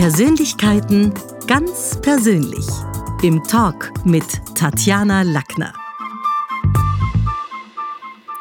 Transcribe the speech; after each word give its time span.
Persönlichkeiten 0.00 1.12
ganz 1.46 2.00
persönlich. 2.00 2.66
Im 3.20 3.44
Talk 3.44 3.92
mit 4.06 4.24
Tatjana 4.54 5.20
Lackner. 5.20 5.74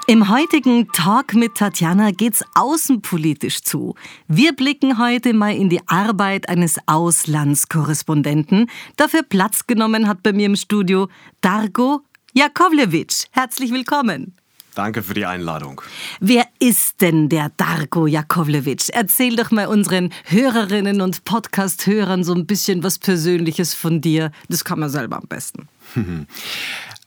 Im 0.07 0.29
heutigen 0.29 0.87
Talk 0.93 1.33
mit 1.33 1.55
Tatjana 1.55 2.11
geht's 2.11 2.45
außenpolitisch 2.55 3.61
zu. 3.63 3.95
Wir 4.29 4.53
blicken 4.53 4.99
heute 4.99 5.33
mal 5.33 5.53
in 5.53 5.67
die 5.67 5.85
Arbeit 5.85 6.47
eines 6.47 6.77
Auslandskorrespondenten. 6.85 8.69
Dafür 8.95 9.23
Platz 9.23 9.67
genommen 9.67 10.07
hat 10.07 10.23
bei 10.23 10.31
mir 10.31 10.45
im 10.45 10.55
Studio 10.55 11.09
Dargo 11.41 12.03
Jakovlewitsch. 12.33 13.25
Herzlich 13.31 13.73
willkommen. 13.73 14.33
Danke 14.75 15.03
für 15.03 15.13
die 15.13 15.25
Einladung. 15.25 15.81
Wer 16.19 16.45
ist 16.59 17.01
denn 17.01 17.29
der 17.29 17.51
Darko 17.57 18.07
Jakovlewitsch? 18.07 18.89
Erzähl 18.89 19.35
doch 19.35 19.51
mal 19.51 19.67
unseren 19.67 20.11
Hörerinnen 20.25 21.01
und 21.01 21.25
Podcast-Hörern 21.25 22.23
so 22.23 22.33
ein 22.33 22.45
bisschen 22.45 22.83
was 22.83 22.99
Persönliches 22.99 23.73
von 23.73 24.01
dir. 24.01 24.31
Das 24.47 24.63
kann 24.63 24.79
man 24.79 24.89
selber 24.89 25.17
am 25.17 25.27
besten. 25.27 25.67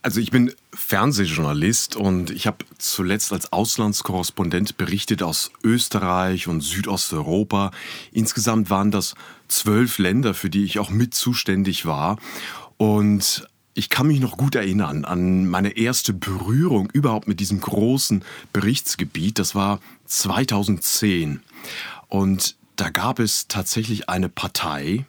Also 0.05 0.19
ich 0.19 0.31
bin 0.31 0.51
Fernsehjournalist 0.73 1.95
und 1.95 2.29
ich 2.29 2.45
habe 2.45 2.65
zuletzt 2.77 3.31
als 3.31 3.53
Auslandskorrespondent 3.53 4.75
berichtet 4.75 5.23
aus 5.23 5.49
Österreich 5.63 6.49
und 6.49 6.59
Südosteuropa. 6.59 7.71
Insgesamt 8.11 8.69
waren 8.69 8.91
das 8.91 9.15
zwölf 9.47 9.99
Länder, 9.99 10.33
für 10.33 10.49
die 10.49 10.65
ich 10.65 10.77
auch 10.79 10.89
mit 10.89 11.13
zuständig 11.13 11.85
war. 11.85 12.17
Und 12.75 13.47
ich 13.73 13.89
kann 13.89 14.07
mich 14.07 14.19
noch 14.19 14.37
gut 14.37 14.55
erinnern 14.55 15.05
an 15.05 15.47
meine 15.47 15.77
erste 15.77 16.13
Berührung 16.13 16.89
überhaupt 16.91 17.27
mit 17.27 17.39
diesem 17.39 17.59
großen 17.59 18.23
Berichtsgebiet. 18.51 19.39
Das 19.39 19.55
war 19.55 19.79
2010. 20.05 21.41
Und 22.07 22.55
da 22.75 22.89
gab 22.89 23.19
es 23.19 23.47
tatsächlich 23.47 24.09
eine 24.09 24.29
Partei 24.29 25.05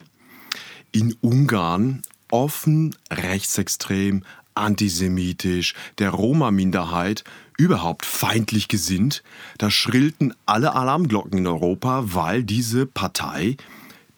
in 0.92 1.14
Ungarn, 1.20 2.02
offen 2.30 2.94
rechtsextrem, 3.10 4.24
antisemitisch, 4.54 5.74
der 5.98 6.10
Roma-Minderheit 6.10 7.24
überhaupt 7.58 8.06
feindlich 8.06 8.68
gesinnt. 8.68 9.22
Da 9.58 9.70
schrillten 9.70 10.34
alle 10.46 10.74
Alarmglocken 10.74 11.38
in 11.38 11.46
Europa, 11.46 12.04
weil 12.14 12.44
diese 12.44 12.86
Partei, 12.86 13.56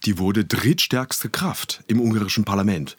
die 0.05 0.19
wurde 0.19 0.44
drittstärkste 0.44 1.31
Kraft 1.31 1.83
im 1.88 2.00
ungarischen 2.00 2.44
Parlament. 2.44 2.97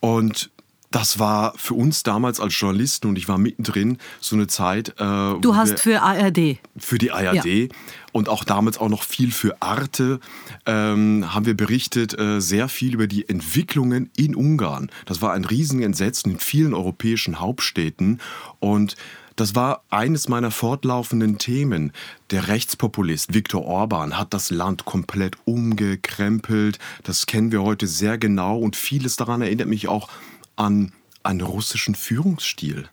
Und 0.00 0.50
das 0.94 1.18
war 1.18 1.54
für 1.56 1.74
uns 1.74 2.04
damals 2.04 2.38
als 2.38 2.58
Journalisten 2.58 3.08
und 3.08 3.18
ich 3.18 3.26
war 3.26 3.36
mittendrin 3.36 3.98
so 4.20 4.36
eine 4.36 4.46
Zeit. 4.46 4.90
Äh, 4.90 5.40
du 5.40 5.56
hast 5.56 5.80
für 5.80 6.02
ARD. 6.02 6.58
Für 6.76 6.98
die 6.98 7.10
ARD 7.10 7.44
ja. 7.44 7.66
und 8.12 8.28
auch 8.28 8.44
damals 8.44 8.78
auch 8.78 8.88
noch 8.88 9.02
viel 9.02 9.32
für 9.32 9.60
Arte 9.60 10.20
ähm, 10.66 11.34
haben 11.34 11.46
wir 11.46 11.56
berichtet, 11.56 12.16
äh, 12.16 12.40
sehr 12.40 12.68
viel 12.68 12.94
über 12.94 13.08
die 13.08 13.28
Entwicklungen 13.28 14.08
in 14.16 14.36
Ungarn. 14.36 14.88
Das 15.04 15.20
war 15.20 15.32
ein 15.32 15.44
Riesenentsetzen 15.44 16.30
in 16.30 16.38
vielen 16.38 16.74
europäischen 16.74 17.40
Hauptstädten 17.40 18.20
und 18.60 18.94
das 19.34 19.56
war 19.56 19.82
eines 19.90 20.28
meiner 20.28 20.52
fortlaufenden 20.52 21.38
Themen. 21.38 21.90
Der 22.30 22.46
Rechtspopulist 22.46 23.34
Viktor 23.34 23.64
Orban 23.64 24.16
hat 24.16 24.32
das 24.32 24.50
Land 24.50 24.84
komplett 24.84 25.36
umgekrempelt. 25.44 26.78
Das 27.02 27.26
kennen 27.26 27.50
wir 27.50 27.64
heute 27.64 27.88
sehr 27.88 28.16
genau 28.16 28.58
und 28.58 28.76
vieles 28.76 29.16
daran 29.16 29.42
erinnert 29.42 29.66
mich 29.66 29.88
auch 29.88 30.08
an 30.56 30.92
einen 31.22 31.40
russischen 31.40 31.94
Führungsstil 31.94 32.88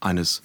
eines 0.00 0.42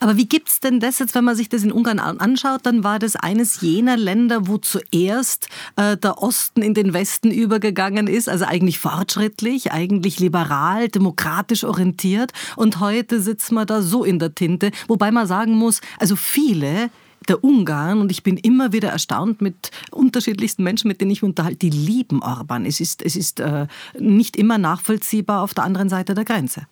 aber 0.00 0.16
wie 0.16 0.26
gibt 0.26 0.48
es 0.48 0.60
denn 0.60 0.80
das 0.80 0.98
jetzt, 0.98 1.14
wenn 1.14 1.24
man 1.24 1.36
sich 1.36 1.48
das 1.48 1.62
in 1.62 1.72
Ungarn 1.72 1.98
anschaut, 1.98 2.60
dann 2.64 2.84
war 2.84 2.98
das 2.98 3.16
eines 3.16 3.60
jener 3.60 3.96
Länder, 3.96 4.46
wo 4.46 4.58
zuerst 4.58 5.48
äh, 5.76 5.96
der 5.96 6.22
Osten 6.22 6.62
in 6.62 6.74
den 6.74 6.92
Westen 6.92 7.30
übergegangen 7.30 8.06
ist, 8.06 8.28
also 8.28 8.44
eigentlich 8.44 8.78
fortschrittlich, 8.78 9.72
eigentlich 9.72 10.20
liberal, 10.20 10.88
demokratisch 10.88 11.64
orientiert. 11.64 12.32
Und 12.56 12.80
heute 12.80 13.20
sitzt 13.20 13.52
man 13.52 13.66
da 13.66 13.82
so 13.82 14.04
in 14.04 14.18
der 14.18 14.34
Tinte, 14.34 14.70
wobei 14.86 15.10
man 15.10 15.26
sagen 15.26 15.54
muss, 15.54 15.80
also 15.98 16.16
viele 16.16 16.90
der 17.26 17.42
Ungarn, 17.42 18.00
und 18.00 18.10
ich 18.10 18.22
bin 18.22 18.36
immer 18.36 18.72
wieder 18.72 18.90
erstaunt 18.90 19.40
mit 19.40 19.70
unterschiedlichsten 19.90 20.62
Menschen, 20.62 20.88
mit 20.88 21.00
denen 21.00 21.10
ich 21.10 21.22
unterhalte, 21.22 21.58
die 21.58 21.70
lieben 21.70 22.22
Orban. 22.22 22.66
Es 22.66 22.80
ist, 22.80 23.02
es 23.02 23.16
ist 23.16 23.40
äh, 23.40 23.66
nicht 23.98 24.36
immer 24.36 24.58
nachvollziehbar 24.58 25.42
auf 25.42 25.54
der 25.54 25.64
anderen 25.64 25.88
Seite 25.88 26.14
der 26.14 26.24
Grenze. 26.24 26.66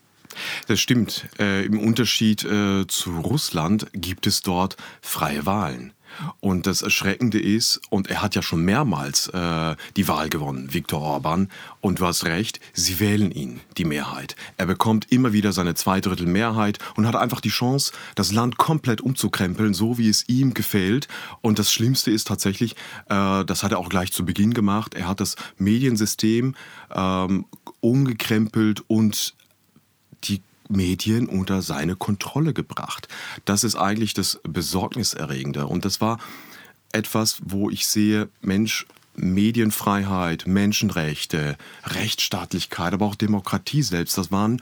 Das 0.66 0.80
stimmt. 0.80 1.26
Äh, 1.38 1.66
Im 1.66 1.78
Unterschied 1.78 2.44
äh, 2.44 2.86
zu 2.86 3.20
Russland 3.20 3.86
gibt 3.92 4.26
es 4.26 4.42
dort 4.42 4.76
freie 5.00 5.44
Wahlen. 5.46 5.92
Und 6.40 6.66
das 6.66 6.82
Erschreckende 6.82 7.40
ist, 7.40 7.80
und 7.90 8.08
er 8.08 8.22
hat 8.22 8.34
ja 8.34 8.42
schon 8.42 8.64
mehrmals 8.64 9.28
äh, 9.28 9.76
die 9.96 10.08
Wahl 10.08 10.28
gewonnen, 10.28 10.72
Viktor 10.72 11.00
Orban, 11.00 11.48
und 11.80 12.00
du 12.00 12.06
hast 12.06 12.24
recht, 12.24 12.60
sie 12.72 13.00
wählen 13.00 13.30
ihn, 13.30 13.60
die 13.76 13.84
Mehrheit. 13.84 14.36
Er 14.56 14.66
bekommt 14.66 15.10
immer 15.10 15.32
wieder 15.32 15.52
seine 15.52 15.74
Zweidrittel 15.74 16.26
Mehrheit 16.26 16.78
und 16.96 17.06
hat 17.06 17.16
einfach 17.16 17.40
die 17.40 17.48
Chance, 17.48 17.92
das 18.14 18.32
Land 18.32 18.56
komplett 18.56 19.00
umzukrempeln, 19.00 19.74
so 19.74 19.98
wie 19.98 20.08
es 20.08 20.28
ihm 20.28 20.54
gefällt. 20.54 21.08
Und 21.40 21.58
das 21.58 21.72
Schlimmste 21.72 22.10
ist 22.10 22.28
tatsächlich, 22.28 22.76
äh, 23.08 23.44
das 23.44 23.62
hat 23.62 23.72
er 23.72 23.78
auch 23.78 23.88
gleich 23.88 24.12
zu 24.12 24.24
Beginn 24.24 24.54
gemacht, 24.54 24.94
er 24.94 25.08
hat 25.08 25.20
das 25.20 25.36
Mediensystem 25.58 26.54
ähm, 26.94 27.46
umgekrempelt 27.80 28.84
und 28.86 29.34
Medien 30.68 31.26
unter 31.28 31.62
seine 31.62 31.96
Kontrolle 31.96 32.52
gebracht. 32.52 33.08
Das 33.44 33.64
ist 33.64 33.76
eigentlich 33.76 34.14
das 34.14 34.40
Besorgniserregende. 34.44 35.66
Und 35.66 35.84
das 35.84 36.00
war 36.00 36.18
etwas, 36.92 37.38
wo 37.44 37.70
ich 37.70 37.86
sehe, 37.86 38.28
Mensch, 38.40 38.86
Medienfreiheit, 39.14 40.46
Menschenrechte, 40.46 41.56
Rechtsstaatlichkeit, 41.84 42.94
aber 42.94 43.06
auch 43.06 43.14
Demokratie 43.14 43.82
selbst, 43.82 44.16
das 44.16 44.30
waren 44.30 44.60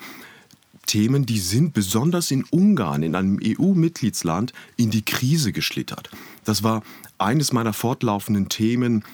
Themen, 0.86 1.24
die 1.24 1.38
sind 1.38 1.72
besonders 1.72 2.32
in 2.32 2.44
Ungarn, 2.50 3.04
in 3.04 3.14
einem 3.14 3.38
EU-Mitgliedsland, 3.40 4.52
in 4.76 4.90
die 4.90 5.04
Krise 5.04 5.52
geschlittert. 5.52 6.10
Das 6.44 6.64
war 6.64 6.82
eines 7.16 7.52
meiner 7.52 7.72
fortlaufenden 7.72 8.48
Themen 8.48 9.04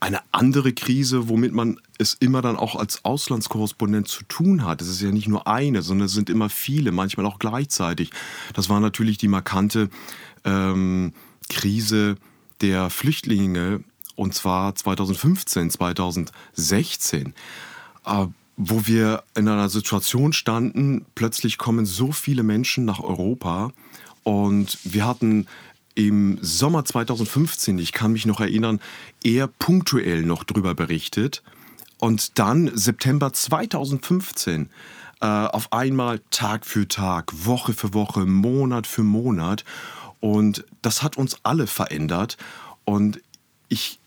eine 0.00 0.20
andere 0.32 0.72
Krise, 0.72 1.28
womit 1.28 1.52
man 1.52 1.78
es 1.98 2.14
immer 2.14 2.42
dann 2.42 2.56
auch 2.56 2.76
als 2.76 3.04
Auslandskorrespondent 3.04 4.08
zu 4.08 4.24
tun 4.24 4.64
hat. 4.64 4.82
Es 4.82 4.88
ist 4.88 5.00
ja 5.00 5.10
nicht 5.10 5.28
nur 5.28 5.46
eine, 5.46 5.82
sondern 5.82 6.06
es 6.06 6.12
sind 6.12 6.30
immer 6.30 6.48
viele, 6.48 6.92
manchmal 6.92 7.26
auch 7.26 7.38
gleichzeitig. 7.38 8.10
Das 8.52 8.68
war 8.68 8.80
natürlich 8.80 9.18
die 9.18 9.28
markante 9.28 9.88
ähm, 10.44 11.12
Krise 11.48 12.16
der 12.60 12.90
Flüchtlinge 12.90 13.84
und 14.16 14.34
zwar 14.34 14.74
2015, 14.74 15.70
2016. 15.70 17.34
Äh, 18.06 18.26
wo 18.56 18.86
wir 18.86 19.24
in 19.36 19.48
einer 19.48 19.68
Situation 19.68 20.32
standen, 20.32 21.06
plötzlich 21.16 21.58
kommen 21.58 21.86
so 21.86 22.12
viele 22.12 22.44
Menschen 22.44 22.84
nach 22.84 23.00
Europa 23.00 23.72
und 24.22 24.78
wir 24.84 25.06
hatten 25.06 25.46
im 25.96 26.38
Sommer 26.40 26.84
2015, 26.84 27.78
ich 27.78 27.92
kann 27.92 28.12
mich 28.12 28.26
noch 28.26 28.40
erinnern, 28.40 28.80
eher 29.22 29.46
punktuell 29.46 30.22
noch 30.22 30.44
drüber 30.44 30.74
berichtet. 30.74 31.42
Und 32.04 32.38
dann 32.38 32.70
September 32.74 33.32
2015 33.32 34.68
äh, 35.22 35.26
auf 35.26 35.72
einmal 35.72 36.20
Tag 36.28 36.66
für 36.66 36.86
Tag, 36.86 37.32
Woche 37.46 37.72
für 37.72 37.94
Woche, 37.94 38.26
Monat 38.26 38.86
für 38.86 39.02
Monat. 39.02 39.64
Und 40.20 40.66
das 40.82 41.02
hat 41.02 41.16
uns 41.16 41.38
alle 41.44 41.66
verändert. 41.66 42.36
Und 42.84 43.22
ich 43.70 44.00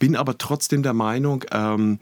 bin 0.00 0.16
aber 0.16 0.36
trotzdem 0.36 0.82
der 0.82 0.94
Meinung, 0.94 1.44
ähm, 1.52 2.00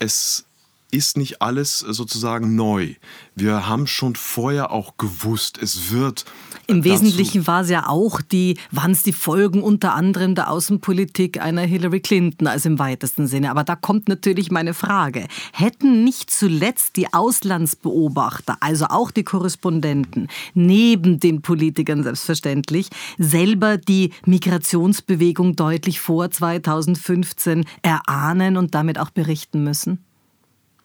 es 0.00 0.46
ist 0.90 1.18
nicht 1.18 1.42
alles 1.42 1.80
sozusagen 1.80 2.54
neu. 2.54 2.94
Wir 3.34 3.68
haben 3.68 3.86
schon 3.86 4.16
vorher 4.16 4.70
auch 4.70 4.96
gewusst, 4.96 5.58
es 5.60 5.90
wird. 5.90 6.24
Im 6.66 6.84
Wesentlichen 6.84 7.46
war 7.46 7.62
es 7.62 7.70
ja 7.70 7.88
auch 7.88 8.20
die, 8.20 8.58
waren 8.70 8.92
es 8.92 9.02
die 9.02 9.12
Folgen 9.12 9.62
unter 9.62 9.94
anderem 9.94 10.34
der 10.34 10.50
Außenpolitik 10.50 11.40
einer 11.40 11.62
Hillary 11.62 12.00
Clinton, 12.00 12.46
also 12.46 12.68
im 12.68 12.78
weitesten 12.78 13.26
Sinne. 13.26 13.50
Aber 13.50 13.64
da 13.64 13.76
kommt 13.76 14.08
natürlich 14.08 14.50
meine 14.50 14.74
Frage. 14.74 15.26
Hätten 15.52 16.04
nicht 16.04 16.30
zuletzt 16.30 16.96
die 16.96 17.12
Auslandsbeobachter, 17.12 18.56
also 18.60 18.86
auch 18.86 19.10
die 19.10 19.24
Korrespondenten, 19.24 20.28
neben 20.54 21.20
den 21.20 21.42
Politikern 21.42 22.02
selbstverständlich, 22.02 22.88
selber 23.18 23.76
die 23.76 24.12
Migrationsbewegung 24.26 25.54
deutlich 25.56 26.00
vor 26.00 26.30
2015 26.30 27.64
erahnen 27.82 28.56
und 28.56 28.74
damit 28.74 28.98
auch 28.98 29.10
berichten 29.10 29.64
müssen? 29.64 30.07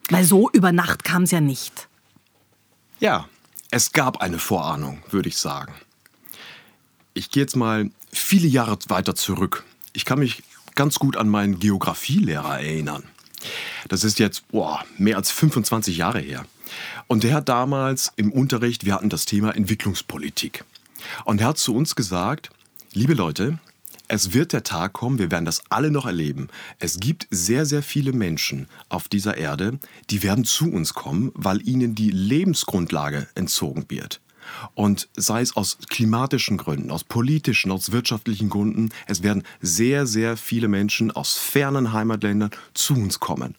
Weil 0.09 0.23
so 0.23 0.49
über 0.51 0.71
Nacht 0.71 1.03
kam 1.03 1.23
es 1.23 1.31
ja 1.31 1.41
nicht. 1.41 1.87
Ja, 2.99 3.27
es 3.71 3.91
gab 3.91 4.21
eine 4.21 4.39
Vorahnung, 4.39 5.01
würde 5.09 5.29
ich 5.29 5.37
sagen. 5.37 5.73
Ich 7.13 7.29
gehe 7.29 7.43
jetzt 7.43 7.55
mal 7.55 7.89
viele 8.11 8.47
Jahre 8.47 8.77
weiter 8.87 9.15
zurück. 9.15 9.63
Ich 9.93 10.05
kann 10.05 10.19
mich 10.19 10.43
ganz 10.75 10.99
gut 10.99 11.17
an 11.17 11.29
meinen 11.29 11.59
Geografielehrer 11.59 12.61
erinnern. 12.61 13.03
Das 13.89 14.03
ist 14.03 14.19
jetzt 14.19 14.47
boah, 14.49 14.83
mehr 14.97 15.17
als 15.17 15.31
25 15.31 15.97
Jahre 15.97 16.19
her. 16.19 16.45
Und 17.07 17.23
der 17.23 17.35
hat 17.35 17.49
damals 17.49 18.11
im 18.15 18.31
Unterricht, 18.31 18.85
wir 18.85 18.95
hatten 18.95 19.09
das 19.09 19.25
Thema 19.25 19.55
Entwicklungspolitik. 19.55 20.63
Und 21.25 21.41
er 21.41 21.47
hat 21.47 21.57
zu 21.57 21.75
uns 21.75 21.95
gesagt, 21.95 22.49
liebe 22.93 23.13
Leute, 23.13 23.59
es 24.07 24.33
wird 24.33 24.53
der 24.53 24.63
Tag 24.63 24.93
kommen, 24.93 25.19
wir 25.19 25.31
werden 25.31 25.45
das 25.45 25.63
alle 25.69 25.91
noch 25.91 26.05
erleben. 26.05 26.49
Es 26.79 26.99
gibt 26.99 27.27
sehr, 27.31 27.65
sehr 27.65 27.83
viele 27.83 28.13
Menschen 28.13 28.67
auf 28.89 29.07
dieser 29.07 29.37
Erde, 29.37 29.79
die 30.09 30.23
werden 30.23 30.43
zu 30.43 30.71
uns 30.71 30.93
kommen, 30.93 31.31
weil 31.33 31.67
ihnen 31.67 31.95
die 31.95 32.11
Lebensgrundlage 32.11 33.27
entzogen 33.35 33.85
wird. 33.89 34.19
Und 34.75 35.07
sei 35.15 35.41
es 35.41 35.55
aus 35.55 35.77
klimatischen 35.89 36.57
Gründen, 36.57 36.91
aus 36.91 37.03
politischen, 37.03 37.71
aus 37.71 37.91
wirtschaftlichen 37.91 38.49
Gründen, 38.49 38.89
es 39.07 39.23
werden 39.23 39.43
sehr, 39.61 40.05
sehr 40.05 40.37
viele 40.37 40.67
Menschen 40.67 41.11
aus 41.11 41.37
fernen 41.37 41.93
Heimatländern 41.93 42.51
zu 42.73 42.93
uns 42.93 43.19
kommen. 43.19 43.55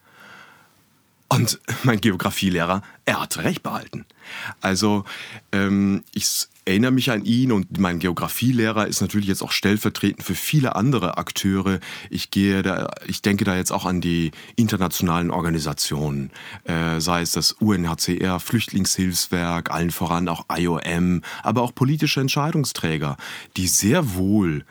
Und 1.29 1.59
mein 1.83 2.01
Geografielehrer, 2.01 2.83
er 3.05 3.21
hat 3.23 3.39
recht 3.39 3.63
behalten. 3.63 4.05
Also 4.61 5.05
ähm, 5.53 6.05
ich 6.13 6.49
erinnere 6.65 6.93
mich 6.93 7.11
an 7.11 7.25
ihn 7.25 7.53
und 7.53 7.79
mein 7.79 7.99
Geografielehrer 7.99 8.87
ist 8.87 9.01
natürlich 9.01 9.29
jetzt 9.29 9.43
auch 9.43 9.53
stellvertretend 9.53 10.23
für 10.23 10.35
viele 10.35 10.77
andere 10.77 11.19
Akteure. 11.19 11.81
Ich 12.11 12.31
gehe 12.31 12.63
da, 12.63 12.91
ich 13.07 13.23
denke 13.23 13.45
da 13.45 13.57
jetzt 13.57 13.73
auch 13.73 13.85
an 13.85 14.01
die 14.01 14.31
internationalen 14.57 15.31
Organisationen, 15.31 16.31
äh, 16.65 17.01
sei 17.01 17.23
es 17.23 17.33
das 17.33 17.53
UNHCR, 17.53 18.41
Flüchtlingshilfswerk, 18.41 19.71
allen 19.71 19.91
voran 19.91 20.29
auch 20.29 20.47
IOM, 20.55 21.23
aber 21.43 21.63
auch 21.63 21.75
politische 21.75 22.21
Entscheidungsträger, 22.21 23.17
die 23.57 23.69
sehr 23.69 24.15
wohl 24.15 24.65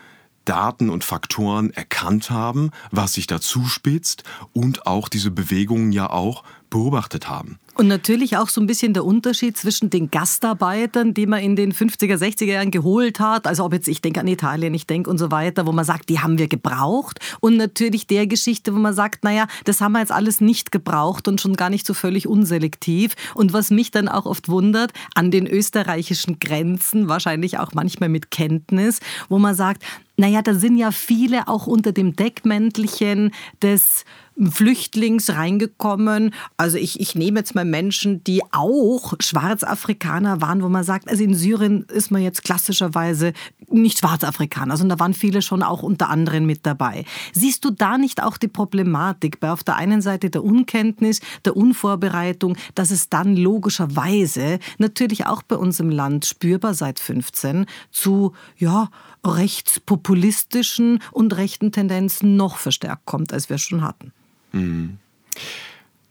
Daten 0.45 0.89
und 0.89 1.03
Faktoren 1.03 1.71
erkannt 1.71 2.29
haben, 2.29 2.71
was 2.91 3.13
sich 3.13 3.27
da 3.27 3.39
zuspitzt 3.39 4.23
und 4.51 4.87
auch 4.87 5.07
diese 5.07 5.31
Bewegungen 5.31 5.91
ja 5.91 6.09
auch 6.09 6.43
beobachtet 6.69 7.29
haben. 7.29 7.59
Und 7.75 7.87
natürlich 7.87 8.37
auch 8.37 8.49
so 8.49 8.61
ein 8.61 8.67
bisschen 8.67 8.93
der 8.93 9.03
Unterschied 9.03 9.57
zwischen 9.57 9.89
den 9.89 10.11
Gastarbeitern, 10.11 11.13
die 11.13 11.25
man 11.25 11.39
in 11.39 11.55
den 11.55 11.73
50er, 11.73 12.17
60er 12.17 12.45
Jahren 12.45 12.69
geholt 12.69 13.19
hat, 13.19 13.47
also 13.47 13.65
ob 13.65 13.73
jetzt 13.73 13.87
ich 13.87 13.99
denke 13.99 14.19
an 14.19 14.27
Italien, 14.27 14.73
ich 14.75 14.85
denke 14.85 15.09
und 15.09 15.17
so 15.17 15.31
weiter, 15.31 15.65
wo 15.65 15.71
man 15.71 15.83
sagt, 15.83 16.09
die 16.09 16.19
haben 16.19 16.37
wir 16.37 16.47
gebraucht. 16.47 17.19
Und 17.39 17.57
natürlich 17.57 18.05
der 18.05 18.27
Geschichte, 18.27 18.75
wo 18.75 18.77
man 18.77 18.93
sagt, 18.93 19.23
naja, 19.23 19.47
das 19.65 19.81
haben 19.81 19.93
wir 19.93 19.99
jetzt 19.99 20.11
alles 20.11 20.39
nicht 20.39 20.71
gebraucht 20.71 21.27
und 21.27 21.41
schon 21.41 21.55
gar 21.55 21.71
nicht 21.71 21.87
so 21.87 21.95
völlig 21.95 22.27
unselektiv. 22.27 23.15
Und 23.33 23.53
was 23.53 23.71
mich 23.71 23.89
dann 23.89 24.07
auch 24.07 24.27
oft 24.27 24.49
wundert, 24.49 24.91
an 25.15 25.31
den 25.31 25.47
österreichischen 25.47 26.37
Grenzen, 26.37 27.07
wahrscheinlich 27.09 27.57
auch 27.57 27.73
manchmal 27.73 28.09
mit 28.09 28.29
Kenntnis, 28.29 28.99
wo 29.29 29.39
man 29.39 29.55
sagt, 29.55 29.83
naja, 30.15 30.43
da 30.43 30.53
sind 30.53 30.77
ja 30.77 30.91
viele 30.91 31.47
auch 31.47 31.65
unter 31.65 31.91
dem 31.91 32.15
Deckmäntelchen 32.15 33.31
des 33.63 34.05
Flüchtlings 34.51 35.29
reingekommen. 35.31 36.33
Also 36.57 36.77
ich, 36.77 36.99
ich 36.99 37.15
nehme 37.15 37.39
jetzt 37.39 37.55
mal 37.55 37.65
Menschen, 37.65 38.23
die 38.23 38.41
auch 38.51 39.13
Schwarzafrikaner 39.19 40.41
waren, 40.41 40.63
wo 40.63 40.69
man 40.69 40.83
sagt, 40.83 41.09
also 41.09 41.23
in 41.23 41.35
Syrien 41.35 41.83
ist 41.83 42.11
man 42.11 42.21
jetzt 42.21 42.43
klassischerweise 42.43 43.33
nicht 43.69 43.99
Schwarzafrikaner, 43.99 44.77
sondern 44.77 44.97
da 44.97 45.03
waren 45.03 45.13
viele 45.13 45.41
schon 45.41 45.63
auch 45.63 45.83
unter 45.83 46.09
anderem 46.09 46.45
mit 46.45 46.65
dabei. 46.65 47.05
Siehst 47.33 47.63
du 47.65 47.71
da 47.71 47.97
nicht 47.97 48.23
auch 48.23 48.37
die 48.37 48.47
Problematik 48.47 49.39
bei 49.39 49.51
auf 49.51 49.63
der 49.63 49.75
einen 49.75 50.01
Seite 50.01 50.29
der 50.29 50.43
Unkenntnis, 50.43 51.21
der 51.45 51.55
Unvorbereitung, 51.55 52.57
dass 52.75 52.91
es 52.91 53.09
dann 53.09 53.35
logischerweise 53.35 54.59
natürlich 54.77 55.25
auch 55.27 55.43
bei 55.43 55.55
uns 55.55 55.79
im 55.79 55.89
Land 55.89 56.25
spürbar 56.25 56.73
seit 56.73 56.99
15 56.99 57.65
zu, 57.91 58.33
ja, 58.57 58.89
rechtspopulistischen 59.25 60.99
und 61.11 61.35
rechten 61.37 61.71
Tendenzen 61.71 62.35
noch 62.35 62.57
verstärkt 62.57 63.05
kommt, 63.05 63.31
als 63.31 63.49
wir 63.49 63.57
schon 63.57 63.81
hatten. 63.81 64.11
Mhm. 64.53 64.97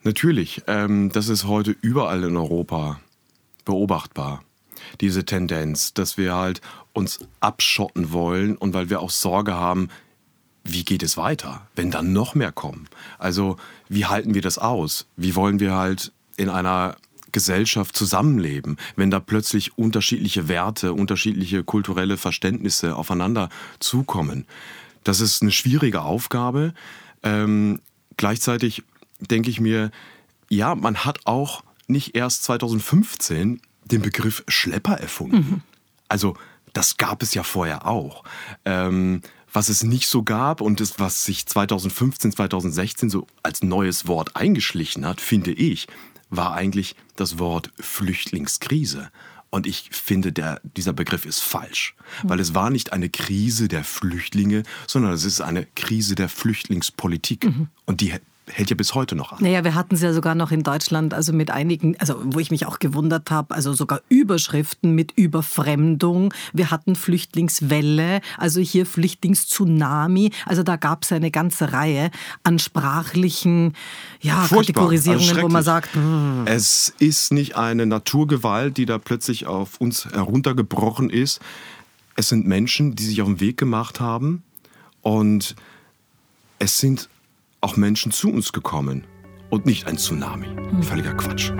Natürlich, 0.05 0.63
ähm, 0.67 1.11
das 1.13 1.29
ist 1.29 1.45
heute 1.45 1.75
überall 1.81 2.25
in 2.25 2.37
Europa 2.37 3.01
beobachtbar. 3.65 4.43
Diese 5.01 5.25
Tendenz, 5.25 5.95
dass 5.95 6.19
wir 6.19 6.35
halt 6.35 6.61
uns 6.93 7.21
abschotten 7.41 8.13
wollen 8.13 8.57
und 8.57 8.75
weil 8.75 8.91
wir 8.91 9.01
auch 9.01 9.11
Sorge 9.11 9.55
haben, 9.55 9.89
wie 10.65 10.85
geht 10.85 11.03
es 11.03 11.17
weiter, 11.17 11.67
wenn 11.75 11.91
dann 11.91 12.13
noch 12.13 12.35
mehr 12.35 12.53
kommen? 12.53 12.89
Also, 13.19 13.57
wie 13.89 14.07
halten 14.07 14.35
wir 14.35 14.43
das 14.43 14.59
aus? 14.59 15.07
Wie 15.17 15.35
wollen 15.35 15.61
wir 15.61 15.75
halt 15.75 16.13
in 16.37 16.49
einer 16.49 16.97
Gesellschaft 17.33 17.97
zusammenleben, 17.97 18.77
wenn 18.95 19.11
da 19.11 19.19
plötzlich 19.19 19.77
unterschiedliche 19.79 20.49
Werte, 20.49 20.93
unterschiedliche 20.93 21.65
kulturelle 21.65 22.17
Verständnisse 22.17 22.97
aufeinander 22.97 23.49
zukommen? 23.81 24.47
Das 25.05 25.21
ist 25.21 25.43
eine 25.43 25.51
schwierige 25.51 26.03
Aufgabe. 26.03 26.75
Ähm, 27.23 27.81
gleichzeitig 28.17 28.83
denke 29.21 29.51
ich 29.51 29.61
mir, 29.61 29.91
ja, 30.49 30.75
man 30.75 31.05
hat 31.05 31.21
auch 31.27 31.63
nicht 31.87 32.15
erst 32.15 32.45
2015 32.45 33.61
den 33.85 34.03
Begriff 34.03 34.45
Schlepper 34.49 34.95
erfunden. 34.95 35.37
Mhm. 35.37 35.61
Also 36.09 36.37
das 36.73 36.97
gab 36.97 37.23
es 37.23 37.35
ja 37.35 37.43
vorher 37.43 37.87
auch. 37.87 38.25
Ähm, 38.65 39.23
was 39.53 39.69
es 39.69 39.83
nicht 39.83 40.09
so 40.09 40.23
gab 40.23 40.61
und 40.61 40.81
das, 40.81 40.99
was 40.99 41.25
sich 41.25 41.47
2015, 41.47 42.33
2016 42.33 43.11
so 43.11 43.27
als 43.43 43.63
neues 43.63 44.07
Wort 44.07 44.35
eingeschlichen 44.35 45.07
hat, 45.07 45.21
finde 45.21 45.53
ich, 45.53 45.89
war 46.31 46.55
eigentlich 46.55 46.97
das 47.17 47.39
Wort 47.39 47.71
Flüchtlingskrise. 47.79 49.11
Und 49.55 49.67
ich 49.67 49.91
finde, 49.93 50.33
der, 50.33 50.63
dieser 50.65 50.95
Begriff 50.95 51.27
ist 51.27 51.41
falsch, 51.41 51.95
weil 52.23 52.41
es 52.41 52.55
war 52.55 52.71
nicht 52.71 52.95
eine 52.95 53.11
Krise 53.11 53.69
der 53.69 53.85
Flüchtlinge, 53.85 54.63
sondern 54.87 55.13
es 55.13 55.25
ist 55.25 55.43
eine 55.43 55.67
Krise 55.67 56.15
der 56.15 56.31
Flüchtlingspolitik. 56.31 57.45
Mhm. 57.45 57.69
Und 57.85 58.01
die 58.01 58.15
hält 58.51 58.71
ja 58.71 58.77
bis 58.77 58.95
heute 58.95 59.15
noch 59.15 59.33
an. 59.33 59.39
Naja, 59.41 59.63
wir 59.63 59.75
hatten 59.75 59.95
es 59.95 60.03
ja 60.03 60.13
sogar 60.13 60.35
noch 60.35 60.51
in 60.51 60.63
Deutschland, 60.63 61.15
also 61.15 61.33
mit 61.33 61.51
einigen, 61.51 61.97
also 62.01 62.21
wo 62.25 62.41
ich 62.41 62.51
mich 62.51 62.67
auch 62.67 62.81
gewundert 62.81 63.31
habe, 63.31 63.55
also 63.55 63.73
sogar 63.73 64.01
Überschriften 64.09 64.95
mit 64.95 65.13
Überfremdung. 65.13 66.35
Wir 66.53 66.71
hatten 66.71 66.97
Flüchtlingswelle, 66.97 68.21
also 68.39 68.61
hier 68.61 68.85
Flüchtlingstsunami. 68.85 70.33
Also 70.45 70.63
da 70.65 70.77
gab 70.77 71.05
es 71.05 71.13
eine 71.13 71.31
ganze 71.31 71.73
Reihe 71.73 72.11
an 72.43 72.59
sprachlichen 72.59 73.75
ja, 74.21 74.47
Kategorisierungen, 74.49 75.29
also 75.31 75.43
wo 75.43 75.49
man 75.49 75.63
sagt, 75.63 75.95
hm. 75.95 76.43
es 76.47 76.93
ist 76.99 77.33
nicht 77.33 77.57
eine 77.57 77.87
Naturgewalt, 77.87 78.77
die 78.77 78.87
da 78.87 78.99
plötzlich 78.99 79.47
auf 79.47 79.81
uns 79.81 80.07
heruntergebrochen 80.07 81.11
ist. 81.11 81.41
Es 82.17 82.29
sind 82.29 82.47
Menschen, 82.47 82.97
die 82.97 83.05
sich 83.05 83.23
auf 83.23 83.29
den 83.29 83.41
Weg 83.41 83.57
gemacht 83.57 84.01
haben 84.01 84.43
und 85.01 85.55
es 86.59 86.79
sind 86.79 87.09
auch 87.63 87.77
Menschen 87.77 88.13
zu 88.13 88.31
uns 88.31 88.53
gekommen 88.53 89.07
und 89.49 89.65
nicht 89.65 89.87
ein 89.87 89.97
Tsunami. 89.97 90.49
Völliger 90.83 91.15
Quatsch. 91.15 91.53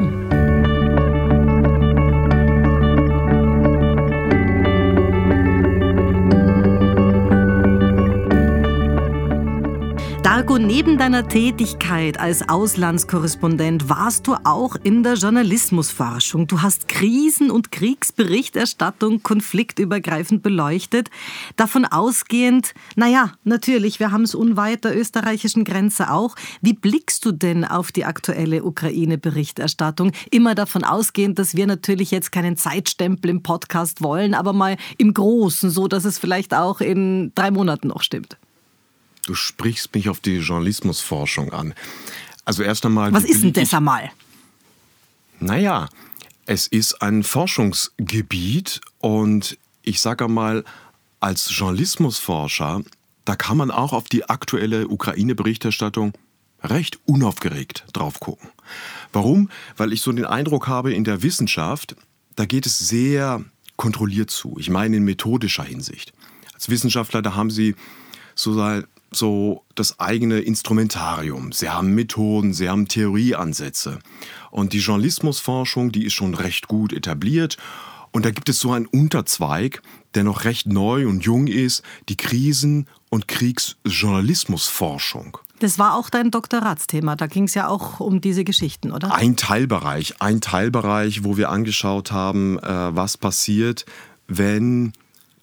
Darko, 10.43 10.59
neben 10.59 10.99
deiner 10.99 11.29
Tätigkeit 11.29 12.19
als 12.19 12.49
Auslandskorrespondent 12.49 13.89
warst 13.89 14.27
du 14.27 14.35
auch 14.43 14.75
in 14.83 15.05
der 15.05 15.15
Journalismusforschung. 15.15 16.49
Du 16.49 16.63
hast 16.63 16.89
Krisen- 16.89 17.53
und 17.53 17.71
Kriegsberichterstattung 17.71 19.23
konfliktübergreifend 19.23 20.43
beleuchtet. 20.43 21.11
Davon 21.55 21.85
ausgehend, 21.85 22.75
naja, 22.97 23.35
natürlich, 23.45 24.01
wir 24.01 24.11
haben 24.11 24.23
es 24.23 24.35
unweit 24.35 24.83
der 24.83 24.99
österreichischen 24.99 25.63
Grenze 25.63 26.11
auch. 26.11 26.35
Wie 26.61 26.73
blickst 26.73 27.25
du 27.25 27.31
denn 27.31 27.65
auf 27.65 27.93
die 27.93 28.05
aktuelle 28.05 28.65
Ukraine-Berichterstattung? 28.65 30.11
Immer 30.33 30.57
davon 30.57 30.83
ausgehend, 30.83 31.39
dass 31.39 31.55
wir 31.55 31.69
natürlich 31.69 32.11
jetzt 32.11 32.33
keinen 32.33 32.57
Zeitstempel 32.57 33.31
im 33.31 33.45
Podcast 33.45 34.03
wollen, 34.03 34.35
aber 34.35 34.53
mal 34.53 34.77
im 34.99 35.15
Großen, 35.15 35.71
so 35.71 35.87
dass 35.87 36.05
es 36.05 36.19
vielleicht 36.19 36.53
auch 36.53 36.81
in 36.81 37.31
drei 37.37 37.53
Monaten 37.53 37.87
noch 37.87 38.03
stimmt. 38.03 38.39
Du 39.27 39.35
sprichst 39.35 39.95
mich 39.95 40.09
auf 40.09 40.21
die 40.21 40.39
Journalismusforschung 40.39 41.53
an. 41.53 41.75
Also 42.45 42.63
erst 42.63 42.85
einmal. 42.85 43.13
Was 43.13 43.25
ist 43.25 43.43
denn 43.43 43.53
das 43.53 43.73
einmal? 43.73 44.11
Naja, 45.39 45.89
es 46.47 46.67
ist 46.67 47.03
ein 47.03 47.23
Forschungsgebiet 47.23 48.81
und 48.99 49.59
ich 49.83 50.01
sage 50.01 50.25
einmal, 50.25 50.65
als 51.21 51.57
Journalismusforscher, 51.57 52.83
da 53.25 53.37
kann 53.37 53.57
man 53.57 53.71
auch 53.71 53.93
auf 53.93 54.05
die 54.05 54.29
aktuelle 54.29 54.89
Ukraine-Berichterstattung 54.89 56.13
recht 56.65 56.99
unaufgeregt 57.07 57.85
drauf 57.93 58.21
gucken. 58.21 58.51
Warum? 59.13 59.51
Weil 59.77 59.93
ich 59.93 60.01
so 60.01 60.13
den 60.13 60.25
Eindruck 60.25 60.69
habe, 60.69 60.93
in 60.93 61.05
der 61.05 61.23
Wissenschaft, 61.23 61.97
da 62.37 62.45
geht 62.45 62.67
es 62.67 62.79
sehr 62.79 63.45
kontrolliert 63.77 64.31
zu. 64.31 64.57
Ich 64.59 64.71
meine 64.71 64.97
in 64.97 65.05
methodischer 65.05 65.65
Hinsicht. 65.65 66.13
Als 66.55 66.69
Wissenschaftler, 66.69 67.23
da 67.23 67.35
haben 67.35 67.51
sie 67.51 67.75
so 68.35 68.55
so 69.17 69.65
das 69.75 69.99
eigene 70.01 70.41
Instrumentarium. 70.41 71.53
Sie 71.53 71.71
haben 71.71 71.95
Methoden, 71.95 72.53
sie 72.53 72.69
haben 72.69 72.89
Theorieansätze. 72.89 74.01
Und 74.51 74.73
die 74.73 74.79
Journalismusforschung, 74.79 75.93
die 75.93 76.07
ist 76.07 76.15
schon 76.15 76.35
recht 76.35 76.67
gut 76.69 76.93
etabliert. 76.93 77.59
Und 78.11 78.25
da 78.27 78.31
gibt 78.31 78.49
es 78.49 78.61
so 78.61 78.73
einen 78.73 78.87
Unterzweig, 78.87 79.83
der 80.15 80.25
noch 80.25 80.45
recht 80.45 80.67
neu 80.67 81.07
und 81.09 81.25
jung 81.25 81.47
ist, 81.47 81.83
die 82.09 82.17
Krisen- 82.17 82.89
und 83.09 83.29
Kriegsjournalismusforschung. 83.29 85.39
Das 85.61 85.79
war 85.79 85.95
auch 85.95 86.11
dein 86.11 86.31
Doktoratsthema. 86.31 87.17
Da 87.17 87.29
ging 87.29 87.45
es 87.45 87.55
ja 87.55 87.69
auch 87.69 88.01
um 88.01 88.21
diese 88.21 88.45
Geschichten, 88.45 88.91
oder? 88.91 89.15
Ein 89.15 89.37
Teilbereich, 89.37 90.21
ein 90.21 90.41
Teilbereich, 90.41 91.23
wo 91.25 91.37
wir 91.37 91.51
angeschaut 91.51 92.11
haben, 92.11 92.59
äh, 92.59 92.97
was 92.97 93.17
passiert, 93.17 93.87
wenn 94.27 94.93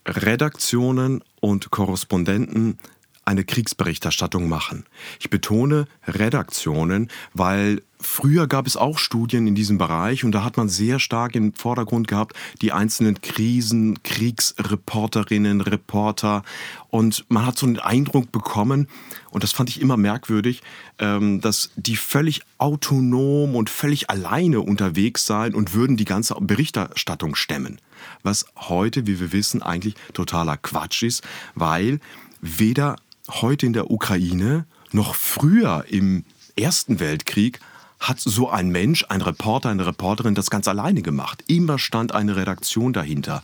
Redaktionen 0.06 1.24
und 1.40 1.72
Korrespondenten 1.72 2.80
eine 3.26 3.44
Kriegsberichterstattung 3.44 4.50
machen. 4.50 4.86
Ich 5.20 5.30
betone 5.30 5.88
Redaktionen, 6.08 7.10
weil 7.34 7.82
früher 8.02 8.48
gab 8.48 8.66
es 8.66 8.78
auch 8.78 8.98
Studien 8.98 9.46
in 9.46 9.56
diesem 9.56 9.78
Bereich 9.78 10.24
und 10.24 10.32
da 10.32 10.44
hat 10.44 10.58
man 10.58 10.70
sehr 10.70 11.00
stark 11.00 11.36
im 11.36 11.54
Vordergrund 11.54 12.08
gehabt 12.08 12.36
die 12.62 12.72
einzelnen 12.72 13.22
Krisen, 13.22 14.02
Kriegsreporterinnen, 14.04 15.62
Reporter 15.62 16.44
und 16.90 17.26
man 17.30 17.46
hat 17.46 17.58
so 17.58 17.68
einen 17.68 17.80
Eindruck 17.80 18.32
bekommen, 18.32 18.88
und 19.32 19.44
das 19.44 19.52
fand 19.52 19.70
ich 19.70 19.80
immer 19.80 19.98
merkwürdig, 19.98 20.62
ähm, 20.98 21.40
dass 21.42 21.72
die 21.76 21.98
völlig 21.98 22.42
autonom 22.58 23.56
und 23.56 23.70
völlig 23.70 24.10
alleine 24.10 24.62
unterwegs 24.62 25.26
seien 25.26 25.54
und 25.54 25.74
würden 25.74 25.98
die 25.98 26.06
ganze 26.06 26.36
Berichterstattung 26.40 27.36
stemmen. 27.36 27.80
Was 28.24 28.46
heute, 28.56 29.06
wie 29.06 29.20
wir 29.20 29.32
wissen, 29.32 29.62
eigentlich 29.62 29.96
totaler 30.14 30.58
Quatsch 30.58 31.04
ist, 31.04 31.24
weil 31.54 32.00
weder 32.42 32.96
heute 33.30 33.66
in 33.66 33.74
der 33.74 33.92
Ukraine 33.92 34.66
noch 34.92 35.16
früher 35.16 35.86
im 35.88 36.26
Ersten 36.56 37.00
Weltkrieg 37.00 37.60
hat 38.00 38.20
so 38.20 38.50
ein 38.50 38.70
Mensch, 38.70 39.06
ein 39.10 39.22
Reporter, 39.22 39.70
eine 39.70 39.86
Reporterin 39.86 40.36
das 40.36 40.50
ganz 40.50 40.68
alleine 40.68 41.02
gemacht. 41.02 41.44
Immer 41.48 41.78
stand 41.78 42.14
eine 42.14 42.36
Redaktion 42.36 42.94
dahinter. 42.94 43.44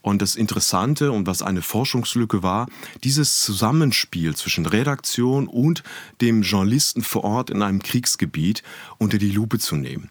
Und 0.00 0.22
das 0.22 0.36
Interessante 0.36 1.10
und 1.10 1.26
was 1.26 1.42
eine 1.42 1.60
Forschungslücke 1.60 2.42
war, 2.42 2.68
dieses 3.02 3.42
Zusammenspiel 3.42 4.36
zwischen 4.36 4.64
Redaktion 4.64 5.48
und 5.48 5.82
dem 6.20 6.42
Journalisten 6.42 7.02
vor 7.02 7.24
Ort 7.24 7.50
in 7.50 7.62
einem 7.62 7.82
Kriegsgebiet 7.82 8.62
unter 8.98 9.18
die 9.18 9.30
Lupe 9.30 9.58
zu 9.58 9.76
nehmen. 9.76 10.10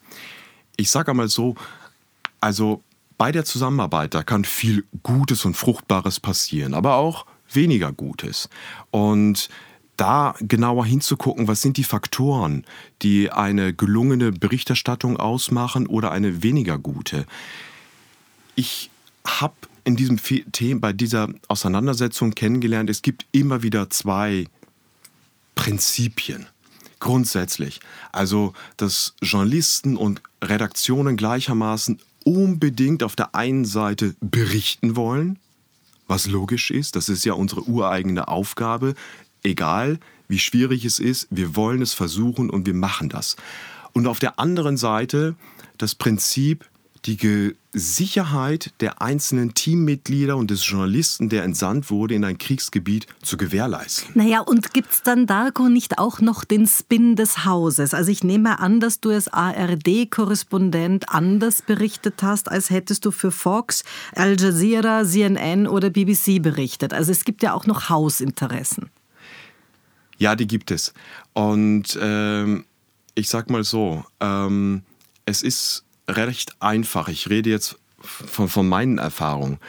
Ich 0.76 0.92
sage 0.92 1.12
einmal 1.12 1.30
so, 1.30 1.56
also 2.42 2.84
bei 3.18 3.32
der 3.32 3.46
Zusammenarbeit, 3.46 4.14
da 4.14 4.22
kann 4.22 4.44
viel 4.44 4.86
Gutes 5.02 5.46
und 5.46 5.56
Fruchtbares 5.56 6.20
passieren, 6.20 6.74
aber 6.74 6.96
auch 6.96 7.26
weniger 7.58 7.92
Gutes. 7.92 8.48
Und 8.92 9.50
da 9.98 10.36
genauer 10.40 10.86
hinzugucken, 10.86 11.48
was 11.48 11.62
sind 11.62 11.76
die 11.76 11.84
Faktoren, 11.84 12.64
die 13.02 13.32
eine 13.32 13.74
gelungene 13.74 14.32
Berichterstattung 14.32 15.18
ausmachen 15.18 15.88
oder 15.88 16.12
eine 16.12 16.44
weniger 16.44 16.78
gute. 16.78 17.26
Ich 18.56 18.90
habe 19.26 19.56
in 19.84 19.96
diesem 19.96 20.20
Thema, 20.52 20.80
bei 20.80 20.94
dieser 20.94 21.30
Auseinandersetzung 21.48 22.32
kennengelernt, 22.32 22.90
es 22.90 23.02
gibt 23.02 23.26
immer 23.32 23.64
wieder 23.64 23.90
zwei 23.90 24.46
Prinzipien. 25.56 26.48
Grundsätzlich. 27.00 27.80
Also, 28.12 28.54
dass 28.78 29.14
Journalisten 29.22 29.98
und 29.98 30.22
Redaktionen 30.44 31.16
gleichermaßen 31.16 32.00
unbedingt 32.24 33.04
auf 33.04 33.16
der 33.16 33.36
einen 33.36 33.66
Seite 33.66 34.16
berichten 34.20 34.96
wollen, 34.96 35.40
was 36.08 36.28
logisch 36.28 36.72
ist, 36.72 36.96
das 36.96 37.10
ist 37.10 37.26
ja 37.26 37.34
unsere 37.34 37.68
ureigene 37.68 38.28
Aufgabe, 38.28 38.96
egal 39.44 40.00
wie 40.28 40.40
schwierig 40.40 40.84
es 40.86 41.00
ist, 41.00 41.28
wir 41.30 41.56
wollen 41.56 41.82
es 41.82 41.94
versuchen 41.94 42.50
und 42.50 42.66
wir 42.66 42.74
machen 42.74 43.10
das. 43.10 43.36
Und 43.94 44.08
auf 44.08 44.20
der 44.20 44.40
anderen 44.40 44.78
Seite 44.78 45.36
das 45.78 45.96
Prinzip, 45.96 46.66
die 47.08 47.56
Sicherheit 47.72 48.74
der 48.82 49.02
einzelnen 49.02 49.54
Teammitglieder 49.54 50.36
und 50.36 50.52
des 50.52 50.68
Journalisten, 50.68 51.30
der 51.30 51.44
entsandt 51.44 51.90
wurde, 51.90 52.16
in 52.16 52.26
ein 52.26 52.38
Kriegsgebiet 52.38 53.08
zu 53.22 53.38
gewährleisten. 53.38 54.12
Naja, 54.14 54.42
und 54.42 54.74
gibt 54.74 54.92
es 54.92 55.04
dann, 55.04 55.26
Darko, 55.26 55.70
nicht 55.70 56.00
auch 56.00 56.20
noch 56.20 56.44
den 56.44 56.68
Spin 56.68 57.16
des 57.16 57.46
Hauses? 57.46 57.94
Also 57.94 58.12
ich 58.12 58.24
nehme 58.24 58.60
an, 58.60 58.80
dass 58.80 59.00
du 59.00 59.12
als 59.12 59.28
ARD-Korrespondent 59.30 61.10
anders 61.10 61.62
berichtet 61.62 62.22
hast, 62.22 62.52
als 62.52 62.70
hättest 62.70 63.06
du 63.06 63.12
für 63.12 63.32
Fox, 63.32 63.84
Al 64.14 64.40
Jazeera, 64.40 65.06
CNN 65.06 65.68
oder 65.68 65.90
BBC 65.90 66.42
berichtet. 66.42 66.94
Also 66.94 67.12
es 67.12 67.24
gibt 67.24 67.42
ja 67.42 67.54
auch 67.54 67.66
noch 67.66 67.90
Hausinteressen. 67.90 68.90
Ja, 70.18 70.36
die 70.36 70.48
gibt 70.48 70.72
es. 70.72 70.94
Und 71.34 71.98
ähm, 72.02 72.66
ich 73.16 73.30
sag 73.30 73.50
mal 73.50 73.64
so, 73.64 74.04
ähm, 74.20 74.82
es 75.26 75.44
ist 75.44 75.84
recht 76.08 76.62
einfach. 76.62 77.08
Ich 77.08 77.30
rede 77.30 77.50
jetzt 77.50 77.78
von, 78.00 78.48
von 78.48 78.68
meinen 78.68 78.98
Erfahrungen. 78.98 79.60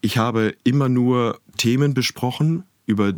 Ich 0.00 0.18
habe 0.18 0.54
immer 0.64 0.88
nur 0.88 1.40
Themen 1.56 1.94
besprochen, 1.94 2.64
über 2.86 3.12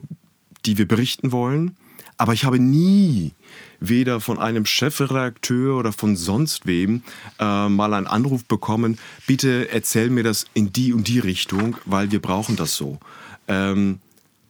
die 0.65 0.79
wir 0.79 0.89
berichten 0.89 1.33
wollen, 1.33 1.77
aber 2.17 2.33
ich 2.33 2.45
habe 2.45 2.59
nie 2.59 3.33
weder 3.81 4.21
von 4.21 4.39
einem 4.39 4.67
Chefredakteur 4.67 5.79
oder 5.79 5.93
von 5.93 6.17
sonst 6.17 6.67
wem 6.67 7.03
äh, 7.39 7.69
mal 7.69 7.95
einen 7.95 8.09
Anruf 8.09 8.45
bekommen, 8.45 8.99
bitte 9.27 9.71
erzähl 9.71 10.11
mir 10.11 10.25
das 10.25 10.47
in 10.55 10.73
die 10.73 10.93
und 10.93 11.07
die 11.07 11.21
Richtung, 11.21 11.77
weil 11.85 12.11
wir 12.11 12.21
brauchen 12.21 12.57
das 12.57 12.75
so. 12.75 12.99
Ähm, 13.47 14.01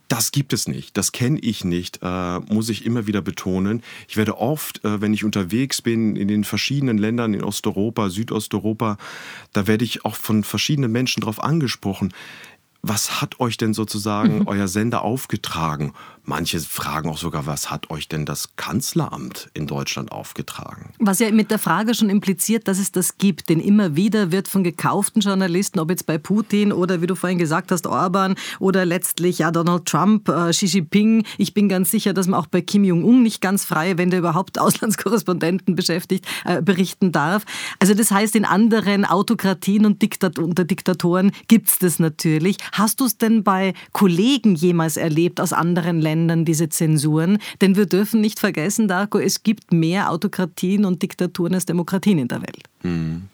das 0.08 0.32
gibt 0.32 0.54
es 0.54 0.66
nicht, 0.66 0.96
das 0.96 1.12
kenne 1.12 1.38
ich 1.38 1.64
nicht, 1.64 2.00
äh, 2.02 2.38
muss 2.40 2.70
ich 2.70 2.86
immer 2.86 3.06
wieder 3.06 3.20
betonen. 3.20 3.82
Ich 4.08 4.16
werde 4.16 4.38
oft, 4.38 4.82
äh, 4.84 5.00
wenn 5.02 5.12
ich 5.12 5.22
unterwegs 5.22 5.82
bin 5.82 6.16
in 6.16 6.28
den 6.28 6.44
verschiedenen 6.44 6.96
Ländern 6.96 7.34
in 7.34 7.44
Osteuropa, 7.44 8.08
Südosteuropa, 8.08 8.96
da 9.52 9.66
werde 9.66 9.84
ich 9.84 10.06
auch 10.06 10.16
von 10.16 10.44
verschiedenen 10.44 10.92
Menschen 10.92 11.20
darauf 11.20 11.42
angesprochen 11.42 12.12
was 12.82 13.20
hat 13.20 13.40
euch 13.40 13.56
denn 13.56 13.74
sozusagen 13.74 14.40
mhm. 14.40 14.46
euer 14.48 14.68
Sender 14.68 15.02
aufgetragen? 15.02 15.92
Manche 16.28 16.60
fragen 16.60 17.08
auch 17.08 17.16
sogar, 17.16 17.46
was 17.46 17.70
hat 17.70 17.88
euch 17.88 18.06
denn 18.06 18.26
das 18.26 18.50
Kanzleramt 18.56 19.48
in 19.54 19.66
Deutschland 19.66 20.12
aufgetragen? 20.12 20.90
Was 20.98 21.20
ja 21.20 21.30
mit 21.30 21.50
der 21.50 21.58
Frage 21.58 21.94
schon 21.94 22.10
impliziert, 22.10 22.68
dass 22.68 22.78
es 22.78 22.92
das 22.92 23.16
gibt. 23.16 23.48
Denn 23.48 23.60
immer 23.60 23.96
wieder 23.96 24.30
wird 24.30 24.46
von 24.46 24.62
gekauften 24.62 25.22
Journalisten, 25.22 25.78
ob 25.78 25.88
jetzt 25.88 26.04
bei 26.04 26.18
Putin 26.18 26.70
oder 26.70 27.00
wie 27.00 27.06
du 27.06 27.14
vorhin 27.14 27.38
gesagt 27.38 27.72
hast, 27.72 27.86
Orban 27.86 28.34
oder 28.58 28.84
letztlich 28.84 29.38
ja 29.38 29.50
Donald 29.50 29.86
Trump, 29.86 30.28
äh, 30.28 30.50
Xi 30.50 30.66
Jinping, 30.66 31.24
ich 31.38 31.54
bin 31.54 31.66
ganz 31.70 31.90
sicher, 31.90 32.12
dass 32.12 32.26
man 32.26 32.38
auch 32.38 32.46
bei 32.46 32.60
Kim 32.60 32.84
Jong-un 32.84 33.22
nicht 33.22 33.40
ganz 33.40 33.64
frei, 33.64 33.96
wenn 33.96 34.10
der 34.10 34.18
überhaupt 34.18 34.58
Auslandskorrespondenten 34.60 35.76
beschäftigt, 35.76 36.26
äh, 36.44 36.60
berichten 36.60 37.10
darf. 37.10 37.46
Also 37.78 37.94
das 37.94 38.10
heißt, 38.10 38.36
in 38.36 38.44
anderen 38.44 39.06
Autokratien 39.06 39.86
und 39.86 40.02
Diktat 40.02 40.38
unter 40.38 40.66
Diktatoren 40.66 41.32
gibt 41.46 41.70
es 41.70 41.78
das 41.78 41.98
natürlich. 41.98 42.58
Hast 42.72 43.00
du 43.00 43.06
es 43.06 43.16
denn 43.16 43.44
bei 43.44 43.72
Kollegen 43.92 44.54
jemals 44.56 44.98
erlebt 44.98 45.40
aus 45.40 45.54
anderen 45.54 46.02
Ländern, 46.02 46.17
diese 46.44 46.68
Zensuren? 46.68 47.38
Denn 47.60 47.76
wir 47.76 47.86
dürfen 47.86 48.20
nicht 48.20 48.40
vergessen, 48.40 48.88
Darko, 48.88 49.18
es 49.18 49.42
gibt 49.42 49.72
mehr 49.72 50.10
Autokratien 50.10 50.84
und 50.84 51.02
Diktaturen 51.02 51.54
als 51.54 51.66
Demokratien 51.66 52.18
in 52.18 52.28
der 52.28 52.42
Welt. 52.42 52.64
Hm. 52.80 53.28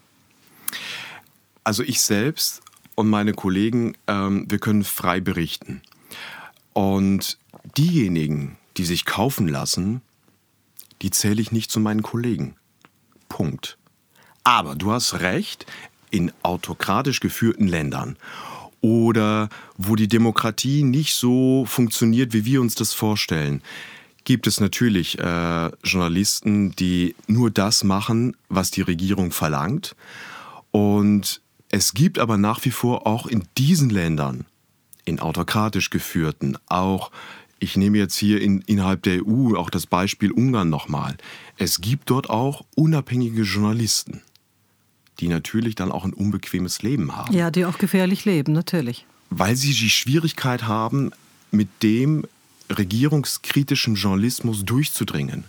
Also 1.63 1.83
ich 1.83 2.01
selbst 2.01 2.61
und 2.95 3.09
meine 3.09 3.33
Kollegen, 3.33 3.97
ähm, 4.07 4.45
wir 4.49 4.59
können 4.59 4.85
frei 4.85 5.21
berichten. 5.21 5.81
Und 6.73 7.39
diejenigen, 7.77 8.57
die 8.77 8.85
sich 8.85 9.05
kaufen 9.05 9.49
lassen, 9.49 10.03
die 11.03 11.11
zähle 11.11 11.41
ich 11.41 11.53
nicht 11.53 11.71
zu 11.71 11.81
meinen 11.81 12.03
Kollegen. 12.03 12.57
Punkt. 13.29 13.79
Aber 14.43 14.75
du 14.75 14.93
hast 14.93 15.21
recht, 15.21 15.67
in 16.11 16.33
autokratisch 16.43 17.21
geführten 17.21 17.67
Ländern 17.67 18.17
oder 18.85 19.49
wo 19.79 19.97
die 19.97 20.09
Demokratie 20.09 20.83
nicht 20.83 21.15
so 21.15 21.65
funktioniert, 21.65 22.35
wie 22.35 22.45
wir 22.45 22.61
uns 22.61 22.75
das 22.75 22.93
vorstellen, 22.93 23.63
gibt 24.25 24.47
es 24.47 24.61
natürlich 24.61 25.19
äh, 25.19 25.71
Journalisten, 25.83 26.77
die 26.77 27.15
nur 27.27 27.51
das 27.51 27.83
machen, 27.83 28.37
was 28.51 28.71
die 28.71 28.83
Regierung 28.83 29.31
verlangt. 29.31 29.97
Und 30.71 31.41
es 31.71 31.95
gibt 31.95 32.19
aber 32.19 32.37
nach 32.37 32.63
wie 32.67 32.71
vor 32.71 33.07
auch 33.07 33.27
in 33.27 33.45
diesen 33.57 33.89
Ländern, 33.89 34.45
in 35.07 35.19
autokratisch 35.19 35.89
geführten, 35.89 36.59
auch 36.67 37.11
ich 37.61 37.79
nehme 37.79 37.97
jetzt 37.97 38.17
hier 38.17 38.43
in, 38.43 38.61
innerhalb 38.67 39.03
der 39.05 39.27
EU 39.27 39.57
auch 39.57 39.71
das 39.71 39.87
Beispiel 39.87 40.31
Ungarn 40.31 40.69
nochmal. 40.69 41.17
Es 41.57 41.81
gibt 41.81 42.11
dort 42.11 42.29
auch 42.29 42.67
unabhängige 42.75 43.45
Journalisten 43.45 44.21
die 45.21 45.29
natürlich 45.29 45.75
dann 45.75 45.93
auch 45.93 46.05
ein 46.05 46.13
unbequemes 46.13 46.83
Leben 46.83 47.17
haben. 47.17 47.35
Ja, 47.35 47.51
die 47.51 47.65
auch 47.65 47.79
gefährlich 47.79 48.25
leben, 48.25 48.53
natürlich. 48.53 49.07
Weil 49.31 49.57
sie 49.57 49.73
die 49.73 49.91
Schwierigkeit 49.91 50.65
haben, 50.65 51.11
mit 51.51 51.69
dem 51.83 52.27
regierungskritischen 52.71 53.95
Journalismus 53.95 54.65
durchzudringen. 54.65 55.45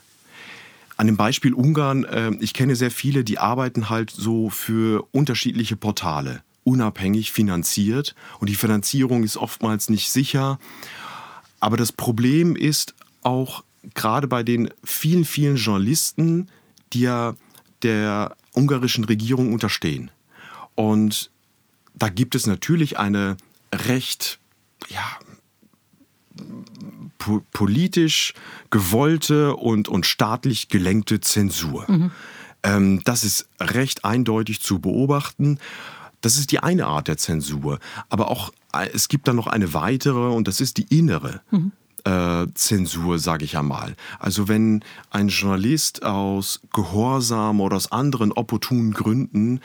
An 0.98 1.08
dem 1.08 1.18
Beispiel 1.18 1.54
Ungarn, 1.54 2.06
äh, 2.06 2.32
ich 2.40 2.54
kenne 2.54 2.76
sehr 2.76 2.92
viele, 2.92 3.24
die 3.24 3.38
arbeiten 3.38 3.90
halt 3.90 4.12
so 4.12 4.50
für 4.50 5.08
unterschiedliche 5.12 5.76
Portale, 5.76 6.42
unabhängig 6.64 7.32
finanziert 7.32 8.16
und 8.40 8.50
die 8.50 8.56
Finanzierung 8.56 9.24
ist 9.24 9.38
oftmals 9.38 9.90
nicht 9.90 10.10
sicher. 10.10 10.60
Aber 11.60 11.78
das 11.78 11.92
Problem 11.92 12.56
ist 12.56 12.94
auch 13.24 13.64
gerade 13.94 14.28
bei 14.28 14.44
den 14.44 14.70
vielen, 14.84 15.26
vielen 15.26 15.58
Journalisten, 15.58 16.48
die 16.94 17.02
ja 17.02 17.36
der 17.82 18.36
ungarischen 18.56 19.04
Regierung 19.04 19.54
unterstehen. 19.54 20.12
Und 20.76 21.32
da 21.94 22.10
gibt 22.10 22.36
es 22.36 22.48
natürlich 22.48 23.00
eine 23.00 23.38
recht, 23.74 24.40
ja, 24.90 25.04
po 27.18 27.42
politisch 27.52 28.34
gewollte 28.70 29.56
und, 29.56 29.88
und 29.88 30.06
staatlich 30.06 30.70
gelenkte 30.70 31.22
Zensur. 31.22 31.86
Mhm. 31.88 32.12
Ähm, 32.64 33.02
das 33.06 33.24
ist 33.24 33.48
recht 33.60 34.04
eindeutig 34.04 34.62
zu 34.62 34.80
beobachten. 34.80 35.60
Das 36.22 36.38
ist 36.38 36.52
die 36.52 36.60
eine 36.60 36.88
Art 36.88 37.08
der 37.08 37.18
Zensur. 37.18 37.80
Aber 38.10 38.30
auch 38.30 38.52
es 38.92 39.08
gibt 39.08 39.28
dann 39.28 39.36
noch 39.36 39.48
eine 39.48 39.74
weitere 39.74 40.34
und 40.34 40.48
das 40.48 40.60
ist 40.60 40.78
die 40.78 40.98
innere. 40.98 41.42
Mhm. 41.52 41.72
Zensur, 42.54 43.18
sage 43.18 43.46
ich 43.46 43.58
einmal. 43.58 43.96
Also 44.20 44.48
wenn 44.48 44.84
ein 45.10 45.30
Journalist 45.30 46.04
aus 46.04 46.62
Gehorsam 46.72 47.62
oder 47.62 47.78
aus 47.78 47.92
anderen 47.92 48.32
opportunen 48.32 48.94
Gründen 48.94 49.60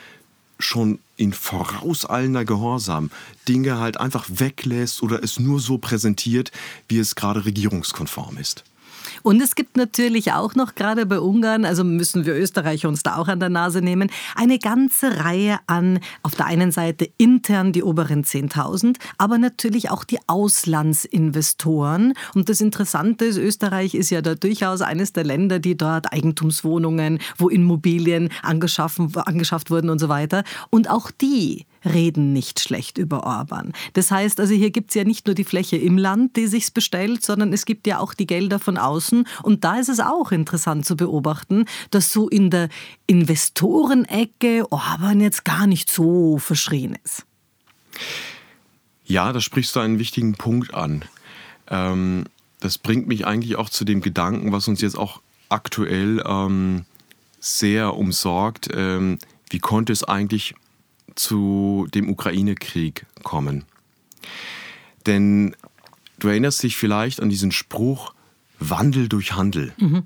schon 0.57 0.99
in 1.17 1.33
vorauseilender 1.33 2.45
Gehorsam 2.45 3.11
Dinge 3.47 3.79
halt 3.79 3.97
einfach 3.97 4.25
weglässt 4.27 5.03
oder 5.03 5.23
es 5.23 5.39
nur 5.39 5.59
so 5.59 5.77
präsentiert, 5.77 6.51
wie 6.87 6.97
es 6.97 7.15
gerade 7.15 7.45
regierungskonform 7.45 8.37
ist. 8.37 8.63
Und 9.23 9.41
es 9.41 9.55
gibt 9.55 9.77
natürlich 9.77 10.33
auch 10.33 10.55
noch 10.55 10.75
gerade 10.75 11.05
bei 11.05 11.19
Ungarn, 11.19 11.65
also 11.65 11.83
müssen 11.83 12.25
wir 12.25 12.35
Österreicher 12.35 12.87
uns 12.87 13.03
da 13.03 13.17
auch 13.17 13.27
an 13.27 13.39
der 13.39 13.49
Nase 13.49 13.81
nehmen, 13.81 14.09
eine 14.35 14.59
ganze 14.59 15.23
Reihe 15.23 15.59
an, 15.67 15.99
auf 16.23 16.35
der 16.35 16.45
einen 16.47 16.71
Seite 16.71 17.09
intern 17.17 17.71
die 17.71 17.83
oberen 17.83 18.23
10.000, 18.23 18.97
aber 19.17 19.37
natürlich 19.37 19.89
auch 19.91 20.03
die 20.03 20.19
Auslandsinvestoren. 20.27 22.13
Und 22.33 22.49
das 22.49 22.61
Interessante 22.61 23.25
ist, 23.25 23.37
Österreich 23.37 23.95
ist 23.95 24.09
ja 24.09 24.21
da 24.21 24.35
durchaus 24.35 24.81
eines 24.81 25.13
der 25.13 25.23
Länder, 25.23 25.59
die 25.59 25.77
dort 25.77 26.11
Eigentumswohnungen, 26.11 27.19
wo 27.37 27.49
Immobilien 27.49 28.29
angeschafft 28.41 28.99
wurden 29.69 29.89
und 29.89 29.99
so 29.99 30.09
weiter. 30.09 30.43
Und 30.69 30.89
auch 30.89 31.11
die 31.11 31.65
reden 31.85 32.33
nicht 32.33 32.59
schlecht 32.59 32.97
über 32.97 33.23
Orban. 33.23 33.73
Das 33.93 34.11
heißt 34.11 34.39
also, 34.39 34.53
hier 34.53 34.71
gibt 34.71 34.91
es 34.91 34.95
ja 34.95 35.03
nicht 35.03 35.25
nur 35.25 35.35
die 35.35 35.43
Fläche 35.43 35.77
im 35.77 35.97
Land, 35.97 36.35
die 36.35 36.47
sich's 36.47 36.71
bestellt, 36.71 37.23
sondern 37.23 37.53
es 37.53 37.65
gibt 37.65 37.87
ja 37.87 37.99
auch 37.99 38.13
die 38.13 38.27
Gelder 38.27 38.59
von 38.59 38.77
außen. 38.77 39.27
Und 39.43 39.63
da 39.63 39.79
ist 39.79 39.89
es 39.89 39.99
auch 39.99 40.31
interessant 40.31 40.85
zu 40.85 40.95
beobachten, 40.95 41.65
dass 41.89 42.11
so 42.11 42.29
in 42.29 42.49
der 42.49 42.69
Investorenecke 43.07 44.71
Orban 44.71 45.19
jetzt 45.19 45.45
gar 45.45 45.67
nicht 45.67 45.91
so 45.91 46.37
verschrien 46.37 46.97
ist. 47.03 47.25
Ja, 49.05 49.33
da 49.33 49.41
sprichst 49.41 49.75
du 49.75 49.79
einen 49.79 49.99
wichtigen 49.99 50.35
Punkt 50.35 50.73
an. 50.73 51.03
Ähm, 51.67 52.25
das 52.59 52.77
bringt 52.77 53.07
mich 53.07 53.25
eigentlich 53.25 53.55
auch 53.57 53.69
zu 53.69 53.83
dem 53.83 54.01
Gedanken, 54.01 54.51
was 54.51 54.67
uns 54.67 54.81
jetzt 54.81 54.97
auch 54.97 55.21
aktuell 55.49 56.23
ähm, 56.25 56.85
sehr 57.39 57.95
umsorgt. 57.95 58.69
Ähm, 58.73 59.17
wie 59.49 59.59
konnte 59.59 59.91
es 59.91 60.03
eigentlich 60.03 60.55
zu 61.15 61.87
dem 61.93 62.09
Ukraine-Krieg 62.09 63.05
kommen. 63.23 63.65
Denn 65.05 65.55
du 66.19 66.27
erinnerst 66.27 66.63
dich 66.63 66.75
vielleicht 66.75 67.21
an 67.21 67.29
diesen 67.29 67.51
Spruch, 67.51 68.13
Wandel 68.59 69.09
durch 69.09 69.33
Handel. 69.33 69.73
Mhm. 69.77 70.03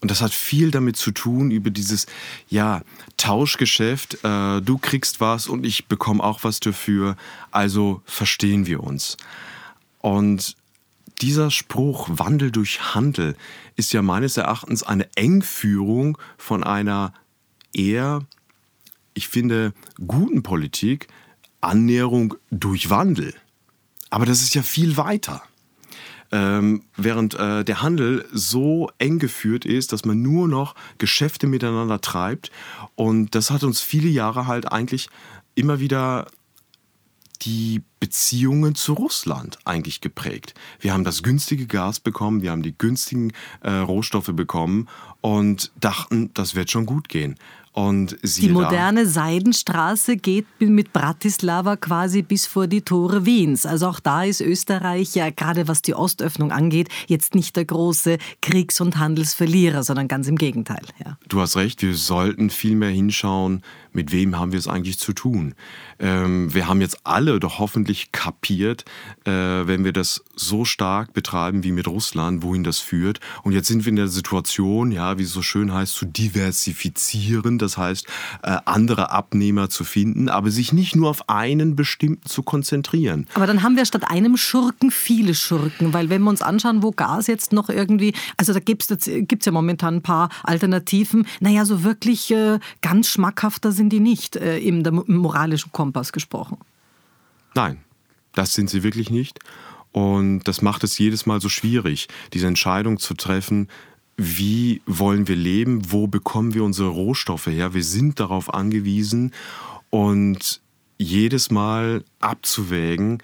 Und 0.00 0.10
das 0.10 0.20
hat 0.20 0.34
viel 0.34 0.70
damit 0.70 0.96
zu 0.96 1.12
tun, 1.12 1.50
über 1.50 1.70
dieses 1.70 2.06
ja, 2.50 2.82
Tauschgeschäft. 3.16 4.22
Äh, 4.22 4.60
du 4.60 4.76
kriegst 4.76 5.22
was 5.22 5.48
und 5.48 5.64
ich 5.64 5.86
bekomme 5.86 6.22
auch 6.22 6.44
was 6.44 6.60
dafür. 6.60 7.16
Also 7.50 8.02
verstehen 8.04 8.66
wir 8.66 8.84
uns. 8.84 9.16
Und 10.00 10.56
dieser 11.22 11.50
Spruch 11.50 12.08
Wandel 12.10 12.50
durch 12.50 12.94
Handel 12.94 13.34
ist 13.76 13.94
ja 13.94 14.02
meines 14.02 14.36
Erachtens 14.36 14.82
eine 14.82 15.08
Engführung 15.16 16.18
von 16.36 16.64
einer 16.64 17.14
eher 17.72 18.20
ich 19.14 19.28
finde, 19.28 19.72
guten 20.06 20.42
Politik 20.42 21.08
Annäherung 21.60 22.34
durch 22.50 22.90
Wandel. 22.90 23.34
Aber 24.10 24.26
das 24.26 24.42
ist 24.42 24.54
ja 24.54 24.62
viel 24.62 24.96
weiter. 24.96 25.42
Ähm, 26.30 26.82
während 26.96 27.34
äh, 27.34 27.64
der 27.64 27.82
Handel 27.82 28.26
so 28.32 28.90
eng 28.98 29.18
geführt 29.18 29.64
ist, 29.64 29.92
dass 29.92 30.04
man 30.04 30.20
nur 30.20 30.48
noch 30.48 30.74
Geschäfte 30.98 31.46
miteinander 31.46 32.00
treibt. 32.00 32.50
Und 32.96 33.34
das 33.34 33.50
hat 33.50 33.62
uns 33.62 33.80
viele 33.80 34.08
Jahre 34.08 34.46
halt 34.46 34.70
eigentlich 34.70 35.08
immer 35.54 35.80
wieder 35.80 36.26
die 37.42 37.82
Beziehungen 38.00 38.74
zu 38.74 38.94
Russland 38.94 39.58
eigentlich 39.64 40.00
geprägt. 40.00 40.54
Wir 40.80 40.92
haben 40.92 41.04
das 41.04 41.22
günstige 41.22 41.66
Gas 41.66 42.00
bekommen, 42.00 42.42
wir 42.42 42.50
haben 42.50 42.62
die 42.62 42.76
günstigen 42.76 43.32
äh, 43.60 43.70
Rohstoffe 43.70 44.30
bekommen 44.32 44.88
und 45.20 45.72
dachten, 45.78 46.30
das 46.34 46.54
wird 46.54 46.70
schon 46.70 46.86
gut 46.86 47.08
gehen. 47.08 47.36
Und 47.74 48.16
die 48.22 48.50
moderne 48.50 49.02
da, 49.02 49.10
Seidenstraße 49.10 50.16
geht 50.16 50.46
mit 50.60 50.92
Bratislava 50.92 51.74
quasi 51.74 52.22
bis 52.22 52.46
vor 52.46 52.68
die 52.68 52.82
Tore 52.82 53.26
Wiens. 53.26 53.66
Also 53.66 53.88
auch 53.88 53.98
da 53.98 54.22
ist 54.22 54.40
Österreich 54.40 55.16
ja 55.16 55.30
gerade 55.30 55.66
was 55.66 55.82
die 55.82 55.92
Ostöffnung 55.92 56.52
angeht, 56.52 56.88
jetzt 57.08 57.34
nicht 57.34 57.56
der 57.56 57.64
große 57.64 58.18
Kriegs- 58.40 58.80
und 58.80 58.98
Handelsverlierer, 58.98 59.82
sondern 59.82 60.06
ganz 60.06 60.28
im 60.28 60.36
Gegenteil. 60.36 60.84
Ja. 61.04 61.18
Du 61.26 61.40
hast 61.40 61.56
recht, 61.56 61.82
wir 61.82 61.96
sollten 61.96 62.48
viel 62.48 62.76
mehr 62.76 62.90
hinschauen, 62.90 63.62
mit 63.94 64.12
wem 64.12 64.38
haben 64.38 64.52
wir 64.52 64.58
es 64.58 64.68
eigentlich 64.68 64.98
zu 64.98 65.12
tun. 65.12 65.54
Ähm, 65.98 66.52
wir 66.52 66.68
haben 66.68 66.80
jetzt 66.80 66.98
alle 67.04 67.40
doch 67.40 67.58
hoffentlich 67.58 68.12
kapiert, 68.12 68.84
äh, 69.24 69.30
wenn 69.30 69.84
wir 69.84 69.92
das 69.92 70.24
so 70.36 70.64
stark 70.64 71.12
betreiben 71.12 71.64
wie 71.64 71.72
mit 71.72 71.88
Russland, 71.88 72.42
wohin 72.42 72.64
das 72.64 72.78
führt. 72.78 73.20
Und 73.42 73.52
jetzt 73.52 73.68
sind 73.68 73.84
wir 73.84 73.90
in 73.90 73.96
der 73.96 74.08
Situation, 74.08 74.92
ja, 74.92 75.18
wie 75.18 75.22
es 75.22 75.32
so 75.32 75.42
schön 75.42 75.72
heißt, 75.72 75.94
zu 75.94 76.04
diversifizieren 76.04 77.58
das 77.58 77.76
heißt 77.76 78.06
äh, 78.42 78.58
andere 78.64 79.10
Abnehmer 79.10 79.70
zu 79.70 79.84
finden, 79.84 80.28
aber 80.28 80.50
sich 80.50 80.72
nicht 80.72 80.96
nur 80.96 81.10
auf 81.10 81.28
einen 81.28 81.76
bestimmten 81.76 82.28
zu 82.28 82.42
konzentrieren. 82.42 83.26
Aber 83.34 83.46
dann 83.46 83.62
haben 83.62 83.76
wir 83.76 83.84
statt 83.84 84.04
einem 84.10 84.36
Schurken 84.36 84.90
viele 84.90 85.34
Schurken, 85.34 85.92
weil 85.92 86.10
wenn 86.10 86.22
wir 86.22 86.30
uns 86.30 86.42
anschauen, 86.42 86.82
wo 86.82 86.90
Gas 86.90 87.26
jetzt 87.26 87.52
noch 87.52 87.68
irgendwie, 87.68 88.12
also 88.36 88.52
da 88.52 88.60
gibt 88.60 88.90
es 88.90 89.44
ja 89.44 89.52
momentan 89.52 89.96
ein 89.96 90.02
paar 90.02 90.28
Alternativen, 90.42 91.26
naja, 91.40 91.64
so 91.64 91.84
wirklich 91.84 92.30
äh, 92.30 92.58
ganz 92.82 93.08
schmackhafter 93.08 93.72
sind 93.72 93.83
die 93.88 94.00
nicht, 94.00 94.36
äh, 94.36 94.58
im, 94.58 94.84
im 94.84 95.16
moralischen 95.16 95.72
Kompass 95.72 96.12
gesprochen. 96.12 96.58
Nein, 97.54 97.78
das 98.32 98.54
sind 98.54 98.70
sie 98.70 98.82
wirklich 98.82 99.10
nicht. 99.10 99.38
Und 99.92 100.40
das 100.44 100.60
macht 100.60 100.82
es 100.82 100.98
jedes 100.98 101.24
Mal 101.24 101.40
so 101.40 101.48
schwierig, 101.48 102.08
diese 102.32 102.48
Entscheidung 102.48 102.98
zu 102.98 103.14
treffen, 103.14 103.68
wie 104.16 104.82
wollen 104.86 105.28
wir 105.28 105.36
leben, 105.36 105.92
wo 105.92 106.06
bekommen 106.06 106.54
wir 106.54 106.64
unsere 106.64 106.88
Rohstoffe 106.88 107.46
her. 107.46 107.74
Wir 107.74 107.84
sind 107.84 108.20
darauf 108.20 108.52
angewiesen 108.52 109.32
und 109.90 110.60
jedes 110.98 111.50
Mal 111.50 112.04
abzuwägen, 112.20 113.22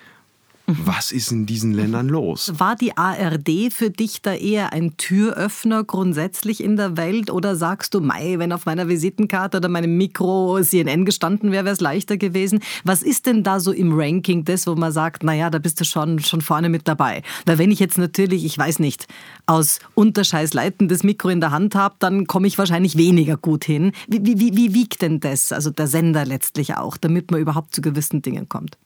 was 0.79 1.13
ist 1.13 1.31
in 1.33 1.47
diesen 1.47 1.73
Ländern 1.73 2.09
los? 2.09 2.53
War 2.59 2.77
die 2.77 2.97
ARD 2.97 3.73
für 3.73 3.91
dich 3.91 4.23
da 4.23 4.35
eher 4.35 4.73
ein 4.73 4.97
Türöffner 4.97 5.85
grundsätzlich 5.85 6.63
in 6.63 6.77
der 6.77 6.97
Welt 6.97 7.31
oder 7.31 7.57
sagst 7.57 7.95
du, 7.95 8.01
Mai, 8.01 8.35
wenn 8.39 8.53
auf 8.53 8.67
meiner 8.67 8.89
Visitenkarte 8.89 9.59
oder 9.59 9.69
meinem 9.69 9.97
Mikro 9.97 10.61
CNN 10.63 11.05
gestanden 11.05 11.53
wäre, 11.53 11.65
wäre 11.65 11.75
es 11.75 11.81
leichter 11.81 12.17
gewesen? 12.17 12.61
Was 12.85 13.03
ist 13.03 13.27
denn 13.27 13.43
da 13.43 13.61
so 13.61 13.73
im 13.73 13.93
Ranking 13.93 14.45
das, 14.45 14.67
wo 14.67 14.75
man 14.75 14.93
sagt, 14.93 15.23
naja, 15.23 15.51
da 15.51 15.59
bist 15.59 15.81
du 15.81 15.85
schon, 15.85 16.19
schon 16.19 16.41
vorne 16.41 16.69
mit 16.69 16.89
dabei? 16.89 17.23
Weil 17.47 17.59
wenn 17.59 17.71
ich 17.71 17.79
jetzt 17.79 17.99
natürlich, 17.99 18.45
ich 18.45 18.57
weiß 18.57 18.79
nicht, 18.79 19.07
aus 19.47 19.79
Unterscheiß 19.95 20.55
leitendes 20.55 21.03
Mikro 21.03 21.29
in 21.29 21.41
der 21.41 21.51
Hand 21.51 21.75
habe, 21.75 21.97
dann 21.99 22.27
komme 22.27 22.47
ich 22.47 22.59
wahrscheinlich 22.59 22.97
weniger 22.97 23.37
gut 23.37 23.65
hin. 23.65 23.93
Wie, 24.09 24.25
wie, 24.25 24.57
wie 24.57 24.75
wiegt 24.75 25.03
denn 25.03 25.21
das, 25.21 25.53
also 25.53 25.71
der 25.71 25.87
Sender 25.87 26.25
letztlich 26.25 26.77
auch, 26.77 26.97
damit 26.97 27.31
man 27.31 27.41
überhaupt 27.41 27.75
zu 27.75 27.81
gewissen 27.81 28.23
Dingen 28.23 28.49
kommt? 28.49 28.77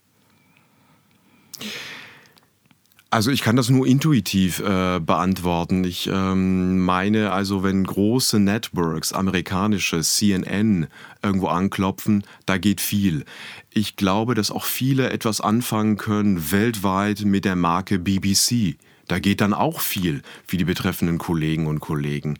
Also 3.14 3.30
ich 3.30 3.42
kann 3.42 3.54
das 3.54 3.70
nur 3.70 3.86
intuitiv 3.86 4.58
äh, 4.58 4.98
beantworten. 4.98 5.84
Ich 5.84 6.10
ähm, 6.12 6.84
meine 6.84 7.30
also, 7.30 7.62
wenn 7.62 7.84
große 7.84 8.40
Networks, 8.40 9.12
amerikanische 9.12 10.00
CNN 10.00 10.88
irgendwo 11.22 11.46
anklopfen, 11.46 12.24
da 12.44 12.58
geht 12.58 12.80
viel. 12.80 13.24
Ich 13.70 13.94
glaube, 13.94 14.34
dass 14.34 14.50
auch 14.50 14.64
viele 14.64 15.10
etwas 15.10 15.40
anfangen 15.40 15.96
können 15.96 16.50
weltweit 16.50 17.20
mit 17.20 17.44
der 17.44 17.54
Marke 17.54 18.00
BBC. 18.00 18.78
Da 19.06 19.20
geht 19.20 19.40
dann 19.40 19.54
auch 19.54 19.78
viel 19.78 20.22
für 20.44 20.56
die 20.56 20.64
betreffenden 20.64 21.18
Kollegen 21.18 21.68
und 21.68 21.78
Kollegen. 21.78 22.36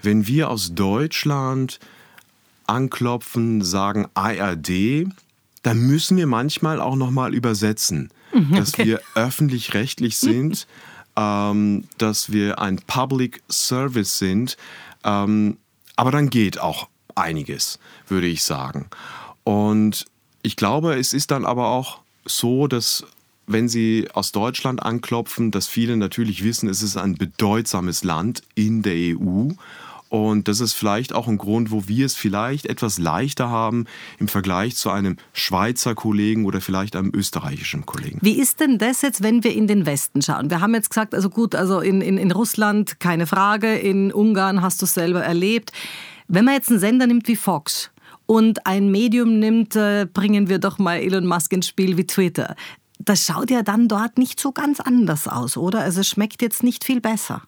Wenn 0.00 0.26
wir 0.26 0.48
aus 0.48 0.74
Deutschland 0.74 1.80
anklopfen, 2.66 3.60
sagen 3.60 4.06
ARD, 4.14 5.06
dann 5.64 5.78
müssen 5.78 6.16
wir 6.16 6.26
manchmal 6.28 6.80
auch 6.80 6.94
noch 6.94 7.10
mal 7.10 7.34
übersetzen. 7.34 8.10
Mhm, 8.32 8.54
dass 8.54 8.78
wir 8.78 9.00
öffentlich-rechtlich 9.14 10.16
sind, 10.18 10.68
ähm, 11.16 11.84
dass 11.98 12.30
wir 12.30 12.60
ein 12.60 12.76
Public 12.86 13.42
Service 13.50 14.18
sind. 14.18 14.56
Ähm, 15.04 15.56
aber 15.96 16.10
dann 16.10 16.30
geht 16.30 16.60
auch 16.60 16.88
einiges, 17.14 17.78
würde 18.08 18.26
ich 18.26 18.42
sagen. 18.44 18.88
Und 19.42 20.04
ich 20.42 20.56
glaube, 20.56 20.98
es 20.98 21.12
ist 21.12 21.30
dann 21.30 21.46
aber 21.46 21.68
auch 21.68 22.00
so, 22.26 22.66
dass 22.68 23.04
wenn 23.46 23.68
Sie 23.68 24.08
aus 24.12 24.32
Deutschland 24.32 24.82
anklopfen, 24.82 25.50
dass 25.50 25.66
viele 25.66 25.96
natürlich 25.96 26.44
wissen, 26.44 26.68
es 26.68 26.82
ist 26.82 26.96
ein 26.96 27.14
bedeutsames 27.14 28.04
Land 28.04 28.42
in 28.54 28.82
der 28.82 29.16
EU 29.16 29.50
und 30.14 30.46
das 30.46 30.60
ist 30.60 30.74
vielleicht 30.74 31.12
auch 31.12 31.26
ein 31.26 31.38
Grund, 31.38 31.72
wo 31.72 31.88
wir 31.88 32.06
es 32.06 32.14
vielleicht 32.14 32.66
etwas 32.66 32.98
leichter 32.98 33.50
haben 33.50 33.86
im 34.20 34.28
Vergleich 34.28 34.76
zu 34.76 34.90
einem 34.90 35.16
Schweizer 35.32 35.96
Kollegen 35.96 36.44
oder 36.44 36.60
vielleicht 36.60 36.94
einem 36.94 37.10
österreichischen 37.12 37.84
Kollegen. 37.84 38.20
Wie 38.22 38.38
ist 38.38 38.60
denn 38.60 38.78
das 38.78 39.02
jetzt, 39.02 39.24
wenn 39.24 39.42
wir 39.42 39.52
in 39.52 39.66
den 39.66 39.86
Westen 39.86 40.22
schauen? 40.22 40.50
Wir 40.50 40.60
haben 40.60 40.72
jetzt 40.72 40.90
gesagt, 40.90 41.16
also 41.16 41.28
gut, 41.30 41.56
also 41.56 41.80
in, 41.80 42.00
in, 42.00 42.16
in 42.16 42.30
Russland 42.30 43.00
keine 43.00 43.26
Frage, 43.26 43.74
in 43.74 44.12
Ungarn 44.12 44.62
hast 44.62 44.82
du 44.82 44.84
es 44.84 44.94
selber 44.94 45.20
erlebt. 45.20 45.72
Wenn 46.28 46.44
man 46.44 46.54
jetzt 46.54 46.70
einen 46.70 46.78
Sender 46.78 47.08
nimmt 47.08 47.26
wie 47.26 47.36
Fox, 47.36 47.90
und 48.26 48.66
ein 48.66 48.90
Medium 48.90 49.38
nimmt, 49.38 49.76
äh, 49.76 50.06
bringen 50.10 50.48
wir 50.48 50.58
doch 50.58 50.78
mal 50.78 50.96
Elon 50.96 51.26
Musk 51.26 51.52
ins 51.52 51.68
Spiel 51.68 51.98
wie 51.98 52.06
Twitter 52.06 52.54
das 53.00 53.26
schaut 53.26 53.50
ja 53.50 53.62
dann 53.62 53.88
dort 53.88 54.16
nicht 54.16 54.40
so 54.40 54.52
ganz 54.52 54.80
anders 54.80 55.28
aus, 55.28 55.58
oder? 55.58 55.80
Also 55.80 56.00
es 56.00 56.08
schmeckt 56.08 56.40
jetzt 56.40 56.62
nicht 56.62 56.84
viel 56.84 57.02
besser. 57.02 57.42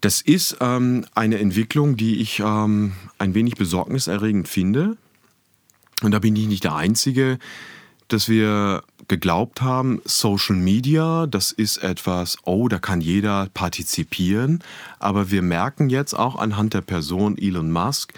Das 0.00 0.20
ist 0.20 0.56
ähm, 0.60 1.04
eine 1.14 1.38
Entwicklung, 1.38 1.96
die 1.96 2.20
ich 2.20 2.40
ähm, 2.40 2.92
ein 3.18 3.34
wenig 3.34 3.56
besorgniserregend 3.56 4.48
finde. 4.48 4.96
Und 6.02 6.12
da 6.12 6.18
bin 6.18 6.34
ich 6.36 6.46
nicht 6.46 6.64
der 6.64 6.74
Einzige, 6.74 7.38
dass 8.08 8.28
wir 8.28 8.82
geglaubt 9.08 9.60
haben, 9.60 10.00
Social 10.04 10.56
Media, 10.56 11.26
das 11.26 11.52
ist 11.52 11.78
etwas, 11.78 12.38
oh, 12.44 12.68
da 12.68 12.78
kann 12.78 13.00
jeder 13.00 13.48
partizipieren. 13.52 14.62
Aber 14.98 15.30
wir 15.30 15.42
merken 15.42 15.90
jetzt 15.90 16.14
auch 16.14 16.36
anhand 16.36 16.74
der 16.74 16.80
Person 16.80 17.36
Elon 17.36 17.70
Musk, 17.70 18.14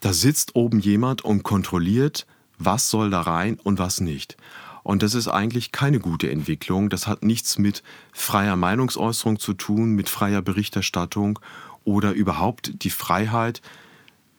da 0.00 0.12
sitzt 0.12 0.56
oben 0.56 0.80
jemand 0.80 1.22
und 1.22 1.42
kontrolliert, 1.42 2.26
was 2.58 2.88
soll 2.90 3.10
da 3.10 3.20
rein 3.20 3.58
und 3.62 3.78
was 3.78 4.00
nicht. 4.00 4.36
Und 4.82 5.02
das 5.02 5.14
ist 5.14 5.28
eigentlich 5.28 5.72
keine 5.72 6.00
gute 6.00 6.30
Entwicklung. 6.30 6.90
Das 6.90 7.06
hat 7.06 7.22
nichts 7.22 7.58
mit 7.58 7.82
freier 8.12 8.56
Meinungsäußerung 8.56 9.38
zu 9.38 9.54
tun, 9.54 9.92
mit 9.92 10.08
freier 10.08 10.42
Berichterstattung 10.42 11.38
oder 11.84 12.12
überhaupt 12.12 12.82
die 12.82 12.90
Freiheit 12.90 13.62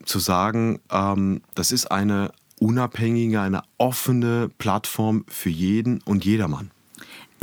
zu 0.05 0.19
sagen, 0.19 0.79
ähm, 0.91 1.41
das 1.55 1.71
ist 1.71 1.91
eine 1.91 2.31
unabhängige, 2.59 3.41
eine 3.41 3.63
offene 3.77 4.49
Plattform 4.57 5.25
für 5.27 5.49
jeden 5.49 6.01
und 6.01 6.25
jedermann. 6.25 6.71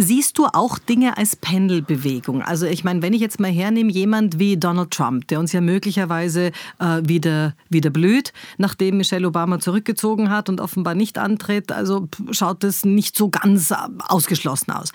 Siehst 0.02 0.38
du 0.38 0.46
auch 0.46 0.78
Dinge 0.78 1.18
als 1.18 1.36
Pendelbewegung? 1.36 2.40
Also 2.40 2.64
ich 2.64 2.84
meine, 2.84 3.02
wenn 3.02 3.12
ich 3.12 3.20
jetzt 3.20 3.38
mal 3.38 3.50
hernehme, 3.50 3.92
jemand 3.92 4.38
wie 4.38 4.56
Donald 4.56 4.92
Trump, 4.92 5.28
der 5.28 5.38
uns 5.38 5.52
ja 5.52 5.60
möglicherweise 5.60 6.52
äh, 6.78 7.02
wieder, 7.04 7.54
wieder 7.68 7.90
blüht, 7.90 8.32
nachdem 8.56 8.96
Michelle 8.96 9.28
Obama 9.28 9.60
zurückgezogen 9.60 10.30
hat 10.30 10.48
und 10.48 10.58
offenbar 10.58 10.94
nicht 10.94 11.18
antritt, 11.18 11.70
also 11.70 12.08
schaut 12.30 12.64
es 12.64 12.86
nicht 12.86 13.14
so 13.14 13.28
ganz 13.28 13.72
äh, 13.72 13.76
ausgeschlossen 14.08 14.70
aus. 14.70 14.92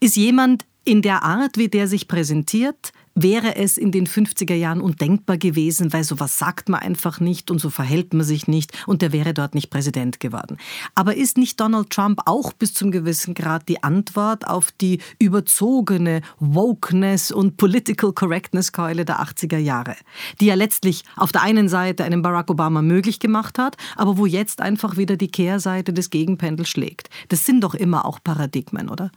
Ist 0.00 0.16
jemand 0.16 0.64
in 0.84 1.00
der 1.00 1.22
Art, 1.22 1.56
wie 1.56 1.68
der 1.68 1.86
sich 1.86 2.08
präsentiert, 2.08 2.90
wäre 3.14 3.56
es 3.56 3.76
in 3.76 3.92
den 3.92 4.06
50er 4.06 4.54
Jahren 4.54 4.80
undenkbar 4.80 5.36
gewesen, 5.36 5.92
weil 5.92 6.04
sowas 6.04 6.38
sagt 6.38 6.68
man 6.68 6.80
einfach 6.80 7.20
nicht 7.20 7.50
und 7.50 7.58
so 7.58 7.70
verhält 7.70 8.14
man 8.14 8.24
sich 8.24 8.48
nicht 8.48 8.72
und 8.86 9.02
der 9.02 9.12
wäre 9.12 9.34
dort 9.34 9.54
nicht 9.54 9.70
Präsident 9.70 10.20
geworden. 10.20 10.56
Aber 10.94 11.16
ist 11.16 11.36
nicht 11.36 11.60
Donald 11.60 11.90
Trump 11.90 12.22
auch 12.26 12.52
bis 12.52 12.74
zum 12.74 12.90
gewissen 12.90 13.34
Grad 13.34 13.68
die 13.68 13.82
Antwort 13.82 14.46
auf 14.46 14.72
die 14.72 15.00
überzogene 15.18 16.22
Wokeness 16.38 17.30
und 17.30 17.56
Political 17.56 18.12
Correctness 18.12 18.72
Keule 18.72 19.04
der 19.04 19.20
80er 19.20 19.58
Jahre, 19.58 19.96
die 20.40 20.46
ja 20.46 20.54
letztlich 20.54 21.04
auf 21.16 21.32
der 21.32 21.42
einen 21.42 21.68
Seite 21.68 22.04
einen 22.04 22.22
Barack 22.22 22.50
Obama 22.50 22.82
möglich 22.82 23.18
gemacht 23.18 23.58
hat, 23.58 23.76
aber 23.96 24.16
wo 24.16 24.26
jetzt 24.26 24.60
einfach 24.60 24.96
wieder 24.96 25.16
die 25.16 25.30
Kehrseite 25.30 25.92
des 25.92 26.10
Gegenpendels 26.10 26.68
schlägt. 26.68 27.10
Das 27.28 27.44
sind 27.44 27.62
doch 27.62 27.74
immer 27.74 28.04
auch 28.04 28.20
Paradigmen, 28.22 28.88
oder? 28.88 29.10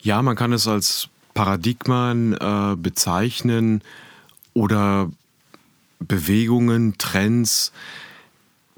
Ja, 0.00 0.22
man 0.22 0.36
kann 0.36 0.52
es 0.52 0.68
als 0.68 1.08
Paradigmen 1.36 2.32
äh, 2.32 2.76
bezeichnen 2.76 3.82
oder 4.54 5.12
Bewegungen, 5.98 6.96
Trends. 6.96 7.72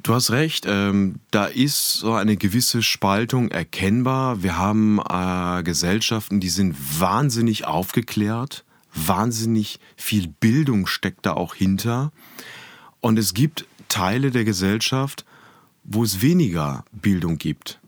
Du 0.02 0.12
hast 0.12 0.32
recht, 0.32 0.66
ähm, 0.66 1.20
da 1.30 1.46
ist 1.46 1.94
so 1.94 2.14
eine 2.14 2.36
gewisse 2.36 2.82
Spaltung 2.82 3.52
erkennbar. 3.52 4.42
Wir 4.42 4.58
haben 4.58 4.98
äh, 4.98 5.62
Gesellschaften, 5.62 6.40
die 6.40 6.48
sind 6.48 6.74
wahnsinnig 7.00 7.64
aufgeklärt, 7.64 8.64
wahnsinnig 8.92 9.78
viel 9.96 10.26
Bildung 10.26 10.88
steckt 10.88 11.26
da 11.26 11.34
auch 11.34 11.54
hinter. 11.54 12.10
Und 13.00 13.20
es 13.20 13.34
gibt 13.34 13.66
Teile 13.88 14.32
der 14.32 14.44
Gesellschaft, 14.44 15.24
wo 15.84 16.02
es 16.02 16.22
weniger 16.22 16.84
Bildung 16.90 17.38
gibt. 17.38 17.78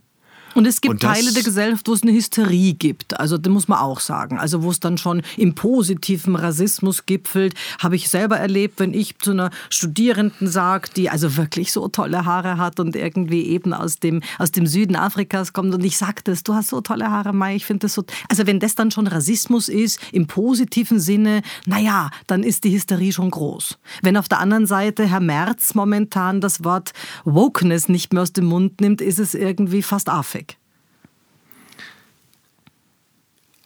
Und 0.54 0.66
es 0.66 0.80
gibt 0.80 0.94
und 0.94 1.02
Teile 1.02 1.32
der 1.32 1.42
Gesellschaft, 1.42 1.88
wo 1.88 1.92
es 1.92 2.02
eine 2.02 2.12
Hysterie 2.12 2.74
gibt. 2.74 3.18
Also 3.18 3.38
das 3.38 3.52
muss 3.52 3.68
man 3.68 3.78
auch 3.78 4.00
sagen. 4.00 4.38
Also 4.38 4.62
wo 4.62 4.70
es 4.70 4.80
dann 4.80 4.98
schon 4.98 5.22
im 5.36 5.54
positiven 5.54 6.34
Rassismus 6.36 7.06
gipfelt, 7.06 7.54
habe 7.78 7.96
ich 7.96 8.08
selber 8.08 8.38
erlebt, 8.38 8.80
wenn 8.80 8.94
ich 8.94 9.18
zu 9.18 9.30
einer 9.30 9.50
Studierenden 9.68 10.48
sage, 10.48 10.88
die 10.96 11.08
also 11.10 11.36
wirklich 11.36 11.72
so 11.72 11.88
tolle 11.88 12.24
Haare 12.24 12.58
hat 12.58 12.80
und 12.80 12.96
irgendwie 12.96 13.46
eben 13.46 13.72
aus 13.72 13.98
dem, 13.98 14.22
aus 14.38 14.50
dem 14.50 14.66
Süden 14.66 14.96
Afrikas 14.96 15.52
kommt 15.52 15.74
und 15.74 15.84
ich 15.84 15.96
sage 15.96 16.22
das, 16.24 16.42
du 16.42 16.54
hast 16.54 16.68
so 16.68 16.80
tolle 16.80 17.10
Haare, 17.10 17.32
Mai, 17.32 17.56
ich 17.56 17.66
finde 17.66 17.86
das 17.86 17.94
so. 17.94 18.04
Also 18.28 18.46
wenn 18.46 18.60
das 18.60 18.74
dann 18.74 18.90
schon 18.90 19.06
Rassismus 19.06 19.68
ist, 19.68 20.00
im 20.12 20.26
positiven 20.26 21.00
Sinne, 21.00 21.42
naja, 21.66 22.10
dann 22.26 22.42
ist 22.42 22.64
die 22.64 22.72
Hysterie 22.72 23.12
schon 23.12 23.30
groß. 23.30 23.78
Wenn 24.02 24.16
auf 24.16 24.28
der 24.28 24.40
anderen 24.40 24.66
Seite 24.66 25.06
Herr 25.06 25.20
Merz 25.20 25.74
momentan 25.74 26.40
das 26.40 26.64
Wort 26.64 26.92
Wokeness 27.24 27.88
nicht 27.88 28.12
mehr 28.12 28.22
aus 28.22 28.32
dem 28.32 28.46
Mund 28.46 28.80
nimmt, 28.80 29.00
ist 29.00 29.18
es 29.18 29.34
irgendwie 29.34 29.82
fast 29.82 30.08
affig. 30.08 30.39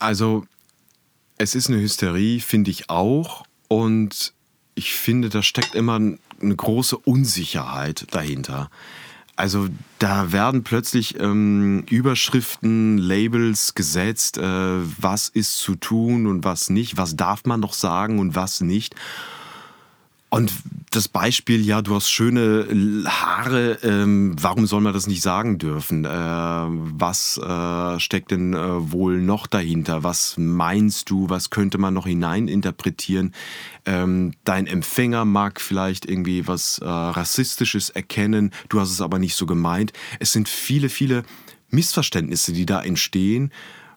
Also 0.05 0.45
es 1.39 1.55
ist 1.55 1.71
eine 1.71 1.81
Hysterie, 1.81 2.41
finde 2.41 2.71
ich 2.71 2.91
auch. 2.91 3.45
Und 3.69 4.35
ich 4.75 4.93
finde, 4.93 5.31
da 5.31 5.43
steckt 5.43 5.75
immer 5.75 5.95
eine 5.95 6.19
große 6.57 6.99
Unsicherheit 6.99 8.07
dahinter. 8.11 8.71
Also 9.35 9.69
da 9.99 10.31
werden 10.31 10.63
plötzlich 10.63 11.19
ähm, 11.19 11.85
Überschriften, 11.89 12.99
Labels 12.99 13.75
gesetzt, 13.75 14.37
äh, 14.37 14.43
was 14.43 15.31
ist 15.31 15.57
zu 15.57 15.75
tun 15.75 16.27
und 16.27 16.45
was 16.45 16.69
nicht, 16.69 16.99
was 16.99 17.17
darf 17.17 17.47
man 17.47 17.61
noch 17.61 17.73
sagen 17.73 18.19
und 18.19 18.37
was 18.37 18.61
nicht. 18.61 18.95
Und 20.35 20.53
das 20.91 21.07
Beispiel, 21.07 21.65
ja, 21.65 21.81
du 21.81 21.95
hast 21.95 22.11
schöne 22.11 23.05
Haare, 23.07 23.79
ähm, 23.85 24.35
warum 24.41 24.67
soll 24.67 24.81
man 24.81 24.93
das 24.93 25.07
nicht 25.07 25.23
sagen 25.23 25.59
dürfen? 25.59 26.05
Äh, 26.05 26.09
was 26.11 27.39
äh, 27.39 28.01
steckt 28.01 28.33
denn 28.33 28.53
äh, 28.53 28.91
wohl 28.91 29.21
noch 29.21 29.47
dahinter? 29.47 30.03
Was 30.03 30.35
meinst 30.37 31.09
du? 31.09 31.31
Was 31.31 31.51
könnte 31.51 31.79
man 31.79 31.95
noch 31.95 32.09
hineininterpretieren? 32.09 33.33
Ähm, 33.87 34.33
dein 34.43 34.67
Empfänger 34.67 35.25
mag 35.25 35.61
vielleicht 35.61 36.05
irgendwie 36.05 36.49
was 36.49 36.79
äh, 36.79 36.85
Rassistisches 36.85 37.91
erkennen, 37.91 38.51
du 38.69 38.81
hast 38.81 38.91
es 38.91 39.01
aber 39.01 39.21
nicht 39.21 39.37
so 39.37 39.47
gemeint. 39.47 39.93
Es 40.19 40.33
sind 40.33 40.49
viele, 40.49 40.89
viele 40.89 41.23
Missverständnisse, 41.71 42.53
die 42.53 42.67
da 42.67 42.83
entstehen 42.83 43.53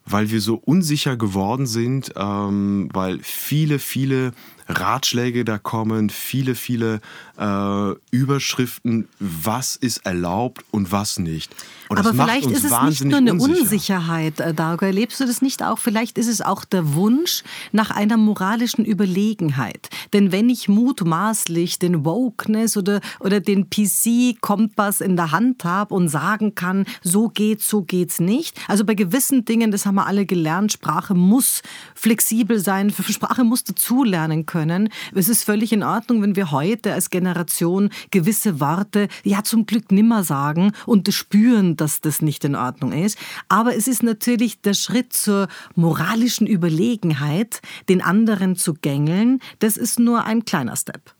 weil 0.09 0.31
wir 0.31 0.39
so 0.39 0.55
unsicher 0.55 1.17
geworden 1.17 1.67
sind, 1.67 2.13
ähm, 2.15 2.87
weil 2.93 3.19
viele, 3.21 3.77
viele 3.77 4.31
Ratschläge 4.67 5.45
da 5.45 5.57
kommen, 5.57 6.09
viele, 6.09 6.55
viele 6.55 6.99
äh, 7.37 7.91
Überschriften, 8.11 9.07
was 9.19 9.75
ist 9.75 10.05
erlaubt 10.05 10.65
und 10.71 10.91
was 10.91 11.19
nicht. 11.19 11.55
Und 11.89 11.99
Aber 11.99 12.11
vielleicht 12.11 12.51
ist 12.51 12.65
es 12.65 12.81
nicht 12.81 13.05
nur 13.05 13.17
eine 13.17 13.33
unsicher. 13.33 13.61
Unsicherheit, 13.61 14.39
äh, 14.41 14.53
Dargo. 14.53 14.85
Erlebst 14.85 15.19
du 15.21 15.25
das 15.25 15.41
nicht 15.41 15.63
auch? 15.63 15.77
Vielleicht 15.77 16.17
ist 16.17 16.27
es 16.27 16.41
auch 16.41 16.65
der 16.65 16.93
Wunsch 16.95 17.43
nach 17.71 17.91
einer 17.91 18.17
moralischen 18.17 18.83
Überlegenheit. 18.83 19.89
Denn 20.11 20.33
wenn 20.33 20.49
ich 20.49 20.67
mutmaßlich 20.67 21.79
den 21.79 22.03
Wokeness 22.03 22.75
oder, 22.75 22.99
oder 23.19 23.39
den 23.39 23.69
PC-Kompass 23.69 24.99
in 24.99 25.15
der 25.15 25.31
Hand 25.31 25.63
habe 25.63 25.93
und 25.93 26.09
sagen 26.09 26.55
kann, 26.55 26.85
so 27.01 27.29
geht's, 27.29 27.69
so 27.69 27.83
geht's 27.83 28.19
nicht. 28.19 28.59
Also 28.67 28.83
bei 28.83 28.95
gewissen 28.95 29.45
Dingen, 29.45 29.71
das 29.71 29.85
haben 29.85 29.95
wir 29.95 30.07
alle 30.07 30.25
gelernt, 30.25 30.73
Sprache 30.73 31.13
muss 31.13 31.61
flexibel 31.95 32.59
sein, 32.59 32.91
Sprache 32.91 33.45
muss 33.45 33.63
dazulernen 33.63 34.45
können 34.45 34.56
können. 34.57 34.89
Es 35.13 35.29
ist 35.29 35.43
völlig 35.43 35.71
in 35.71 35.83
Ordnung, 35.83 36.21
wenn 36.23 36.35
wir 36.35 36.51
heute 36.51 36.93
als 36.93 37.11
Generation 37.11 37.89
gewisse 38.09 38.59
Worte 38.59 39.07
ja 39.23 39.43
zum 39.43 39.67
Glück 39.67 39.91
nimmer 39.91 40.23
sagen 40.23 40.71
und 40.87 41.13
spüren, 41.13 41.77
dass 41.77 42.01
das 42.01 42.23
nicht 42.23 42.43
in 42.43 42.55
Ordnung 42.55 42.91
ist. 42.91 43.19
Aber 43.49 43.75
es 43.75 43.87
ist 43.87 44.01
natürlich 44.01 44.61
der 44.61 44.73
Schritt 44.73 45.13
zur 45.13 45.47
moralischen 45.75 46.47
Überlegenheit, 46.47 47.61
den 47.87 48.01
anderen 48.01 48.55
zu 48.55 48.73
gängeln. 48.73 49.39
Das 49.59 49.77
ist 49.77 49.99
nur 49.99 50.23
ein 50.25 50.43
kleiner 50.43 50.75
Step. 50.75 51.13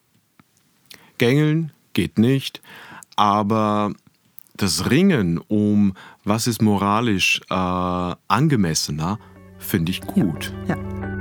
Gängeln 1.18 1.72
geht 1.92 2.18
nicht, 2.18 2.60
aber 3.14 3.92
das 4.56 4.90
Ringen 4.90 5.38
um, 5.38 5.94
was 6.24 6.48
ist 6.48 6.60
moralisch 6.60 7.40
äh, 7.50 7.54
angemessener, 7.54 9.18
finde 9.58 9.92
ich 9.92 10.00
gut. 10.00 10.52
ja. 10.66 10.76
ja. 10.76 11.17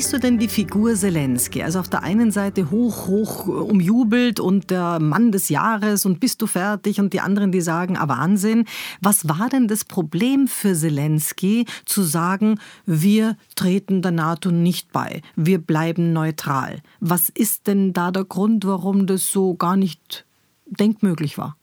Siehst 0.00 0.14
du 0.14 0.18
denn 0.18 0.38
die 0.38 0.48
Figur 0.48 0.94
Zelensky? 0.94 1.62
Also 1.62 1.78
auf 1.78 1.90
der 1.90 2.02
einen 2.02 2.30
Seite 2.30 2.70
hoch, 2.70 3.06
hoch 3.06 3.46
umjubelt 3.46 4.40
und 4.40 4.70
der 4.70 4.98
Mann 4.98 5.30
des 5.30 5.50
Jahres 5.50 6.06
und 6.06 6.20
bist 6.20 6.40
du 6.40 6.46
fertig 6.46 7.00
und 7.00 7.12
die 7.12 7.20
anderen, 7.20 7.52
die 7.52 7.60
sagen, 7.60 7.98
ah 7.98 8.08
Wahnsinn. 8.08 8.64
Was 9.02 9.28
war 9.28 9.50
denn 9.50 9.68
das 9.68 9.84
Problem 9.84 10.48
für 10.48 10.74
Zelensky 10.74 11.66
zu 11.84 12.02
sagen, 12.02 12.58
wir 12.86 13.36
treten 13.56 14.00
der 14.00 14.12
NATO 14.12 14.50
nicht 14.50 14.90
bei, 14.90 15.20
wir 15.36 15.58
bleiben 15.58 16.14
neutral? 16.14 16.80
Was 17.00 17.28
ist 17.28 17.66
denn 17.66 17.92
da 17.92 18.10
der 18.10 18.24
Grund, 18.24 18.64
warum 18.64 19.06
das 19.06 19.30
so 19.30 19.52
gar 19.52 19.76
nicht 19.76 20.24
denkmöglich 20.64 21.36
war? 21.36 21.58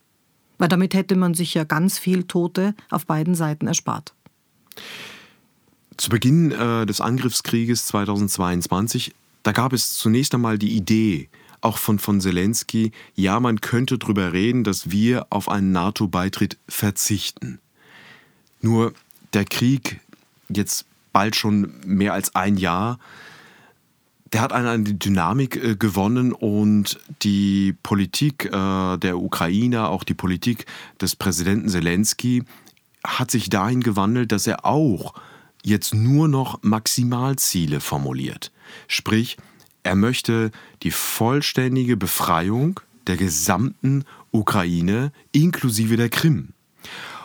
Weil 0.60 0.69
damit 0.69 0.93
hätte 0.93 1.15
man 1.15 1.34
sich 1.34 1.56
ja 1.56 1.63
ganz 1.63 1.97
viel 1.97 2.26
Tote 2.26 2.76
auf 2.91 3.08
beiden 3.08 3.34
Seiten 3.34 3.65
erspart. 3.65 4.13
Zu 5.98 6.10
Beginn 6.12 6.52
äh, 6.52 6.86
des 6.86 7.02
Angriffskrieges 7.02 7.88
2022, 7.88 9.16
da 9.42 9.52
gab 9.52 9.74
es 9.74 9.96
zunächst 9.96 10.34
einmal 10.36 10.60
die 10.60 10.76
Idee, 10.76 11.28
auch 11.62 11.80
von, 11.80 11.98
von 11.98 12.22
Zelensky, 12.22 12.92
ja, 13.16 13.40
man 13.40 13.62
könnte 13.62 13.98
darüber 13.98 14.32
reden, 14.32 14.64
dass 14.64 14.92
wir 14.92 15.26
auf 15.32 15.50
einen 15.50 15.72
NATO-Beitritt 15.72 16.58
verzichten. 16.70 17.60
Nur 18.62 18.94
der 19.34 19.46
Krieg, 19.46 20.00
jetzt 20.50 20.86
bald 21.14 21.36
schon 21.36 21.74
mehr 21.84 22.14
als 22.14 22.36
ein 22.36 22.58
Jahr, 22.58 23.00
der 24.34 24.42
hat 24.42 24.54
eine 24.54 24.84
Dynamik 24.84 25.56
äh, 25.56 25.76
gewonnen 25.76 26.32
und 26.32 27.00
die 27.24 27.76
Politik 27.82 28.46
äh, 28.46 28.98
der 28.98 29.18
Ukrainer, 29.18 29.90
auch 29.90 30.04
die 30.04 30.14
Politik 30.14 30.68
des 31.02 31.16
Präsidenten 31.16 31.70
Zelensky, 31.70 32.44
hat 33.04 33.32
sich 33.32 33.50
dahin 33.50 33.82
gewandelt, 33.82 34.32
dass 34.32 34.46
er 34.46 34.64
auch 34.64 35.16
jetzt 35.67 35.93
nur 35.93 36.27
noch 36.27 36.63
Maximalziele 36.63 37.80
formuliert. 37.80 38.51
Sprich, 38.88 39.38
er 39.84 39.95
möchte 39.95 40.51
die 40.84 40.91
vollständige 40.91 41.97
Befreiung 41.97 42.80
der 43.06 43.17
gesamten 43.17 44.03
Ukraine 44.32 45.12
inklusive 45.32 45.97
der 45.97 46.10
Krim. 46.10 46.49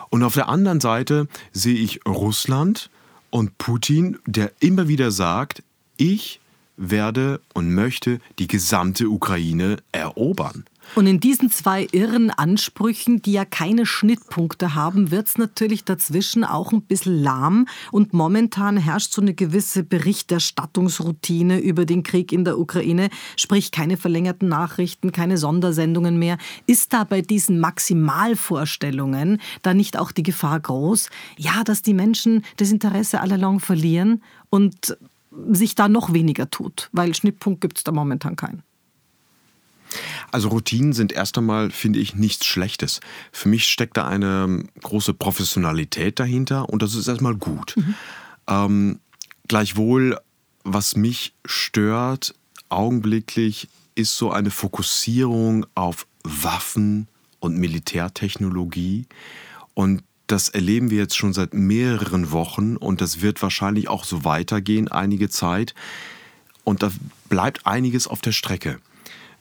Und 0.09 0.23
auf 0.23 0.35
der 0.35 0.47
anderen 0.49 0.79
Seite 0.79 1.27
sehe 1.51 1.75
ich 1.75 2.05
Russland 2.05 2.89
und 3.29 3.57
Putin, 3.57 4.19
der 4.25 4.51
immer 4.59 4.87
wieder 4.87 5.11
sagt, 5.11 5.63
ich 5.97 6.39
werde 6.77 7.41
und 7.53 7.73
möchte 7.73 8.19
die 8.39 8.47
gesamte 8.47 9.09
Ukraine 9.09 9.77
erobern. 9.91 10.65
Und 10.95 11.07
in 11.07 11.19
diesen 11.19 11.49
zwei 11.49 11.87
irren 11.91 12.29
Ansprüchen, 12.29 13.21
die 13.21 13.31
ja 13.31 13.45
keine 13.45 13.85
Schnittpunkte 13.85 14.75
haben, 14.75 15.09
wird 15.09 15.27
es 15.27 15.37
natürlich 15.37 15.83
dazwischen 15.83 16.43
auch 16.43 16.71
ein 16.71 16.83
bisschen 16.83 17.21
lahm. 17.21 17.67
Und 17.91 18.13
momentan 18.13 18.77
herrscht 18.77 19.11
so 19.11 19.21
eine 19.21 19.33
gewisse 19.33 19.83
Berichterstattungsroutine 19.83 21.59
über 21.59 21.85
den 21.85 22.03
Krieg 22.03 22.31
in 22.31 22.45
der 22.45 22.59
Ukraine, 22.59 23.09
sprich 23.35 23.71
keine 23.71 23.97
verlängerten 23.97 24.47
Nachrichten, 24.49 25.11
keine 25.11 25.37
Sondersendungen 25.37 26.19
mehr. 26.19 26.37
Ist 26.67 26.93
da 26.93 27.03
bei 27.03 27.21
diesen 27.21 27.59
Maximalvorstellungen 27.59 29.41
da 29.63 29.73
nicht 29.73 29.97
auch 29.97 30.11
die 30.11 30.23
Gefahr 30.23 30.59
groß, 30.59 31.09
ja, 31.37 31.63
dass 31.63 31.81
die 31.81 31.95
Menschen 31.95 32.43
das 32.57 32.71
Interesse 32.71 33.19
allalong 33.19 33.59
verlieren 33.59 34.21
und 34.51 34.95
sich 35.49 35.73
da 35.73 35.89
noch 35.89 36.13
weniger 36.13 36.51
tut? 36.51 36.89
Weil 36.91 37.15
Schnittpunkt 37.15 37.61
gibt 37.61 37.77
es 37.77 37.83
da 37.83 37.91
momentan 37.91 38.35
keinen. 38.35 38.61
Also 40.31 40.49
Routinen 40.49 40.93
sind 40.93 41.11
erst 41.11 41.37
einmal, 41.37 41.71
finde 41.71 41.99
ich, 41.99 42.15
nichts 42.15 42.45
Schlechtes. 42.45 42.99
Für 43.31 43.49
mich 43.49 43.65
steckt 43.65 43.97
da 43.97 44.07
eine 44.07 44.65
große 44.81 45.13
Professionalität 45.13 46.19
dahinter 46.19 46.69
und 46.69 46.81
das 46.81 46.95
ist 46.95 47.07
erstmal 47.07 47.35
gut. 47.35 47.75
Mhm. 47.77 47.95
Ähm, 48.47 48.99
gleichwohl, 49.47 50.19
was 50.63 50.95
mich 50.95 51.33
stört, 51.45 52.33
augenblicklich, 52.69 53.67
ist 53.95 54.17
so 54.17 54.31
eine 54.31 54.49
Fokussierung 54.49 55.65
auf 55.75 56.07
Waffen 56.23 57.07
und 57.39 57.57
Militärtechnologie. 57.57 59.05
Und 59.73 60.03
das 60.27 60.49
erleben 60.49 60.89
wir 60.89 60.99
jetzt 60.99 61.17
schon 61.17 61.33
seit 61.33 61.53
mehreren 61.53 62.31
Wochen 62.31 62.77
und 62.77 63.01
das 63.01 63.21
wird 63.21 63.41
wahrscheinlich 63.41 63.89
auch 63.89 64.05
so 64.05 64.23
weitergehen 64.23 64.87
einige 64.87 65.29
Zeit. 65.29 65.75
Und 66.63 66.81
da 66.81 66.91
bleibt 67.29 67.67
einiges 67.67 68.07
auf 68.07 68.21
der 68.21 68.31
Strecke. 68.31 68.79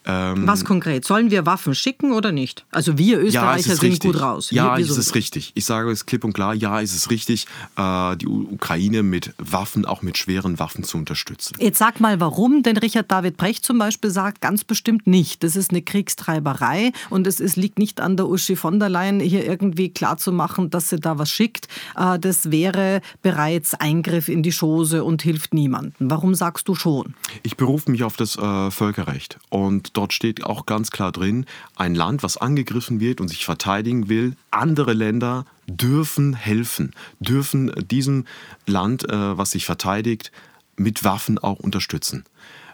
Ähm, 0.04 0.46
Was 0.46 0.64
konkret? 0.64 1.04
Sollen 1.04 1.30
wir 1.30 1.46
Waffen 1.46 1.74
schicken 1.74 2.12
oder 2.12 2.32
nicht? 2.32 2.64
Also 2.70 2.98
wir 2.98 3.20
Österreicher 3.20 3.70
ja, 3.70 3.76
sind 3.76 3.92
richtig. 3.92 4.12
gut 4.12 4.20
raus. 4.20 4.50
Ja, 4.50 4.76
wir, 4.76 4.84
wir 4.84 4.90
es 4.90 4.98
ist 4.98 5.14
richtig. 5.14 5.52
Ich 5.54 5.64
sage 5.64 5.90
es 5.90 6.06
klipp 6.06 6.24
und 6.24 6.32
klar, 6.32 6.54
ja, 6.54 6.80
es 6.80 6.94
ist 6.94 7.10
richtig, 7.10 7.46
äh, 7.76 8.16
die 8.16 8.26
Ukraine 8.26 9.02
mit 9.02 9.32
Waffen, 9.38 9.84
auch 9.84 10.02
mit 10.02 10.18
schweren 10.18 10.58
Waffen 10.58 10.84
zu 10.84 10.98
unterstützen. 10.98 11.54
Jetzt 11.60 11.78
sag 11.78 12.00
mal 12.00 12.20
warum, 12.20 12.62
denn 12.62 12.76
Richard 12.76 13.10
David 13.10 13.36
Brecht 13.36 13.64
zum 13.64 13.78
Beispiel 13.78 14.10
sagt 14.10 14.40
ganz 14.40 14.64
bestimmt 14.64 15.06
nicht. 15.06 15.44
Das 15.44 15.56
ist 15.56 15.70
eine 15.70 15.82
Kriegstreiberei 15.82 16.92
und 17.10 17.26
es 17.26 17.38
ist, 17.38 17.56
liegt 17.56 17.78
nicht 17.78 18.00
an 18.00 18.16
der 18.16 18.28
Uschi 18.28 18.56
von 18.56 18.80
der 18.80 18.88
Leyen, 18.88 19.20
hier 19.20 19.46
irgendwie 19.46 19.90
klarzumachen, 19.90 20.70
dass 20.70 20.88
sie 20.88 20.98
da 20.98 21.18
was 21.18 21.30
schickt. 21.30 21.68
Äh, 21.96 22.18
das 22.18 22.50
wäre 22.50 23.02
bereits 23.22 23.74
Eingriff 23.74 24.28
in 24.28 24.42
die 24.42 24.52
Chose 24.52 25.04
und 25.04 25.22
hilft 25.22 25.54
niemandem. 25.54 26.10
Warum 26.10 26.34
sagst 26.34 26.68
du 26.68 26.74
schon? 26.74 27.14
Ich 27.42 27.56
berufe 27.56 27.90
mich 27.90 28.02
auf 28.02 28.16
das 28.16 28.36
äh, 28.36 28.70
Völkerrecht 28.70 29.38
und 29.48 29.91
dort 29.92 30.12
steht 30.12 30.44
auch 30.44 30.66
ganz 30.66 30.90
klar 30.90 31.12
drin, 31.12 31.46
ein 31.76 31.94
Land, 31.94 32.22
was 32.22 32.37
angegriffen 32.37 33.00
wird 33.00 33.20
und 33.20 33.28
sich 33.28 33.44
verteidigen 33.44 34.09
will, 34.09 34.37
andere 34.50 34.92
Länder 34.92 35.44
dürfen 35.66 36.35
helfen, 36.35 36.92
dürfen 37.20 37.72
diesem 37.88 38.26
Land, 38.66 39.09
äh, 39.09 39.38
was 39.38 39.52
sich 39.52 39.64
verteidigt, 39.64 40.33
mit 40.76 41.05
Waffen 41.05 41.38
auch 41.38 41.61
unterstützen. 41.61 42.24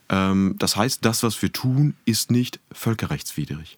Ähm, 0.09 0.57
das 0.59 0.77
heißt, 0.77 1.05
das, 1.05 1.23
was 1.23 1.41
wir 1.43 1.53
tun, 1.53 1.95
ist 2.05 2.31
nicht 2.31 2.61
völkerrechtswidrig. 2.73 3.77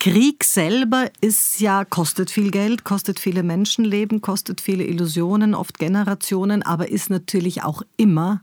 Krieg 0.00 0.44
selber 0.44 1.10
ist 1.20 1.60
ja, 1.60 1.84
kostet 1.84 2.30
viel 2.30 2.52
Geld, 2.52 2.84
kostet 2.84 3.18
viele 3.18 3.42
Menschenleben, 3.42 4.20
kostet 4.20 4.60
viele 4.60 4.84
Illusionen, 4.84 5.54
oft 5.54 5.78
Generationen, 5.78 6.62
aber 6.62 6.88
ist 6.88 7.10
natürlich 7.10 7.64
auch 7.64 7.82
immer 7.96 8.42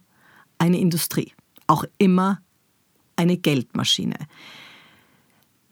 eine 0.58 0.80
Industrie. 0.80 1.32
Auch 1.68 1.86
immer 1.98 2.42
eine 3.16 3.38
Geldmaschine. 3.38 4.16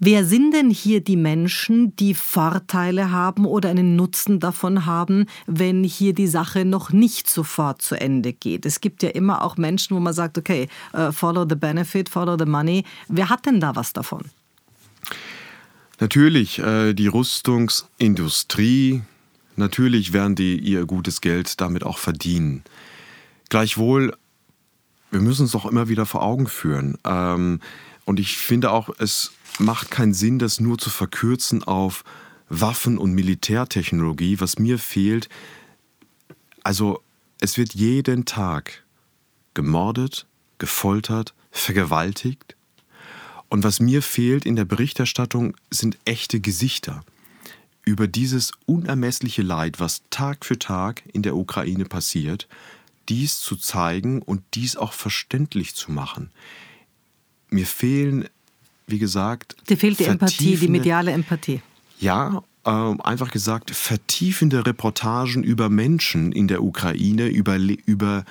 Wer 0.06 0.26
sind 0.26 0.54
denn 0.54 0.70
hier 0.70 1.00
die 1.00 1.16
Menschen, 1.16 1.96
die 1.96 2.14
Vorteile 2.14 3.12
haben 3.12 3.46
oder 3.46 3.70
einen 3.70 3.96
Nutzen 3.96 4.42
davon 4.42 4.86
haben, 4.86 5.28
wenn 5.48 5.86
hier 5.86 6.14
die 6.14 6.28
Sache 6.28 6.66
noch 6.66 6.92
nicht 6.92 7.30
sofort 7.30 7.82
zu 7.82 7.96
Ende 7.96 8.34
geht? 8.34 8.66
Es 8.66 8.82
gibt 8.82 9.02
ja 9.02 9.08
immer 9.10 9.42
auch 9.44 9.56
Menschen, 9.56 9.96
wo 9.96 10.02
man 10.02 10.14
sagt, 10.14 10.38
okay, 10.38 10.68
uh, 10.94 11.14
follow 11.14 11.46
the 11.48 11.56
benefit, 11.56 12.10
follow 12.10 12.36
the 12.38 12.46
money. 12.46 12.84
Wer 13.08 13.30
hat 13.30 13.46
denn 13.46 13.62
da 13.62 13.78
was 13.78 13.94
davon? 13.94 14.24
Natürlich 16.02 16.60
äh, 16.60 16.94
die 16.94 17.08
Rüstungsindustrie, 17.08 19.04
natürlich 19.56 20.12
werden 20.12 20.36
die 20.36 20.60
ihr 20.60 20.86
gutes 20.86 21.22
Geld 21.22 21.62
damit 21.62 21.86
auch 21.86 21.98
verdienen. 21.98 22.66
Gleichwohl 23.48 24.18
wir 25.14 25.22
müssen 25.22 25.46
es 25.46 25.52
doch 25.52 25.66
immer 25.66 25.88
wieder 25.88 26.06
vor 26.06 26.24
Augen 26.24 26.48
führen. 26.48 26.98
Ähm, 27.06 27.60
und 28.06 28.20
ich 28.20 28.38
finde 28.38 28.72
auch, 28.72 28.90
es 29.00 29.32
macht 29.60 29.92
keinen 29.92 30.14
Sinn, 30.14 30.40
das 30.40 30.60
nur 30.60 30.78
zu 30.78 30.90
verkürzen 30.90 31.64
auf 31.64 32.04
Waffen- 32.50 32.98
und 32.98 33.14
Militärtechnologie. 33.14 34.40
Was 34.40 34.58
mir 34.58 34.80
fehlt, 34.80 35.30
also 36.64 37.02
es 37.40 37.58
wird 37.58 37.74
jeden 37.76 38.26
Tag 38.26 38.84
gemordet, 39.54 40.26
gefoltert, 40.58 41.34
vergewaltigt. 41.52 42.56
Und 43.50 43.64
was 43.64 43.80
mir 43.80 44.02
fehlt 44.02 44.46
in 44.46 44.56
der 44.56 44.66
Berichterstattung 44.66 45.56
sind 45.70 46.00
echte 46.06 46.40
Gesichter 46.40 47.04
über 47.86 48.08
dieses 48.08 48.54
unermessliche 48.66 49.44
Leid, 49.44 49.80
was 49.80 50.02
Tag 50.10 50.46
für 50.46 50.58
Tag 50.58 51.04
in 51.12 51.22
der 51.22 51.36
Ukraine 51.36 51.86
passiert, 51.86 52.48
dies 53.10 53.40
zu 53.40 53.56
zeigen 53.56 54.22
und 54.22 54.42
dies 54.54 54.76
auch 54.78 54.94
verständlich 54.94 55.76
zu 55.76 55.92
machen. 55.92 56.32
Mir 57.50 57.66
fehlen, 57.66 58.30
wie 58.88 59.00
gesagt. 59.00 59.56
Dir 59.70 59.78
fehlt 59.78 60.00
die 60.00 60.06
Empathie, 60.06 60.56
die 60.56 60.68
mediale 60.68 61.12
Empathie. 61.12 61.62
Ja, 62.00 62.44
äh, 62.66 62.70
einfach 62.70 63.32
gesagt, 63.32 63.72
vertiefende 63.72 64.66
Reportagen 64.66 65.44
über 65.44 65.70
Menschen 65.70 66.32
in 66.32 66.48
der 66.48 66.64
Ukraine, 66.64 67.28
über, 67.28 67.58
über 67.58 68.26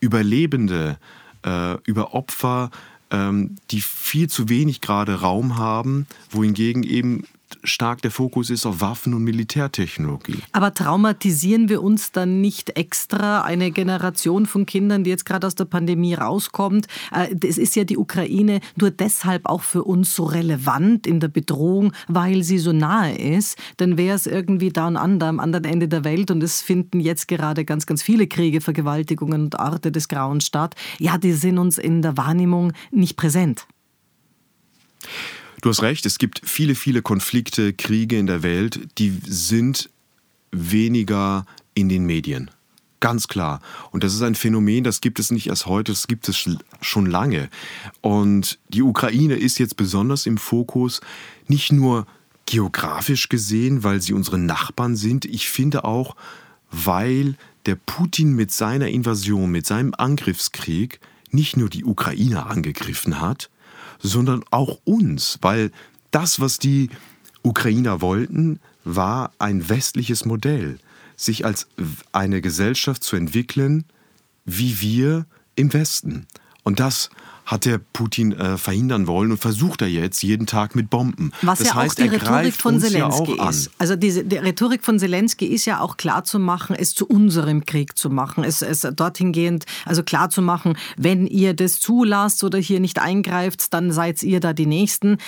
Überlebende, 0.00 0.98
äh, 1.44 1.76
über 1.84 2.14
Opfer, 2.14 2.70
ähm, 3.10 3.56
die 3.70 3.80
viel 3.80 4.28
zu 4.28 4.48
wenig 4.48 4.80
gerade 4.80 5.20
Raum 5.20 5.56
haben, 5.56 6.06
wohingegen 6.30 6.82
eben 6.82 7.24
stark 7.64 8.02
der 8.02 8.10
Fokus 8.10 8.50
ist 8.50 8.66
auf 8.66 8.80
Waffen- 8.80 9.14
und 9.14 9.24
Militärtechnologie. 9.24 10.38
Aber 10.52 10.72
traumatisieren 10.72 11.68
wir 11.68 11.82
uns 11.82 12.12
dann 12.12 12.40
nicht 12.40 12.76
extra 12.78 13.42
eine 13.42 13.70
Generation 13.70 14.46
von 14.46 14.66
Kindern, 14.66 15.04
die 15.04 15.10
jetzt 15.10 15.24
gerade 15.24 15.46
aus 15.46 15.54
der 15.54 15.64
Pandemie 15.64 16.14
rauskommt? 16.14 16.86
Äh, 17.12 17.34
es 17.46 17.58
ist 17.58 17.76
ja 17.76 17.84
die 17.84 17.96
Ukraine 17.96 18.60
nur 18.76 18.90
deshalb 18.90 19.46
auch 19.46 19.62
für 19.62 19.84
uns 19.84 20.14
so 20.14 20.24
relevant 20.24 21.06
in 21.06 21.20
der 21.20 21.28
Bedrohung, 21.28 21.92
weil 22.08 22.42
sie 22.42 22.58
so 22.58 22.72
nahe 22.72 23.16
ist. 23.16 23.58
Denn 23.80 23.96
wäre 23.96 24.16
es 24.16 24.26
irgendwie 24.26 24.70
da 24.70 24.86
und 24.86 24.96
an, 24.96 25.22
am 25.22 25.40
anderen 25.40 25.64
Ende 25.64 25.88
der 25.88 26.04
Welt 26.04 26.30
und 26.30 26.42
es 26.42 26.62
finden 26.62 27.00
jetzt 27.00 27.28
gerade 27.28 27.64
ganz, 27.64 27.86
ganz 27.86 28.02
viele 28.02 28.26
Kriege, 28.26 28.60
Vergewaltigungen 28.60 29.44
und 29.44 29.58
Orte 29.58 29.90
des 29.90 30.08
Grauens 30.08 30.46
statt, 30.46 30.74
ja, 30.98 31.18
die 31.18 31.32
sind 31.32 31.58
uns 31.58 31.78
in 31.78 32.02
der 32.02 32.16
Wahrnehmung 32.16 32.72
nicht 32.90 33.16
präsent. 33.16 33.66
Du 35.64 35.70
hast 35.70 35.80
recht, 35.80 36.04
es 36.04 36.18
gibt 36.18 36.42
viele, 36.44 36.74
viele 36.74 37.00
Konflikte, 37.00 37.72
Kriege 37.72 38.18
in 38.18 38.26
der 38.26 38.42
Welt, 38.42 38.86
die 38.98 39.18
sind 39.26 39.88
weniger 40.52 41.46
in 41.72 41.88
den 41.88 42.04
Medien. 42.04 42.50
Ganz 43.00 43.28
klar. 43.28 43.62
Und 43.90 44.04
das 44.04 44.12
ist 44.12 44.20
ein 44.20 44.34
Phänomen, 44.34 44.84
das 44.84 45.00
gibt 45.00 45.18
es 45.18 45.30
nicht 45.30 45.46
erst 45.46 45.64
heute, 45.64 45.92
das 45.92 46.06
gibt 46.06 46.28
es 46.28 46.36
schon 46.82 47.06
lange. 47.06 47.48
Und 48.02 48.58
die 48.68 48.82
Ukraine 48.82 49.36
ist 49.36 49.58
jetzt 49.58 49.78
besonders 49.78 50.26
im 50.26 50.36
Fokus, 50.36 51.00
nicht 51.48 51.72
nur 51.72 52.06
geografisch 52.44 53.30
gesehen, 53.30 53.82
weil 53.84 54.02
sie 54.02 54.12
unsere 54.12 54.36
Nachbarn 54.36 54.96
sind, 54.96 55.24
ich 55.24 55.48
finde 55.48 55.84
auch, 55.84 56.14
weil 56.70 57.36
der 57.64 57.76
Putin 57.76 58.34
mit 58.34 58.52
seiner 58.52 58.88
Invasion, 58.88 59.50
mit 59.50 59.64
seinem 59.64 59.94
Angriffskrieg 59.96 61.00
nicht 61.30 61.56
nur 61.56 61.70
die 61.70 61.86
Ukraine 61.86 62.44
angegriffen 62.44 63.22
hat, 63.22 63.48
sondern 64.04 64.44
auch 64.50 64.78
uns, 64.84 65.38
weil 65.40 65.72
das, 66.10 66.38
was 66.38 66.58
die 66.58 66.90
Ukrainer 67.42 68.02
wollten, 68.02 68.60
war 68.84 69.32
ein 69.38 69.68
westliches 69.68 70.26
Modell, 70.26 70.78
sich 71.16 71.44
als 71.44 71.66
eine 72.12 72.42
Gesellschaft 72.42 73.02
zu 73.02 73.16
entwickeln, 73.16 73.84
wie 74.44 74.80
wir 74.80 75.26
im 75.56 75.72
Westen. 75.72 76.26
Und 76.64 76.80
das 76.80 77.08
hat 77.44 77.64
der 77.64 77.78
Putin 77.78 78.32
äh, 78.32 78.56
verhindern 78.56 79.06
wollen 79.06 79.30
und 79.30 79.38
versucht 79.38 79.82
er 79.82 79.88
jetzt 79.88 80.22
jeden 80.22 80.46
Tag 80.46 80.74
mit 80.74 80.90
Bomben. 80.90 81.32
Was 81.42 81.58
das 81.58 81.68
ja 81.68 81.74
heißt, 81.74 82.00
auch 82.00 82.04
die 82.04 82.08
Rhetorik 82.08 82.54
von 82.54 82.80
Zelensky 82.80 83.36
ja 83.36 83.48
ist. 83.48 83.70
Also 83.78 83.96
diese, 83.96 84.24
die 84.24 84.36
Rhetorik 84.36 84.84
von 84.84 84.98
Zelensky 84.98 85.46
ist 85.46 85.64
ja 85.66 85.80
auch 85.80 85.96
klar 85.96 86.24
zu 86.24 86.38
machen, 86.38 86.74
es 86.76 86.94
zu 86.94 87.06
unserem 87.06 87.66
Krieg 87.66 87.98
zu 87.98 88.10
machen, 88.10 88.44
es, 88.44 88.62
es 88.62 88.86
dorthin 88.94 89.32
gehend, 89.32 89.64
also 89.84 90.02
klar 90.02 90.30
zu 90.30 90.42
machen, 90.42 90.76
wenn 90.96 91.26
ihr 91.26 91.54
das 91.54 91.80
zulasst 91.80 92.42
oder 92.44 92.58
hier 92.58 92.80
nicht 92.80 92.98
eingreift, 92.98 93.72
dann 93.74 93.92
seid 93.92 94.22
ihr 94.22 94.40
da 94.40 94.52
die 94.52 94.66
Nächsten. 94.66 95.18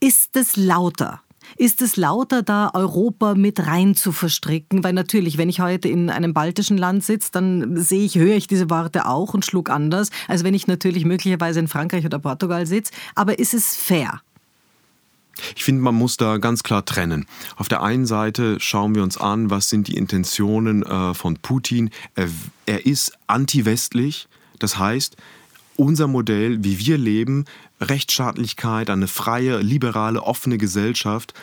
Ist 0.00 0.36
es 0.36 0.56
lauter? 0.56 1.22
Ist 1.56 1.82
es 1.82 1.96
lauter, 1.96 2.42
da 2.42 2.70
Europa 2.74 3.34
mit 3.34 3.66
rein 3.66 3.94
zu 3.94 4.12
verstricken? 4.12 4.84
Weil 4.84 4.92
natürlich, 4.92 5.38
wenn 5.38 5.48
ich 5.48 5.60
heute 5.60 5.88
in 5.88 6.10
einem 6.10 6.34
baltischen 6.34 6.78
Land 6.78 7.04
sitze, 7.04 7.30
dann 7.32 7.76
sehe 7.76 8.04
ich, 8.04 8.16
höre 8.16 8.36
ich 8.36 8.46
diese 8.46 8.70
Worte 8.70 9.06
auch 9.06 9.34
und 9.34 9.44
schlug 9.44 9.70
anders, 9.70 10.10
als 10.28 10.44
wenn 10.44 10.54
ich 10.54 10.66
natürlich 10.66 11.04
möglicherweise 11.04 11.60
in 11.60 11.68
Frankreich 11.68 12.04
oder 12.04 12.18
Portugal 12.18 12.66
sitze. 12.66 12.92
Aber 13.14 13.38
ist 13.38 13.54
es 13.54 13.76
fair? 13.76 14.20
Ich 15.56 15.64
finde, 15.64 15.82
man 15.82 15.94
muss 15.94 16.16
da 16.16 16.36
ganz 16.38 16.62
klar 16.62 16.84
trennen. 16.84 17.26
Auf 17.56 17.68
der 17.68 17.82
einen 17.82 18.06
Seite 18.06 18.58
schauen 18.60 18.94
wir 18.94 19.02
uns 19.02 19.16
an, 19.16 19.50
was 19.50 19.68
sind 19.68 19.88
die 19.88 19.96
Intentionen 19.96 20.82
äh, 20.82 21.14
von 21.14 21.36
Putin. 21.36 21.90
Er, 22.14 22.28
er 22.66 22.86
ist 22.86 23.12
anti-westlich, 23.26 24.28
das 24.58 24.78
heißt, 24.78 25.16
unser 25.76 26.08
Modell, 26.08 26.62
wie 26.62 26.78
wir 26.78 26.98
leben, 26.98 27.46
Rechtsstaatlichkeit, 27.80 28.90
eine 28.90 29.08
freie, 29.08 29.58
liberale, 29.58 30.22
offene 30.22 30.58
Gesellschaft, 30.58 31.34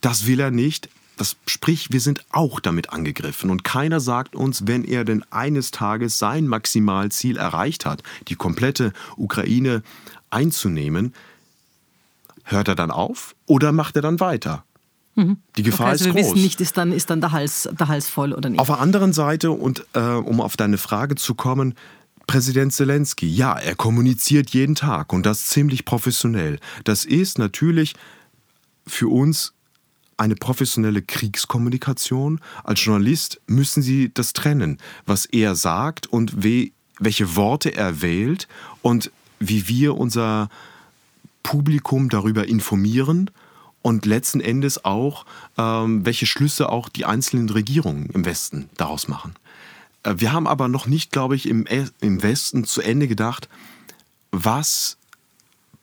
das 0.00 0.26
will 0.26 0.40
er 0.40 0.50
nicht. 0.50 0.88
Das 1.16 1.36
sprich, 1.46 1.92
wir 1.92 2.00
sind 2.00 2.24
auch 2.32 2.58
damit 2.58 2.90
angegriffen. 2.90 3.50
Und 3.50 3.62
keiner 3.62 4.00
sagt 4.00 4.34
uns, 4.34 4.66
wenn 4.66 4.84
er 4.84 5.04
denn 5.04 5.24
eines 5.30 5.70
Tages 5.70 6.18
sein 6.18 6.48
Maximalziel 6.48 7.36
erreicht 7.36 7.86
hat, 7.86 8.02
die 8.26 8.34
komplette 8.34 8.92
Ukraine 9.16 9.82
einzunehmen, 10.30 11.14
hört 12.42 12.68
er 12.68 12.74
dann 12.74 12.90
auf 12.90 13.36
oder 13.46 13.70
macht 13.70 13.96
er 13.96 14.02
dann 14.02 14.18
weiter? 14.18 14.64
Mhm. 15.14 15.38
Die 15.56 15.62
Gefahr 15.62 15.86
okay, 15.86 15.90
also 15.92 16.04
ist 16.08 16.10
groß. 16.10 16.16
Wir 16.16 16.30
wissen 16.32 16.42
nicht, 16.42 16.60
ist 16.60 16.76
dann, 16.76 16.92
ist 16.92 17.10
dann 17.10 17.20
der, 17.20 17.30
Hals, 17.30 17.68
der 17.78 17.88
Hals 17.88 18.08
voll 18.08 18.32
oder 18.32 18.48
nicht. 18.48 18.58
Auf 18.58 18.66
der 18.66 18.80
anderen 18.80 19.12
Seite, 19.12 19.52
und 19.52 19.86
äh, 19.92 20.00
um 20.00 20.40
auf 20.40 20.56
deine 20.56 20.78
Frage 20.78 21.14
zu 21.14 21.34
kommen, 21.34 21.74
Präsident 22.26 22.72
Zelensky, 22.72 23.26
ja, 23.26 23.54
er 23.58 23.74
kommuniziert 23.74 24.50
jeden 24.50 24.74
Tag 24.74 25.12
und 25.12 25.26
das 25.26 25.46
ziemlich 25.46 25.84
professionell. 25.84 26.58
Das 26.84 27.04
ist 27.04 27.38
natürlich 27.38 27.94
für 28.86 29.08
uns 29.08 29.52
eine 30.16 30.36
professionelle 30.36 31.02
Kriegskommunikation. 31.02 32.40
Als 32.62 32.84
Journalist 32.84 33.40
müssen 33.46 33.82
Sie 33.82 34.12
das 34.12 34.32
trennen, 34.32 34.78
was 35.06 35.26
er 35.26 35.54
sagt 35.54 36.06
und 36.06 36.44
we, 36.44 36.70
welche 36.98 37.36
Worte 37.36 37.74
er 37.74 38.00
wählt 38.00 38.48
und 38.82 39.10
wie 39.40 39.68
wir 39.68 39.96
unser 39.96 40.48
Publikum 41.42 42.08
darüber 42.08 42.46
informieren 42.46 43.30
und 43.82 44.06
letzten 44.06 44.40
Endes 44.40 44.84
auch, 44.84 45.26
ähm, 45.58 46.06
welche 46.06 46.26
Schlüsse 46.26 46.70
auch 46.70 46.88
die 46.88 47.04
einzelnen 47.04 47.50
Regierungen 47.50 48.06
im 48.06 48.24
Westen 48.24 48.70
daraus 48.76 49.08
machen. 49.08 49.34
Äh, 50.04 50.14
wir 50.18 50.32
haben 50.32 50.46
aber 50.46 50.68
noch 50.68 50.86
nicht, 50.86 51.10
glaube 51.10 51.34
ich, 51.36 51.48
im, 51.48 51.66
im 52.00 52.22
Westen 52.22 52.64
zu 52.64 52.80
Ende 52.80 53.08
gedacht, 53.08 53.48
was 54.30 54.96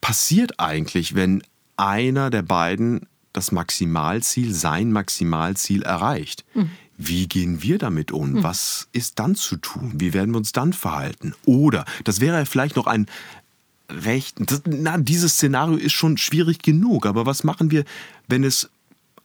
passiert 0.00 0.58
eigentlich, 0.58 1.14
wenn 1.14 1.42
einer 1.76 2.30
der 2.30 2.42
beiden 2.42 3.06
das 3.32 3.52
Maximalziel, 3.52 4.52
sein 4.52 4.92
Maximalziel 4.92 5.82
erreicht. 5.82 6.44
Mhm. 6.54 6.70
Wie 6.98 7.26
gehen 7.26 7.62
wir 7.62 7.78
damit 7.78 8.12
um? 8.12 8.32
Mhm. 8.32 8.42
Was 8.42 8.88
ist 8.92 9.18
dann 9.18 9.34
zu 9.34 9.56
tun? 9.56 9.92
Wie 9.96 10.12
werden 10.12 10.32
wir 10.32 10.38
uns 10.38 10.52
dann 10.52 10.72
verhalten? 10.72 11.34
Oder, 11.44 11.84
das 12.04 12.20
wäre 12.20 12.44
vielleicht 12.46 12.76
noch 12.76 12.86
ein 12.86 13.06
recht, 13.88 14.36
das, 14.38 14.62
na, 14.66 14.98
dieses 14.98 15.34
Szenario 15.34 15.76
ist 15.76 15.92
schon 15.92 16.18
schwierig 16.18 16.60
genug, 16.60 17.06
aber 17.06 17.26
was 17.26 17.44
machen 17.44 17.70
wir, 17.70 17.84
wenn 18.28 18.44
es 18.44 18.68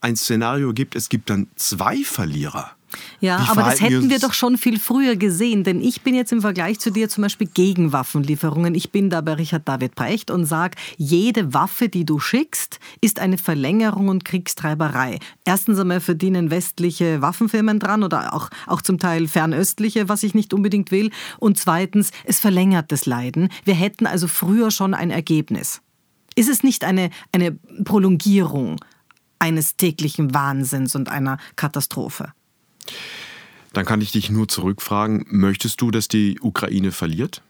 ein 0.00 0.16
Szenario 0.16 0.72
gibt, 0.72 0.94
es 0.94 1.08
gibt 1.08 1.30
dann 1.30 1.48
zwei 1.56 2.02
Verlierer? 2.02 2.70
Ja, 3.20 3.46
aber 3.48 3.62
das 3.62 3.80
hätten 3.80 4.10
wir 4.10 4.18
doch 4.18 4.32
schon 4.32 4.56
viel 4.56 4.78
früher 4.78 5.16
gesehen, 5.16 5.64
denn 5.64 5.80
ich 5.80 6.02
bin 6.02 6.14
jetzt 6.14 6.32
im 6.32 6.40
Vergleich 6.40 6.78
zu 6.78 6.90
dir 6.90 7.08
zum 7.08 7.22
Beispiel 7.22 7.48
gegen 7.52 7.92
Waffenlieferungen. 7.92 8.74
Ich 8.74 8.90
bin 8.90 9.10
da 9.10 9.20
bei 9.20 9.34
Richard 9.34 9.68
David 9.68 9.94
Brecht 9.94 10.30
und 10.30 10.46
sage, 10.46 10.76
jede 10.96 11.52
Waffe, 11.52 11.88
die 11.88 12.04
du 12.04 12.18
schickst, 12.18 12.78
ist 13.00 13.20
eine 13.20 13.38
Verlängerung 13.38 14.08
und 14.08 14.24
Kriegstreiberei. 14.24 15.18
Erstens 15.44 15.78
einmal 15.78 16.00
verdienen 16.00 16.50
westliche 16.50 17.20
Waffenfirmen 17.20 17.78
dran 17.78 18.02
oder 18.02 18.34
auch, 18.34 18.50
auch 18.66 18.82
zum 18.82 18.98
Teil 18.98 19.28
fernöstliche, 19.28 20.08
was 20.08 20.22
ich 20.22 20.34
nicht 20.34 20.54
unbedingt 20.54 20.90
will. 20.90 21.10
Und 21.38 21.58
zweitens, 21.58 22.10
es 22.24 22.40
verlängert 22.40 22.92
das 22.92 23.06
Leiden. 23.06 23.48
Wir 23.64 23.74
hätten 23.74 24.06
also 24.06 24.28
früher 24.28 24.70
schon 24.70 24.94
ein 24.94 25.10
Ergebnis. 25.10 25.82
Ist 26.34 26.48
es 26.48 26.62
nicht 26.62 26.84
eine, 26.84 27.10
eine 27.32 27.58
Prolongierung 27.84 28.76
eines 29.40 29.76
täglichen 29.76 30.34
Wahnsinns 30.34 30.94
und 30.94 31.08
einer 31.08 31.38
Katastrophe? 31.56 32.32
Dann 33.72 33.84
kann 33.84 34.00
ich 34.00 34.12
dich 34.12 34.30
nur 34.30 34.48
zurückfragen, 34.48 35.26
möchtest 35.28 35.80
du, 35.80 35.90
dass 35.90 36.08
die 36.08 36.38
Ukraine 36.40 36.90
verliert? 36.90 37.42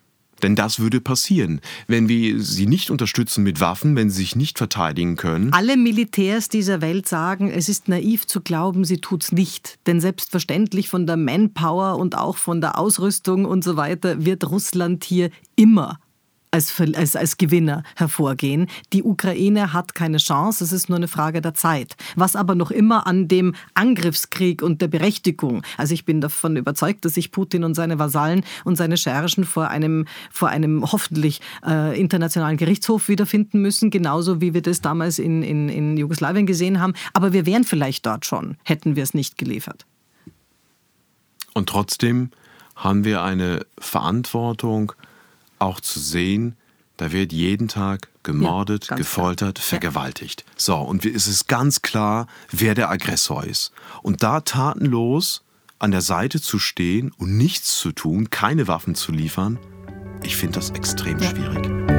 Denn 0.42 0.55
das 0.55 0.79
würde 0.79 1.01
passieren, 1.01 1.61
wenn 1.87 2.09
wir 2.09 2.40
sie 2.40 2.66
nicht 2.66 2.90
unterstützen 2.90 3.42
mit 3.42 3.61
Waffen, 3.61 3.96
wenn 3.96 4.09
sie 4.09 4.18
sich 4.18 4.37
nicht 4.37 4.59
verteidigen 4.59 5.16
können. 5.16 5.53
Alle 5.53 5.77
Militärs 5.77 6.48
dieser 6.48 6.81
Welt 6.81 7.09
sagen, 7.09 7.51
es 7.51 7.68
ist 7.68 7.88
naiv 7.88 8.27
zu 8.27 8.40
glauben, 8.40 8.85
sie 8.85 8.98
tut's 8.98 9.33
nicht. 9.33 9.79
Denn 9.87 10.01
selbstverständlich 10.01 10.88
von 10.88 11.07
der 11.07 11.16
Manpower 11.16 11.96
und 11.96 12.16
auch 12.16 12.37
von 12.37 12.61
der 12.61 12.79
Ausrüstung 12.79 13.44
und 13.44 13.64
so 13.64 13.77
weiter 13.77 14.24
wird 14.24 14.48
Russland 14.48 15.05
hier 15.05 15.31
immer 15.57 15.98
als, 16.51 16.81
als, 16.95 17.17
als 17.17 17.37
Gewinner 17.37 17.83
hervorgehen. 17.97 18.67
Die 18.93 19.03
Ukraine 19.03 19.73
hat 19.73 19.95
keine 19.95 20.19
Chance, 20.19 20.65
es 20.65 20.73
ist 20.73 20.89
nur 20.89 20.97
eine 20.97 21.09
Frage 21.09 21.41
der 21.41 21.55
Zeit. 21.55 21.97
Was 22.17 22.37
aber 22.37 22.55
noch 22.55 22.71
immer 22.71 23.07
an 23.07 23.29
dem 23.29 23.55
Angriffskrieg 23.75 24.63
und 24.63 24.81
der 24.81 24.89
Berechtigung, 24.89 25.63
also 25.77 25.95
ich 25.95 26.05
bin 26.05 26.21
davon 26.21 26.57
überzeugt, 26.57 27.05
dass 27.05 27.15
sich 27.15 27.33
Putin 27.33 27.65
und 27.65 27.75
seine 27.75 27.99
Vasallen 27.99 28.45
und 28.65 28.77
seine 28.77 28.97
Schergen 28.97 29.45
vor 29.45 29.69
einem, 29.69 30.07
vor 30.31 30.49
einem 30.49 30.91
hoffentlich 30.91 31.41
äh, 31.67 31.99
internationalen 31.99 32.57
Gerichtshof 32.57 33.09
wiederfinden 33.09 33.61
müssen, 33.61 33.91
genauso 33.91 34.41
wie 34.41 34.55
wir 34.55 34.63
das 34.63 34.81
damals 34.81 35.19
in, 35.19 35.43
in, 35.43 35.69
in 35.69 35.97
Jugoslawien 35.97 36.47
gesehen 36.47 36.81
haben. 36.81 36.95
Aber 37.13 37.33
wir 37.33 37.47
wären 37.47 37.65
vielleicht 37.65 38.07
dort 38.07 38.27
schon, 38.27 38.57
hätten 38.65 38.97
wir 38.97 39.03
es 39.03 39.15
nicht 39.15 39.39
geliefert. 39.39 39.87
Und 41.55 41.69
trotzdem 41.69 42.31
haben 42.77 43.05
wir 43.05 43.23
eine 43.23 43.67
Verantwortung, 43.79 44.93
auch 45.59 45.81
zu 45.81 46.01
sehen, 46.01 46.57
da 46.97 47.12
wird 47.12 47.33
jeden 47.33 47.68
Tag 47.68 48.09
gemordet, 48.25 48.88
ja, 48.90 48.97
gefoltert, 48.97 49.57
klar. 49.57 49.64
vergewaltigt. 49.64 50.44
So, 50.57 50.77
und 50.77 51.05
es 51.07 51.27
ist 51.27 51.47
ganz 51.47 51.83
klar, 51.83 52.27
wer 52.51 52.75
der 52.75 52.90
Aggressor 52.90 53.44
ist. 53.44 53.73
Und 54.03 54.23
da 54.23 54.40
tatenlos 54.40 55.44
an 55.79 55.92
der 55.92 56.03
Seite 56.03 56.40
zu 56.40 56.59
stehen 56.59 57.12
und 57.18 57.37
nichts 57.37 57.79
zu 57.79 57.92
tun, 57.92 58.31
keine 58.31 58.66
Waffen 58.66 58.94
zu 58.97 59.12
liefern, 59.12 59.59
ich 60.25 60.37
finde 60.37 60.59
das 60.59 60.71
extrem 60.71 61.18
ja. 61.21 61.31
schwierig. 61.31 61.98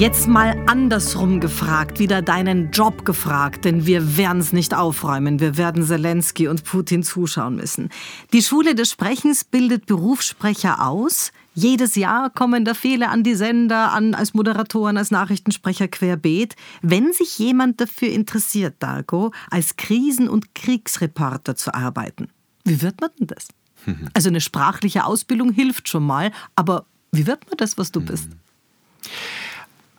Jetzt 0.00 0.28
mal 0.28 0.56
andersrum 0.66 1.40
gefragt, 1.40 1.98
wieder 1.98 2.22
deinen 2.22 2.70
Job 2.70 3.04
gefragt, 3.04 3.66
denn 3.66 3.84
wir 3.84 4.16
werden 4.16 4.40
es 4.40 4.50
nicht 4.50 4.72
aufräumen. 4.72 5.40
Wir 5.40 5.58
werden 5.58 5.82
Zelensky 5.82 6.48
und 6.48 6.64
Putin 6.64 7.02
zuschauen 7.02 7.56
müssen. 7.56 7.90
Die 8.32 8.40
Schule 8.40 8.74
des 8.74 8.92
Sprechens 8.92 9.44
bildet 9.44 9.84
Berufssprecher 9.84 10.86
aus. 10.86 11.32
Jedes 11.52 11.96
Jahr 11.96 12.30
kommen 12.30 12.64
da 12.64 12.72
viele 12.72 13.10
an 13.10 13.24
die 13.24 13.34
Sender, 13.34 13.92
an 13.92 14.14
als 14.14 14.32
Moderatoren, 14.32 14.96
als 14.96 15.10
Nachrichtensprecher 15.10 15.86
querbeet. 15.86 16.56
Wenn 16.80 17.12
sich 17.12 17.38
jemand 17.38 17.78
dafür 17.82 18.08
interessiert, 18.08 18.76
Dargo, 18.78 19.32
als 19.50 19.76
Krisen- 19.76 20.30
und 20.30 20.54
Kriegsreporter 20.54 21.56
zu 21.56 21.74
arbeiten, 21.74 22.28
wie 22.64 22.80
wird 22.80 23.02
man 23.02 23.10
denn 23.20 23.26
das? 23.26 23.48
Also 24.14 24.30
eine 24.30 24.40
sprachliche 24.40 25.04
Ausbildung 25.04 25.52
hilft 25.52 25.90
schon 25.90 26.06
mal, 26.06 26.32
aber 26.56 26.86
wie 27.12 27.26
wird 27.26 27.46
man 27.50 27.58
das, 27.58 27.76
was 27.76 27.92
du 27.92 28.00
bist? 28.00 28.30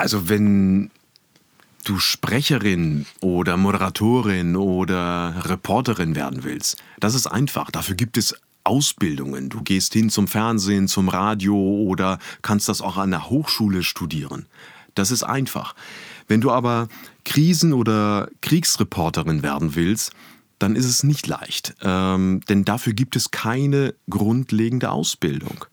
Also 0.01 0.29
wenn 0.29 0.89
du 1.83 1.99
Sprecherin 1.99 3.05
oder 3.19 3.55
Moderatorin 3.55 4.55
oder 4.55 5.35
Reporterin 5.45 6.15
werden 6.15 6.43
willst, 6.43 6.77
das 6.99 7.13
ist 7.13 7.27
einfach. 7.27 7.69
Dafür 7.69 7.93
gibt 7.93 8.17
es 8.17 8.33
Ausbildungen. 8.63 9.49
Du 9.49 9.61
gehst 9.61 9.93
hin 9.93 10.09
zum 10.09 10.27
Fernsehen, 10.27 10.87
zum 10.87 11.07
Radio 11.07 11.55
oder 11.55 12.17
kannst 12.41 12.67
das 12.67 12.81
auch 12.81 12.97
an 12.97 13.11
der 13.11 13.29
Hochschule 13.29 13.83
studieren. 13.83 14.47
Das 14.95 15.11
ist 15.11 15.21
einfach. 15.21 15.75
Wenn 16.27 16.41
du 16.41 16.49
aber 16.49 16.87
Krisen- 17.23 17.71
oder 17.71 18.27
Kriegsreporterin 18.41 19.43
werden 19.43 19.75
willst, 19.75 20.13
dann 20.57 20.75
ist 20.75 20.85
es 20.85 21.03
nicht 21.03 21.27
leicht. 21.27 21.75
Ähm, 21.83 22.41
denn 22.49 22.65
dafür 22.65 22.93
gibt 22.93 23.15
es 23.15 23.29
keine 23.29 23.93
grundlegende 24.09 24.89
Ausbildung. 24.89 25.65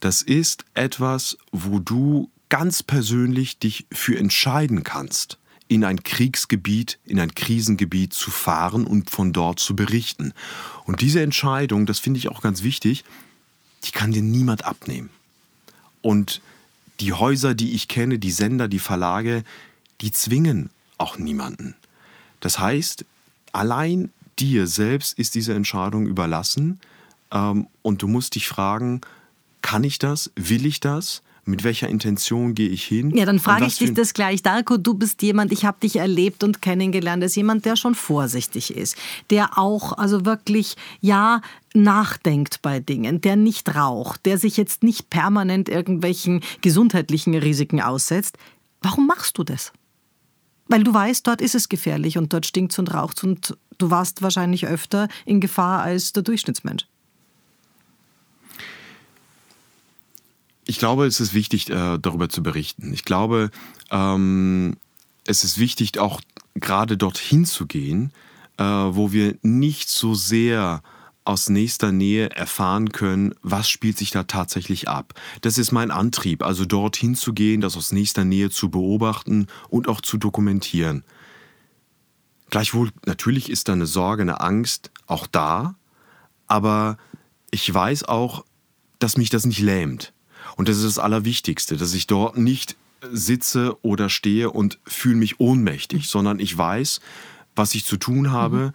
Das 0.00 0.20
ist 0.20 0.64
etwas, 0.74 1.38
wo 1.52 1.78
du 1.78 2.28
ganz 2.48 2.82
persönlich 2.82 3.58
dich 3.58 3.86
für 3.92 4.18
entscheiden 4.18 4.84
kannst, 4.84 5.38
in 5.68 5.84
ein 5.84 6.02
Kriegsgebiet, 6.02 6.98
in 7.04 7.20
ein 7.20 7.34
Krisengebiet 7.34 8.14
zu 8.14 8.30
fahren 8.30 8.86
und 8.86 9.10
von 9.10 9.32
dort 9.32 9.60
zu 9.60 9.76
berichten. 9.76 10.32
Und 10.84 11.02
diese 11.02 11.20
Entscheidung, 11.20 11.84
das 11.84 11.98
finde 11.98 12.18
ich 12.18 12.28
auch 12.28 12.40
ganz 12.40 12.62
wichtig, 12.62 13.04
die 13.84 13.90
kann 13.90 14.12
dir 14.12 14.22
niemand 14.22 14.64
abnehmen. 14.64 15.10
Und 16.00 16.40
die 17.00 17.12
Häuser, 17.12 17.54
die 17.54 17.74
ich 17.74 17.88
kenne, 17.88 18.18
die 18.18 18.30
Sender, 18.30 18.66
die 18.66 18.78
Verlage, 18.78 19.44
die 20.00 20.10
zwingen 20.10 20.70
auch 20.96 21.18
niemanden. 21.18 21.74
Das 22.40 22.58
heißt, 22.58 23.04
allein 23.52 24.10
dir 24.38 24.66
selbst 24.66 25.18
ist 25.18 25.34
diese 25.34 25.54
Entscheidung 25.54 26.06
überlassen 26.06 26.80
ähm, 27.30 27.66
und 27.82 28.02
du 28.02 28.08
musst 28.08 28.34
dich 28.34 28.48
fragen, 28.48 29.00
kann 29.60 29.84
ich 29.84 29.98
das? 29.98 30.30
Will 30.34 30.66
ich 30.66 30.80
das? 30.80 31.22
Mit 31.48 31.64
welcher 31.64 31.88
Intention 31.88 32.54
gehe 32.54 32.68
ich 32.68 32.84
hin? 32.84 33.10
Ja, 33.16 33.24
dann 33.24 33.38
frage 33.38 33.64
ich 33.64 33.78
dich 33.78 33.94
das 33.94 34.12
gleich. 34.12 34.42
Darko, 34.42 34.76
du 34.76 34.92
bist 34.92 35.22
jemand, 35.22 35.50
ich 35.50 35.64
habe 35.64 35.80
dich 35.80 35.96
erlebt 35.96 36.44
und 36.44 36.60
kennengelernt, 36.60 37.22
als 37.22 37.36
jemand, 37.36 37.64
der 37.64 37.74
schon 37.74 37.94
vorsichtig 37.94 38.76
ist, 38.76 38.96
der 39.30 39.56
auch, 39.56 39.96
also 39.96 40.26
wirklich, 40.26 40.76
ja, 41.00 41.40
nachdenkt 41.72 42.60
bei 42.60 42.80
Dingen, 42.80 43.22
der 43.22 43.36
nicht 43.36 43.74
raucht, 43.74 44.26
der 44.26 44.36
sich 44.36 44.58
jetzt 44.58 44.82
nicht 44.82 45.08
permanent 45.08 45.70
irgendwelchen 45.70 46.42
gesundheitlichen 46.60 47.34
Risiken 47.34 47.80
aussetzt. 47.80 48.36
Warum 48.82 49.06
machst 49.06 49.38
du 49.38 49.42
das? 49.42 49.72
Weil 50.66 50.84
du 50.84 50.92
weißt, 50.92 51.26
dort 51.26 51.40
ist 51.40 51.54
es 51.54 51.70
gefährlich 51.70 52.18
und 52.18 52.30
dort 52.34 52.44
stinkt 52.44 52.78
und 52.78 52.92
raucht 52.92 53.24
und 53.24 53.56
du 53.78 53.90
warst 53.90 54.20
wahrscheinlich 54.20 54.66
öfter 54.66 55.08
in 55.24 55.40
Gefahr 55.40 55.80
als 55.80 56.12
der 56.12 56.24
Durchschnittsmensch. 56.24 56.86
Ich 60.70 60.78
glaube, 60.78 61.06
es 61.06 61.18
ist 61.18 61.32
wichtig, 61.32 61.70
äh, 61.70 61.98
darüber 61.98 62.28
zu 62.28 62.42
berichten. 62.42 62.92
Ich 62.92 63.06
glaube, 63.06 63.50
ähm, 63.90 64.76
es 65.26 65.42
ist 65.42 65.58
wichtig, 65.58 65.98
auch 65.98 66.20
gerade 66.54 66.98
dorthin 66.98 67.46
zu 67.46 67.66
gehen, 67.66 68.12
äh, 68.58 68.64
wo 68.64 69.10
wir 69.10 69.38
nicht 69.40 69.88
so 69.88 70.14
sehr 70.14 70.82
aus 71.24 71.48
nächster 71.48 71.90
Nähe 71.90 72.30
erfahren 72.32 72.92
können, 72.92 73.34
was 73.40 73.70
spielt 73.70 73.96
sich 73.96 74.10
da 74.10 74.24
tatsächlich 74.24 74.90
ab. 74.90 75.14
Das 75.40 75.56
ist 75.56 75.72
mein 75.72 75.90
Antrieb, 75.90 76.42
also 76.42 76.66
dorthin 76.66 77.14
zu 77.14 77.32
gehen, 77.32 77.62
das 77.62 77.74
aus 77.74 77.90
nächster 77.90 78.26
Nähe 78.26 78.50
zu 78.50 78.68
beobachten 78.68 79.46
und 79.70 79.88
auch 79.88 80.02
zu 80.02 80.18
dokumentieren. 80.18 81.02
Gleichwohl, 82.50 82.90
natürlich 83.06 83.48
ist 83.48 83.68
da 83.68 83.72
eine 83.72 83.86
Sorge, 83.86 84.20
eine 84.20 84.42
Angst 84.42 84.90
auch 85.06 85.26
da, 85.26 85.76
aber 86.46 86.98
ich 87.50 87.72
weiß 87.72 88.04
auch, 88.04 88.44
dass 88.98 89.16
mich 89.16 89.30
das 89.30 89.46
nicht 89.46 89.60
lähmt. 89.60 90.12
Und 90.58 90.68
das 90.68 90.78
ist 90.78 90.84
das 90.84 90.98
Allerwichtigste, 90.98 91.76
dass 91.76 91.94
ich 91.94 92.08
dort 92.08 92.36
nicht 92.36 92.76
sitze 93.12 93.76
oder 93.82 94.08
stehe 94.08 94.50
und 94.50 94.80
fühle 94.84 95.14
mich 95.14 95.38
ohnmächtig, 95.38 96.08
sondern 96.08 96.40
ich 96.40 96.58
weiß, 96.58 97.00
was 97.54 97.76
ich 97.76 97.84
zu 97.84 97.96
tun 97.96 98.32
habe 98.32 98.56
mhm. 98.56 98.72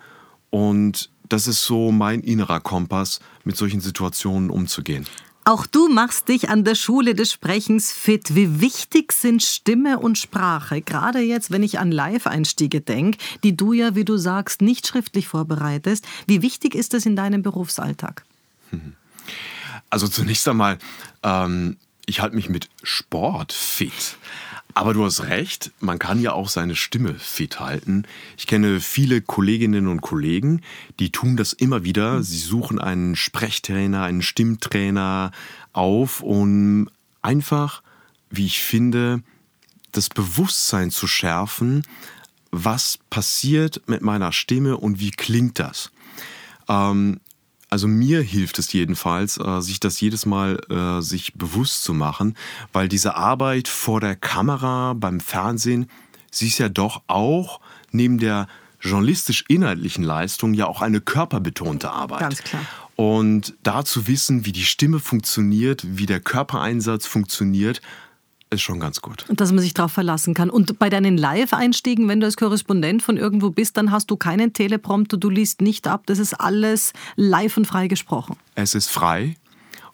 und 0.50 1.10
das 1.28 1.46
ist 1.46 1.64
so 1.64 1.92
mein 1.92 2.22
innerer 2.22 2.62
Kompass, 2.62 3.20
mit 3.44 3.58
solchen 3.58 3.82
Situationen 3.82 4.50
umzugehen. 4.50 5.06
Auch 5.46 5.66
du 5.66 5.90
machst 5.90 6.30
dich 6.30 6.48
an 6.48 6.64
der 6.64 6.76
Schule 6.76 7.16
des 7.16 7.34
Sprechens 7.34 7.92
fit. 7.92 8.34
Wie 8.34 8.62
wichtig 8.62 9.12
sind 9.12 9.44
Stimme 9.44 10.00
und 10.00 10.18
Sprache? 10.18 10.82
Gerade 10.82 11.20
jetzt, 11.20 11.52
wenn 11.52 11.64
ich 11.64 11.80
an 11.80 11.92
Live-Einstiege 11.92 12.80
denke, 12.80 13.18
die 13.44 13.58
du 13.58 13.74
ja, 13.74 13.94
wie 13.94 14.06
du 14.06 14.16
sagst, 14.16 14.62
nicht 14.62 14.88
schriftlich 14.88 15.28
vorbereitest. 15.28 16.06
Wie 16.28 16.42
wichtig 16.42 16.76
ist 16.76 16.94
das 16.94 17.06
in 17.06 17.18
deinem 17.18 17.42
Berufsalltag? 17.42 18.24
Also 19.94 20.08
zunächst 20.08 20.48
einmal, 20.48 20.80
ähm, 21.22 21.78
ich 22.08 22.20
halte 22.20 22.36
mich 22.36 22.50
mit 22.50 22.68
Sport 22.82 23.54
fit. 23.54 24.18
Aber 24.74 24.96
du 24.96 25.06
hast 25.06 25.26
recht, 25.26 25.70
man 25.82 26.00
kann 26.00 26.20
ja 26.20 26.34
auch 26.34 26.50
seine 26.50 26.76
Stimme 26.76 27.14
fit 27.14 27.60
halten. 27.60 28.06
Ich 28.36 28.48
kenne 28.48 28.80
viele 28.80 29.22
Kolleginnen 29.22 29.86
und 29.88 30.02
Kollegen, 30.02 30.62
die 31.00 31.12
tun 31.12 31.38
das 31.38 31.54
immer 31.54 31.84
wieder. 31.84 32.24
Sie 32.24 32.40
suchen 32.40 32.80
einen 32.80 33.16
Sprechtrainer, 33.16 34.02
einen 34.02 34.24
Stimmtrainer 34.24 35.30
auf, 35.74 36.24
um 36.24 36.90
einfach, 37.22 37.84
wie 38.32 38.48
ich 38.48 38.64
finde, 38.64 39.22
das 39.92 40.10
Bewusstsein 40.10 40.90
zu 40.90 41.06
schärfen, 41.06 41.84
was 42.50 42.98
passiert 43.12 43.84
mit 43.86 44.02
meiner 44.02 44.32
Stimme 44.32 44.76
und 44.76 45.00
wie 45.00 45.12
klingt 45.12 45.60
das. 45.60 45.92
Ähm, 46.68 47.20
also 47.74 47.88
mir 47.88 48.22
hilft 48.22 48.60
es 48.60 48.72
jedenfalls, 48.72 49.40
äh, 49.40 49.60
sich 49.60 49.80
das 49.80 50.00
jedes 50.00 50.28
Mal 50.28 50.60
äh, 50.70 51.02
sich 51.02 51.34
bewusst 51.34 51.84
zu 51.84 51.96
machen, 51.96 52.38
weil 52.72 52.88
diese 52.88 53.16
Arbeit 53.16 53.68
vor 53.68 54.00
der 54.00 54.16
Kamera 54.16 54.94
beim 54.94 55.20
Fernsehen, 55.20 55.90
sie 56.30 56.50
ist 56.50 56.60
ja 56.60 56.70
doch 56.70 57.02
auch 57.08 57.62
neben 57.90 58.20
der 58.20 58.48
journalistisch-inhaltlichen 58.80 60.04
Leistung 60.04 60.54
ja 60.54 60.68
auch 60.68 60.84
eine 60.84 61.02
körperbetonte 61.02 61.90
Arbeit. 61.90 62.20
Ganz 62.20 62.44
klar. 62.44 62.62
Und 62.96 63.56
da 63.64 63.84
zu 63.84 64.06
wissen, 64.06 64.46
wie 64.46 64.52
die 64.52 64.66
Stimme 64.66 65.00
funktioniert, 65.00 65.84
wie 65.98 66.06
der 66.06 66.20
Körpereinsatz 66.20 67.08
funktioniert, 67.08 67.82
ist 68.54 68.62
schon 68.62 68.80
ganz 68.80 69.02
gut. 69.02 69.26
Und 69.30 69.42
dass 69.42 69.52
man 69.52 69.60
sich 69.60 69.74
darauf 69.74 69.92
verlassen 69.92 70.34
kann. 70.34 70.50
Und 70.50 70.80
bei 70.80 70.90
deinen 70.90 71.18
Live-Einstiegen, 71.18 72.08
wenn 72.08 72.20
du 72.20 72.26
als 72.26 72.38
Korrespondent 72.38 73.02
von 73.04 73.18
irgendwo 73.18 73.50
bist, 73.50 73.78
dann 73.78 73.92
hast 73.92 74.10
du 74.12 74.18
keinen 74.18 74.54
Teleprompter, 74.54 75.18
du 75.18 75.30
liest 75.30 75.62
nicht 75.62 75.88
ab. 75.88 76.04
Das 76.06 76.20
ist 76.20 76.34
alles 76.34 76.94
live 77.16 77.58
und 77.58 77.66
frei 77.66 77.88
gesprochen. 77.88 78.38
Es 78.56 78.76
ist 78.76 78.90
frei. 78.90 79.36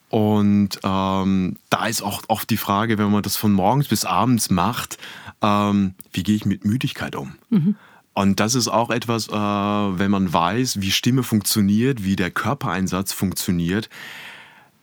Und 0.08 0.80
ähm, 0.82 1.56
da 1.70 1.86
ist 1.86 2.02
auch 2.02 2.22
oft 2.28 2.50
die 2.50 2.56
Frage, 2.56 2.98
wenn 2.98 3.10
man 3.10 3.22
das 3.22 3.36
von 3.36 3.52
morgens 3.52 3.88
bis 3.88 4.04
abends 4.04 4.50
macht, 4.50 4.98
ähm, 5.40 5.94
wie 6.12 6.24
gehe 6.24 6.34
ich 6.34 6.44
mit 6.44 6.64
Müdigkeit 6.64 7.14
um? 7.14 7.34
Mhm. 7.48 7.76
Und 8.12 8.40
das 8.40 8.56
ist 8.56 8.66
auch 8.66 8.90
etwas, 8.90 9.28
äh, 9.28 9.32
wenn 9.32 10.10
man 10.10 10.32
weiß, 10.32 10.80
wie 10.80 10.90
Stimme 10.90 11.22
funktioniert, 11.22 12.04
wie 12.04 12.16
der 12.16 12.30
Körpereinsatz 12.30 13.12
funktioniert, 13.12 13.88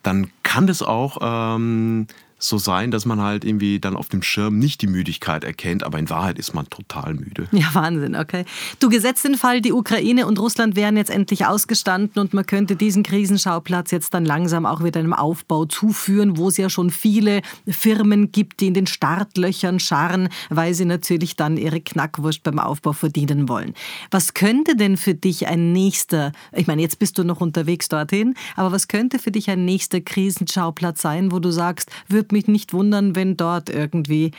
dann 0.02 0.32
kann 0.44 0.66
das 0.66 0.82
auch 0.82 1.18
ähm, 1.22 2.08
so 2.40 2.58
sein, 2.58 2.92
dass 2.92 3.06
man 3.06 3.22
halt 3.22 3.44
irgendwie 3.44 3.80
dann 3.80 3.96
auf 3.96 4.10
dem 4.10 4.22
Schirm 4.22 4.60
nicht 4.60 4.82
die 4.82 4.88
Müdigkeit 4.88 5.44
erkennt, 5.44 5.84
aber 5.84 5.98
in 5.98 6.10
Wahrheit 6.10 6.38
ist 6.38 6.54
man 6.54 6.70
total 6.70 7.14
müde. 7.16 7.48
Ja, 7.52 7.74
Wahnsinn, 7.74 8.16
okay. 8.16 8.46
Du 8.80 8.90
gesetzt 8.90 9.24
den 9.24 9.36
Fall, 9.36 9.62
die 9.62 9.74
Ukraine 9.74 10.28
und 10.28 10.38
Russland 10.38 10.76
wären 10.76 10.98
jetzt 10.98 11.10
endlich 11.10 11.46
ausgestanden 11.46 12.22
und 12.22 12.34
man 12.34 12.46
könnte 12.46 12.76
diesen 12.76 13.04
Krisenschauplatz 13.04 13.92
jetzt 13.92 14.14
dann 14.14 14.26
langsam 14.26 14.66
auch 14.66 14.84
wieder 14.84 15.00
einem 15.00 15.14
Aufbau 15.14 15.66
zuführen, 15.66 16.38
wo 16.38 16.50
es 16.50 16.58
ja 16.58 16.70
schon 16.70 16.92
viele 16.92 17.42
Firmen 17.68 18.32
gibt, 18.32 18.60
die 18.60 18.68
in 18.68 18.74
den 18.74 18.88
Startlöchern 18.88 19.80
scharren, 19.80 20.30
weil 20.50 20.74
sie 20.74 20.86
natürlich 20.86 21.36
dann 21.36 21.58
ihre 21.58 21.82
Knackwurst 21.82 22.44
beim 22.44 22.60
Aufbau 22.60 22.94
verdienen 22.94 23.50
wollen. 23.50 23.74
Was 24.12 24.34
könnte 24.34 24.76
denn 24.76 24.98
für 24.98 25.16
dich 25.16 25.48
ein 25.48 25.74
nächster, 25.74 26.32
ich 26.52 26.68
meine, 26.68 26.82
jetzt 26.82 27.00
bist 27.00 27.18
du 27.18 27.24
noch 27.24 27.42
unterwegs 27.42 27.90
dorthin, 27.90 28.36
aber 28.56 28.72
was 28.72 28.88
könnte 28.88 29.18
für 29.18 29.32
dich 29.32 29.50
ein 29.50 29.66
nächster 29.66 30.02
Krisenschauplatz 30.02 31.02
sein, 31.02 31.32
wo 31.32 31.40
du 31.40 31.52
sagst, 31.52 31.90
wird 32.08 32.27
würde 32.28 32.36
mich 32.36 32.48
nicht 32.48 32.74
wundern, 32.74 33.16
wenn 33.16 33.38
dort 33.38 33.70
irgendwie 33.70 34.32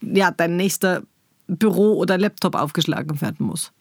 ja, 0.00 0.30
dein 0.30 0.56
nächster 0.56 1.02
Büro 1.48 1.96
oder 1.96 2.18
Laptop 2.18 2.54
aufgeschlagen 2.54 3.20
werden 3.20 3.46
muss. 3.46 3.72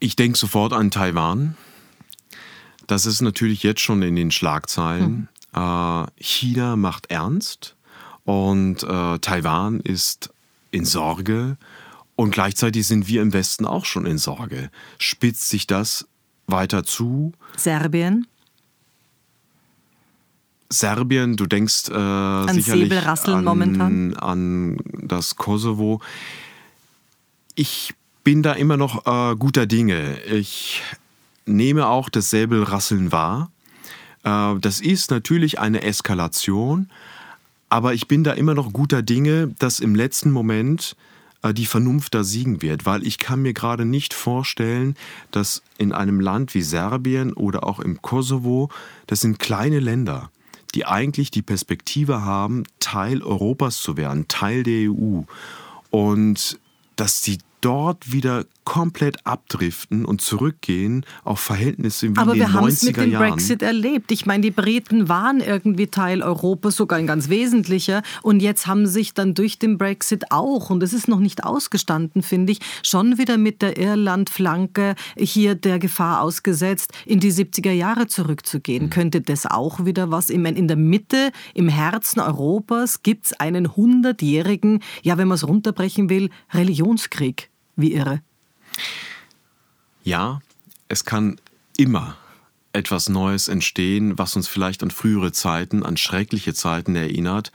Ich 0.00 0.16
denke 0.16 0.38
sofort 0.38 0.72
an 0.72 0.90
Taiwan. 0.90 1.56
Das 2.86 3.06
ist 3.06 3.20
natürlich 3.20 3.62
jetzt 3.62 3.80
schon 3.80 4.02
in 4.02 4.16
den 4.16 4.30
Schlagzeilen. 4.30 5.28
Hm. 5.52 6.06
Äh, 6.06 6.06
China 6.16 6.76
macht 6.76 7.10
ernst 7.10 7.76
und 8.24 8.82
äh, 8.82 9.18
Taiwan 9.18 9.80
ist 9.80 10.30
in 10.70 10.84
Sorge. 10.84 11.56
Und 12.16 12.30
gleichzeitig 12.32 12.86
sind 12.86 13.06
wir 13.06 13.22
im 13.22 13.32
Westen 13.32 13.66
auch 13.66 13.84
schon 13.84 14.06
in 14.06 14.18
Sorge. 14.18 14.70
Spitzt 14.98 15.48
sich 15.48 15.66
das 15.66 16.08
weiter 16.46 16.84
zu? 16.84 17.32
Serbien? 17.56 18.26
Serbien, 20.72 21.36
du 21.36 21.46
denkst 21.46 21.90
äh, 21.90 21.94
an 21.94 22.54
sicherlich 22.54 22.92
an, 22.92 23.44
momentan. 23.44 24.16
an 24.16 24.78
das 25.02 25.36
Kosovo. 25.36 26.00
Ich 27.54 27.94
bin 28.24 28.42
da 28.42 28.52
immer 28.52 28.76
noch 28.76 29.06
äh, 29.06 29.36
guter 29.36 29.66
Dinge. 29.66 30.18
Ich 30.24 30.82
nehme 31.44 31.86
auch 31.86 32.08
das 32.08 32.30
Säbelrasseln 32.30 33.12
wahr. 33.12 33.50
Äh, 34.24 34.54
das 34.60 34.80
ist 34.80 35.10
natürlich 35.10 35.58
eine 35.58 35.82
Eskalation, 35.82 36.88
aber 37.68 37.94
ich 37.94 38.08
bin 38.08 38.24
da 38.24 38.32
immer 38.32 38.54
noch 38.54 38.72
guter 38.72 39.02
Dinge, 39.02 39.48
dass 39.58 39.80
im 39.80 39.94
letzten 39.94 40.30
Moment 40.30 40.96
äh, 41.42 41.52
die 41.52 41.66
Vernunft 41.66 42.14
da 42.14 42.24
siegen 42.24 42.62
wird, 42.62 42.86
weil 42.86 43.06
ich 43.06 43.18
kann 43.18 43.42
mir 43.42 43.52
gerade 43.52 43.84
nicht 43.84 44.14
vorstellen, 44.14 44.96
dass 45.30 45.62
in 45.78 45.92
einem 45.92 46.20
Land 46.20 46.54
wie 46.54 46.62
Serbien 46.62 47.32
oder 47.32 47.64
auch 47.64 47.80
im 47.80 48.00
Kosovo, 48.00 48.70
das 49.06 49.20
sind 49.20 49.38
kleine 49.38 49.80
Länder, 49.80 50.30
die 50.74 50.86
eigentlich 50.86 51.30
die 51.30 51.42
Perspektive 51.42 52.22
haben, 52.22 52.64
Teil 52.80 53.22
Europas 53.22 53.78
zu 53.78 53.96
werden, 53.96 54.26
Teil 54.28 54.62
der 54.62 54.90
EU. 54.90 55.22
Und 55.90 56.58
dass 56.96 57.22
die 57.22 57.38
dort 57.62 58.12
wieder 58.12 58.44
komplett 58.64 59.26
abdriften 59.26 60.04
und 60.04 60.20
zurückgehen 60.20 61.04
auf 61.24 61.40
Verhältnisse 61.40 62.10
wie 62.10 62.18
Aber 62.18 62.34
in 62.34 62.40
den 62.40 62.48
90er 62.48 62.50
Jahren. 62.50 62.54
Aber 62.54 62.54
wir 62.54 62.60
haben 62.60 62.68
es 62.68 62.82
mit 62.82 62.96
dem 62.96 63.12
Brexit 63.12 63.62
erlebt. 63.62 64.12
Ich 64.12 64.26
meine, 64.26 64.42
die 64.42 64.50
Briten 64.50 65.08
waren 65.08 65.40
irgendwie 65.40 65.88
Teil 65.88 66.22
Europas, 66.22 66.76
sogar 66.76 66.98
ein 66.98 67.06
ganz 67.06 67.28
wesentlicher. 67.28 68.02
Und 68.22 68.40
jetzt 68.40 68.66
haben 68.66 68.86
sich 68.86 69.14
dann 69.14 69.34
durch 69.34 69.58
den 69.58 69.78
Brexit 69.78 70.30
auch, 70.30 70.70
und 70.70 70.80
das 70.80 70.92
ist 70.92 71.08
noch 71.08 71.18
nicht 71.18 71.44
ausgestanden, 71.44 72.22
finde 72.22 72.52
ich, 72.52 72.60
schon 72.82 73.18
wieder 73.18 73.36
mit 73.36 73.62
der 73.62 73.78
Irland-Flanke 73.78 74.94
hier 75.16 75.54
der 75.54 75.78
Gefahr 75.78 76.20
ausgesetzt, 76.20 76.92
in 77.06 77.20
die 77.20 77.32
70er 77.32 77.72
Jahre 77.72 78.06
zurückzugehen. 78.06 78.84
Mhm. 78.84 78.90
Könnte 78.90 79.20
das 79.20 79.46
auch 79.46 79.84
wieder 79.84 80.10
was? 80.10 80.30
Ich 80.30 80.38
meine, 80.38 80.58
in 80.58 80.68
der 80.68 80.76
Mitte, 80.76 81.32
im 81.54 81.68
Herzen 81.68 82.20
Europas 82.20 83.02
gibt 83.02 83.26
es 83.26 83.32
einen 83.32 83.76
hundertjährigen, 83.76 84.80
ja, 85.02 85.18
wenn 85.18 85.28
man 85.28 85.36
es 85.36 85.46
runterbrechen 85.46 86.08
will, 86.10 86.30
Religionskrieg. 86.52 87.51
Wie 87.76 87.94
irre. 87.94 88.22
Ja, 90.04 90.40
es 90.88 91.04
kann 91.04 91.40
immer 91.76 92.16
etwas 92.72 93.08
Neues 93.08 93.48
entstehen, 93.48 94.18
was 94.18 94.36
uns 94.36 94.48
vielleicht 94.48 94.82
an 94.82 94.90
frühere 94.90 95.32
Zeiten, 95.32 95.82
an 95.82 95.96
schreckliche 95.96 96.54
Zeiten 96.54 96.96
erinnert. 96.96 97.52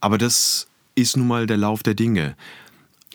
Aber 0.00 0.18
das 0.18 0.66
ist 0.94 1.16
nun 1.16 1.28
mal 1.28 1.46
der 1.46 1.56
Lauf 1.56 1.82
der 1.82 1.94
Dinge. 1.94 2.36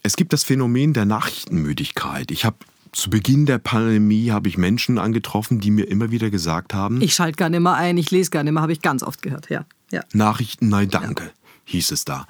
Es 0.03 0.15
gibt 0.15 0.33
das 0.33 0.43
Phänomen 0.43 0.93
der 0.93 1.05
Nachrichtenmüdigkeit. 1.05 2.31
Ich 2.31 2.45
habe 2.45 2.57
zu 2.93 3.09
Beginn 3.09 3.45
der 3.45 3.57
Pandemie 3.57 4.31
habe 4.31 4.47
ich 4.47 4.57
Menschen 4.57 4.97
angetroffen, 4.97 5.59
die 5.59 5.71
mir 5.71 5.87
immer 5.87 6.11
wieder 6.11 6.29
gesagt 6.29 6.73
haben: 6.73 7.01
Ich 7.01 7.13
schalte 7.13 7.35
gar 7.35 7.49
nicht 7.49 7.59
mehr 7.59 7.73
ein, 7.73 7.97
ich 7.97 8.09
lese 8.11 8.31
gar 8.31 8.43
nicht 8.43 8.53
mehr, 8.53 8.61
habe 8.61 8.71
ich 8.71 8.81
ganz 8.81 9.03
oft 9.03 9.21
gehört. 9.21 9.49
Ja. 9.49 9.65
ja. 9.91 10.01
Nachrichten, 10.13 10.69
nein, 10.69 10.89
danke, 10.89 11.25
ja. 11.25 11.29
hieß 11.65 11.91
es 11.91 12.05
da. 12.05 12.25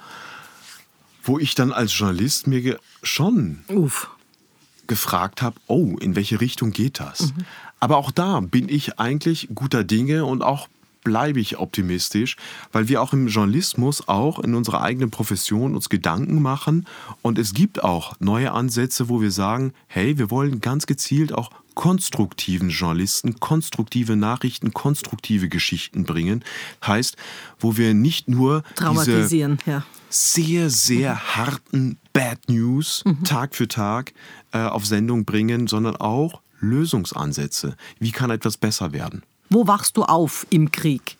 Wo 1.28 1.38
ich 1.38 1.54
dann 1.54 1.72
als 1.72 1.96
Journalist 1.96 2.46
mir 2.46 2.78
schon 3.02 3.60
Uff 3.68 4.08
gefragt 4.86 5.42
habe, 5.42 5.60
oh, 5.66 5.96
in 6.00 6.16
welche 6.16 6.40
Richtung 6.40 6.70
geht 6.72 6.98
das? 6.98 7.20
Mhm. 7.20 7.44
Aber 7.78 7.98
auch 7.98 8.10
da 8.10 8.40
bin 8.40 8.68
ich 8.68 8.98
eigentlich 8.98 9.48
guter 9.54 9.84
Dinge 9.84 10.24
und 10.24 10.42
auch 10.42 10.68
bleibe 11.08 11.40
ich 11.40 11.56
optimistisch, 11.56 12.36
weil 12.70 12.88
wir 12.88 13.00
auch 13.00 13.14
im 13.14 13.28
Journalismus, 13.28 14.08
auch 14.08 14.38
in 14.40 14.54
unserer 14.54 14.82
eigenen 14.82 15.10
Profession 15.10 15.74
uns 15.74 15.88
Gedanken 15.88 16.42
machen 16.42 16.86
und 17.22 17.38
es 17.38 17.54
gibt 17.54 17.82
auch 17.82 18.14
neue 18.20 18.52
Ansätze, 18.52 19.08
wo 19.08 19.22
wir 19.22 19.30
sagen, 19.30 19.72
hey, 19.86 20.18
wir 20.18 20.30
wollen 20.30 20.60
ganz 20.60 20.84
gezielt 20.84 21.32
auch 21.32 21.50
konstruktiven 21.72 22.68
Journalisten, 22.68 23.40
konstruktive 23.40 24.16
Nachrichten, 24.16 24.74
konstruktive 24.74 25.48
Geschichten 25.48 26.04
bringen. 26.04 26.44
Heißt, 26.86 27.16
wo 27.58 27.78
wir 27.78 27.94
nicht 27.94 28.28
nur 28.28 28.64
traumatisieren, 28.74 29.58
ja. 29.64 29.84
sehr, 30.10 30.68
sehr 30.68 31.36
harten 31.36 31.96
Bad 32.12 32.50
News 32.50 33.02
mhm. 33.06 33.24
Tag 33.24 33.54
für 33.54 33.68
Tag 33.68 34.12
äh, 34.52 34.58
auf 34.58 34.84
Sendung 34.84 35.24
bringen, 35.24 35.68
sondern 35.68 35.96
auch 35.96 36.42
Lösungsansätze. 36.60 37.76
Wie 37.98 38.10
kann 38.10 38.30
etwas 38.30 38.58
besser 38.58 38.92
werden? 38.92 39.22
Wo 39.50 39.66
wachst 39.66 39.96
du 39.96 40.04
auf 40.04 40.46
im 40.50 40.70
Krieg? 40.70 41.16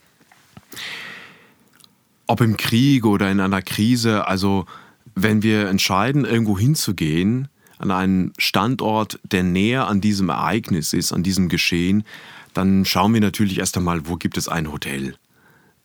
Ob 2.27 2.41
im 2.41 2.57
Krieg 2.57 3.07
oder 3.07 3.31
in 3.31 3.41
einer 3.41 3.63
Krise, 3.63 4.27
also 4.27 4.67
wenn 5.15 5.43
wir 5.43 5.69
entscheiden, 5.69 6.25
irgendwo 6.25 6.59
hinzugehen, 6.59 7.49
an 7.79 7.91
einen 7.91 8.33
Standort, 8.39 9.19
der 9.23 9.43
näher 9.43 9.87
an 9.87 10.01
diesem 10.01 10.29
Ereignis 10.29 10.93
ist, 10.93 11.13
an 11.13 11.23
diesem 11.23 11.49
Geschehen, 11.49 12.05
dann 12.55 12.85
schauen 12.85 13.15
wir 13.15 13.21
natürlich 13.21 13.59
erst 13.59 13.77
einmal, 13.77 14.07
wo 14.09 14.17
gibt 14.17 14.37
es 14.37 14.49
ein 14.49 14.71
Hotel. 14.73 15.15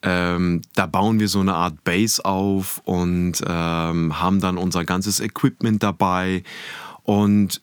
Ähm, 0.02 0.60
da 0.74 0.86
bauen 0.86 1.18
wir 1.18 1.28
so 1.28 1.40
eine 1.40 1.54
Art 1.54 1.82
Base 1.84 2.22
auf 2.24 2.82
und 2.84 3.40
ähm, 3.46 4.20
haben 4.20 4.40
dann 4.40 4.58
unser 4.58 4.84
ganzes 4.84 5.20
Equipment 5.20 5.82
dabei. 5.82 6.42
Und 7.04 7.62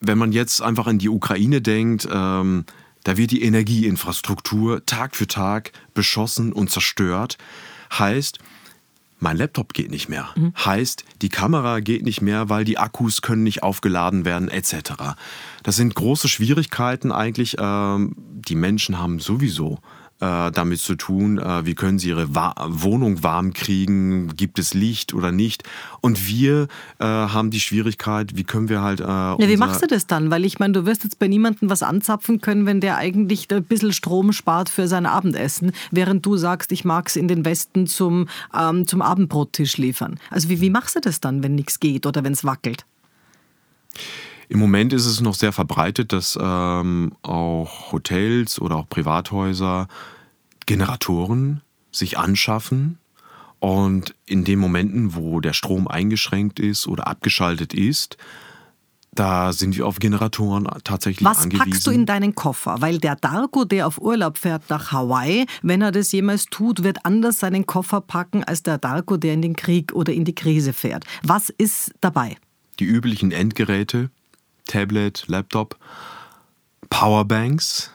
wenn 0.00 0.18
man 0.18 0.32
jetzt 0.32 0.60
einfach 0.60 0.86
an 0.86 0.98
die 0.98 1.08
Ukraine 1.08 1.62
denkt, 1.62 2.06
ähm, 2.10 2.64
da 3.04 3.16
wird 3.16 3.30
die 3.30 3.42
Energieinfrastruktur 3.42 4.84
Tag 4.86 5.16
für 5.16 5.26
Tag 5.26 5.72
beschossen 5.94 6.52
und 6.52 6.70
zerstört. 6.70 7.38
Heißt, 7.92 8.38
mein 9.20 9.36
Laptop 9.36 9.74
geht 9.74 9.90
nicht 9.90 10.08
mehr. 10.08 10.28
Mhm. 10.36 10.52
Heißt, 10.64 11.04
die 11.22 11.28
Kamera 11.28 11.80
geht 11.80 12.04
nicht 12.04 12.22
mehr, 12.22 12.48
weil 12.48 12.64
die 12.64 12.78
Akkus 12.78 13.22
können 13.22 13.42
nicht 13.42 13.62
aufgeladen 13.62 14.24
werden, 14.24 14.48
etc. 14.48 15.16
Das 15.62 15.76
sind 15.76 15.94
große 15.94 16.28
Schwierigkeiten 16.28 17.10
eigentlich. 17.10 17.56
Ähm, 17.58 18.14
die 18.16 18.54
Menschen 18.54 18.98
haben 18.98 19.18
sowieso 19.18 19.78
äh, 20.20 20.50
damit 20.50 20.80
zu 20.80 20.94
tun, 20.96 21.38
äh, 21.38 21.64
wie 21.64 21.74
können 21.74 21.98
sie 21.98 22.08
ihre 22.08 22.34
Wa 22.34 22.54
Wohnung 22.66 23.22
warm 23.22 23.52
kriegen, 23.52 24.34
gibt 24.36 24.58
es 24.58 24.74
Licht 24.74 25.14
oder 25.14 25.32
nicht. 25.32 25.62
Und 26.00 26.26
wir 26.26 26.68
äh, 26.98 27.04
haben 27.04 27.50
die 27.50 27.60
Schwierigkeit, 27.60 28.36
wie 28.36 28.44
können 28.44 28.68
wir 28.68 28.82
halt. 28.82 29.00
Ja, 29.00 29.36
wie 29.38 29.56
machst 29.56 29.82
du 29.82 29.86
das 29.86 30.06
dann? 30.06 30.30
Weil 30.30 30.44
ich 30.44 30.58
meine, 30.58 30.72
du 30.72 30.86
wirst 30.86 31.04
jetzt 31.04 31.18
bei 31.18 31.28
niemandem 31.28 31.70
was 31.70 31.82
anzapfen 31.82 32.40
können, 32.40 32.66
wenn 32.66 32.80
der 32.80 32.96
eigentlich 32.96 33.48
ein 33.50 33.64
bisschen 33.64 33.92
Strom 33.92 34.32
spart 34.32 34.68
für 34.68 34.88
sein 34.88 35.06
Abendessen, 35.06 35.72
während 35.90 36.26
du 36.26 36.36
sagst, 36.36 36.72
ich 36.72 36.84
mag 36.84 37.08
es 37.08 37.16
in 37.16 37.28
den 37.28 37.44
Westen 37.44 37.86
zum, 37.86 38.28
ähm, 38.58 38.86
zum 38.86 39.02
Abendbrottisch 39.02 39.76
liefern. 39.76 40.18
Also 40.30 40.48
wie, 40.48 40.60
wie 40.60 40.70
machst 40.70 40.96
du 40.96 41.00
das 41.00 41.20
dann, 41.20 41.42
wenn 41.42 41.54
nichts 41.54 41.80
geht 41.80 42.06
oder 42.06 42.24
wenn 42.24 42.32
es 42.32 42.44
wackelt? 42.44 42.84
Im 44.48 44.58
Moment 44.58 44.92
ist 44.92 45.06
es 45.06 45.20
noch 45.20 45.34
sehr 45.34 45.52
verbreitet, 45.52 46.12
dass 46.12 46.38
ähm, 46.40 47.12
auch 47.22 47.92
Hotels 47.92 48.60
oder 48.60 48.76
auch 48.76 48.88
Privathäuser 48.88 49.88
Generatoren 50.66 51.62
sich 51.90 52.18
anschaffen 52.18 52.98
und 53.60 54.14
in 54.26 54.44
den 54.44 54.58
Momenten, 54.58 55.14
wo 55.14 55.40
der 55.40 55.52
Strom 55.52 55.88
eingeschränkt 55.88 56.60
ist 56.60 56.86
oder 56.86 57.06
abgeschaltet 57.08 57.74
ist, 57.74 58.16
da 59.12 59.52
sind 59.52 59.76
wir 59.76 59.86
auf 59.86 59.98
Generatoren 59.98 60.68
tatsächlich 60.84 61.24
Was 61.24 61.38
angewiesen. 61.38 61.60
Was 61.60 61.68
packst 61.70 61.86
du 61.86 61.90
in 61.90 62.06
deinen 62.06 62.34
Koffer? 62.34 62.76
Weil 62.80 62.98
der 62.98 63.16
Darko, 63.16 63.64
der 63.64 63.88
auf 63.88 64.00
Urlaub 64.00 64.38
fährt 64.38 64.70
nach 64.70 64.92
Hawaii, 64.92 65.46
wenn 65.62 65.82
er 65.82 65.90
das 65.90 66.12
jemals 66.12 66.46
tut, 66.46 66.84
wird 66.84 67.04
anders 67.04 67.40
seinen 67.40 67.66
Koffer 67.66 68.00
packen 68.00 68.44
als 68.44 68.62
der 68.62 68.78
Darko, 68.78 69.16
der 69.16 69.34
in 69.34 69.42
den 69.42 69.56
Krieg 69.56 69.92
oder 69.92 70.12
in 70.12 70.24
die 70.24 70.34
Krise 70.34 70.72
fährt. 70.72 71.04
Was 71.24 71.48
ist 71.50 71.92
dabei? 72.00 72.36
Die 72.78 72.84
üblichen 72.84 73.32
Endgeräte, 73.32 74.10
Tablet, 74.68 75.24
Laptop, 75.26 75.76
Powerbanks, 76.88 77.90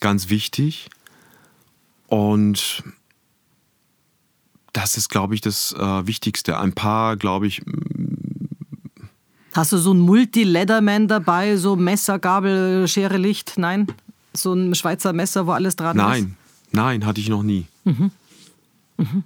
ganz 0.00 0.28
wichtig. 0.28 0.90
Und 2.08 2.82
das 4.72 4.96
ist, 4.96 5.08
glaube 5.08 5.34
ich, 5.34 5.40
das 5.40 5.72
äh, 5.72 6.06
Wichtigste. 6.06 6.58
Ein 6.58 6.72
paar, 6.72 7.16
glaube 7.16 7.46
ich. 7.46 7.62
Hast 9.54 9.72
du 9.72 9.76
so 9.76 9.92
ein 9.92 10.00
Multi-Leatherman 10.00 11.08
dabei, 11.08 11.56
so 11.56 11.76
Messer, 11.76 12.18
Gabel, 12.18 12.88
Schere, 12.88 13.18
Licht? 13.18 13.54
Nein? 13.56 13.86
So 14.32 14.54
ein 14.54 14.74
Schweizer 14.74 15.12
Messer, 15.12 15.46
wo 15.46 15.52
alles 15.52 15.76
dran 15.76 15.96
nein. 15.96 16.22
ist? 16.22 16.28
Nein, 16.72 17.00
nein, 17.00 17.06
hatte 17.06 17.20
ich 17.20 17.28
noch 17.28 17.42
nie. 17.42 17.66
Mhm. 17.84 18.10
Mhm. 18.96 19.24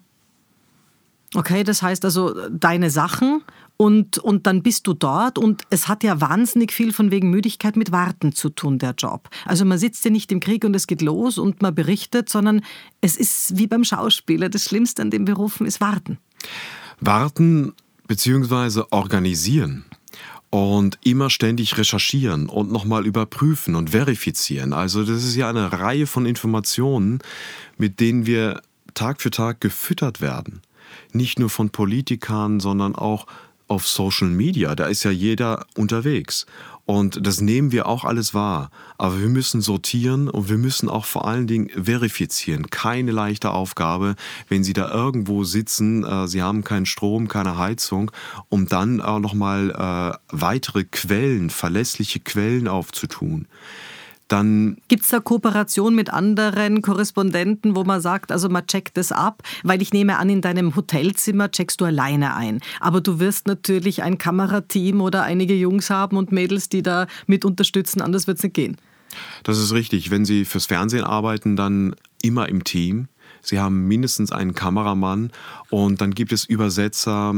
Okay, 1.37 1.65
das 1.65 1.83
heißt 1.83 2.03
also 2.07 2.49
deine 2.49 2.89
Sachen 2.89 3.43
und, 3.77 4.17
und 4.17 4.47
dann 4.47 4.63
bist 4.63 4.87
du 4.87 4.95
dort 4.95 5.37
und 5.37 5.65
es 5.69 5.87
hat 5.87 6.03
ja 6.03 6.19
wahnsinnig 6.19 6.73
viel 6.73 6.95
von 6.95 7.11
wegen 7.11 7.29
Müdigkeit 7.29 7.77
mit 7.77 7.93
Warten 7.93 8.33
zu 8.33 8.49
tun, 8.49 8.79
der 8.79 8.95
Job. 8.97 9.29
Also 9.45 9.67
man 9.67 9.77
sitzt 9.77 10.03
ja 10.07 10.11
nicht 10.11 10.33
im 10.33 10.41
Krieg 10.41 10.65
und 10.65 10.75
es 10.75 10.87
geht 10.87 11.03
los 11.03 11.37
und 11.37 11.61
man 11.61 11.75
berichtet, 11.75 12.31
sondern 12.31 12.63
es 13.03 13.19
ist 13.19 13.59
wie 13.59 13.67
beim 13.67 13.85
Schauspieler. 13.85 14.49
Das 14.49 14.65
Schlimmste 14.65 15.03
an 15.03 15.11
den 15.11 15.27
Berufen 15.27 15.67
ist 15.67 15.79
Warten. 15.79 16.17
Warten 17.01 17.75
bzw. 18.09 18.85
organisieren 18.91 19.85
und 20.49 20.99
immer 21.05 21.29
ständig 21.29 21.77
recherchieren 21.77 22.49
und 22.49 22.73
nochmal 22.73 23.05
überprüfen 23.05 23.75
und 23.75 23.91
verifizieren. 23.91 24.73
Also 24.73 25.05
das 25.05 25.23
ist 25.23 25.37
ja 25.37 25.51
eine 25.51 25.71
Reihe 25.71 26.07
von 26.07 26.25
Informationen, 26.25 27.19
mit 27.77 28.01
denen 28.01 28.25
wir 28.25 28.63
Tag 28.95 29.21
für 29.21 29.31
Tag 29.31 29.61
gefüttert 29.61 30.23
werden. 30.23 30.63
Nicht 31.17 31.39
nur 31.39 31.51
von 31.51 31.71
Politikern, 31.71 32.61
sondern 32.61 32.95
auch 32.95 33.27
auf 33.69 33.89
Social 33.89 34.29
Media, 34.29 34.75
da 34.75 34.87
ist 34.87 35.03
ja 35.03 35.11
jeder 35.11 35.67
unterwegs. 35.77 36.47
Und 36.85 37.27
das 37.27 37.41
nehmen 37.41 37.73
wir 37.73 37.87
auch 37.87 38.05
alles 38.05 38.33
wahr. 38.33 38.71
Aber 38.97 39.19
wir 39.21 39.29
müssen 39.29 39.61
sortieren 39.61 40.29
und 40.29 40.49
wir 40.49 40.57
müssen 40.57 40.89
auch 40.89 41.05
vor 41.05 41.27
allen 41.27 41.49
Dingen 41.49 41.69
verifizieren. 41.71 42.71
Keine 42.71 43.11
leichte 43.11 43.51
Aufgabe, 43.51 44.15
wenn 44.49 44.63
Sie 44.63 44.73
da 44.73 44.93
irgendwo 44.93 45.43
sitzen, 45.43 46.05
äh, 46.05 46.29
Sie 46.29 46.43
haben 46.43 46.63
keinen 46.63 46.87
Strom, 46.87 47.27
keine 47.27 47.59
Heizung, 47.59 48.13
um 48.51 48.69
dann 48.69 49.01
auch 49.01 49.19
nochmal 49.19 49.71
äh, 49.71 50.19
weitere 50.29 50.85
Quellen, 50.85 51.51
verlässliche 51.51 52.21
Quellen 52.21 52.69
aufzutun 52.69 53.49
dann. 54.29 54.79
Gibt 54.89 55.05
es 55.05 55.11
da 55.11 55.21
Kooperation 55.21 55.95
mit 55.95 56.11
anderen 56.11 56.83
Korrespondenten, 56.83 57.77
wo 57.77 57.85
man 57.85 58.01
sagt, 58.01 58.33
also 58.33 58.49
man 58.49 58.67
checkt 58.67 58.97
das 58.97 59.13
ab? 59.13 59.43
Weil 59.63 59.83
ich 59.83 59.93
nehme 59.93 60.19
an, 60.19 60.29
in 60.29 60.41
deinem 60.41 60.75
Hotelzimmer 60.77 61.51
checkst 61.51 61.81
du 61.81 61.85
alleine 61.85 62.35
ein. 62.35 62.61
Aber 62.81 63.01
du 63.01 63.19
wirst 63.21 63.47
natürlich 63.47 64.03
ein 64.03 64.19
Kamerateam 64.19 65.01
oder 65.01 65.23
einige 65.23 65.55
Jungs 65.55 65.91
haben 65.91 66.17
und 66.17 66.33
Mädels, 66.33 66.69
die 66.69 66.83
da 66.83 67.07
mit 67.27 67.45
unterstützen, 67.45 68.01
anders 68.01 68.27
wird 68.27 68.39
es 68.39 68.45
nicht 68.45 68.55
gehen. 68.55 68.77
Das 69.45 69.59
ist 69.59 69.73
richtig. 69.73 70.11
Wenn 70.11 70.25
Sie 70.25 70.45
fürs 70.45 70.67
Fernsehen 70.67 71.05
arbeiten, 71.05 71.57
dann 71.57 71.95
immer 72.23 72.49
im 72.49 72.65
Team. 72.65 73.09
Sie 73.47 73.61
haben 73.61 73.87
mindestens 73.87 74.33
einen 74.33 74.55
Kameramann. 74.55 75.31
Und 75.71 76.01
dann 76.01 76.13
gibt 76.13 76.33
es 76.33 76.45
Übersetzer, 76.45 77.35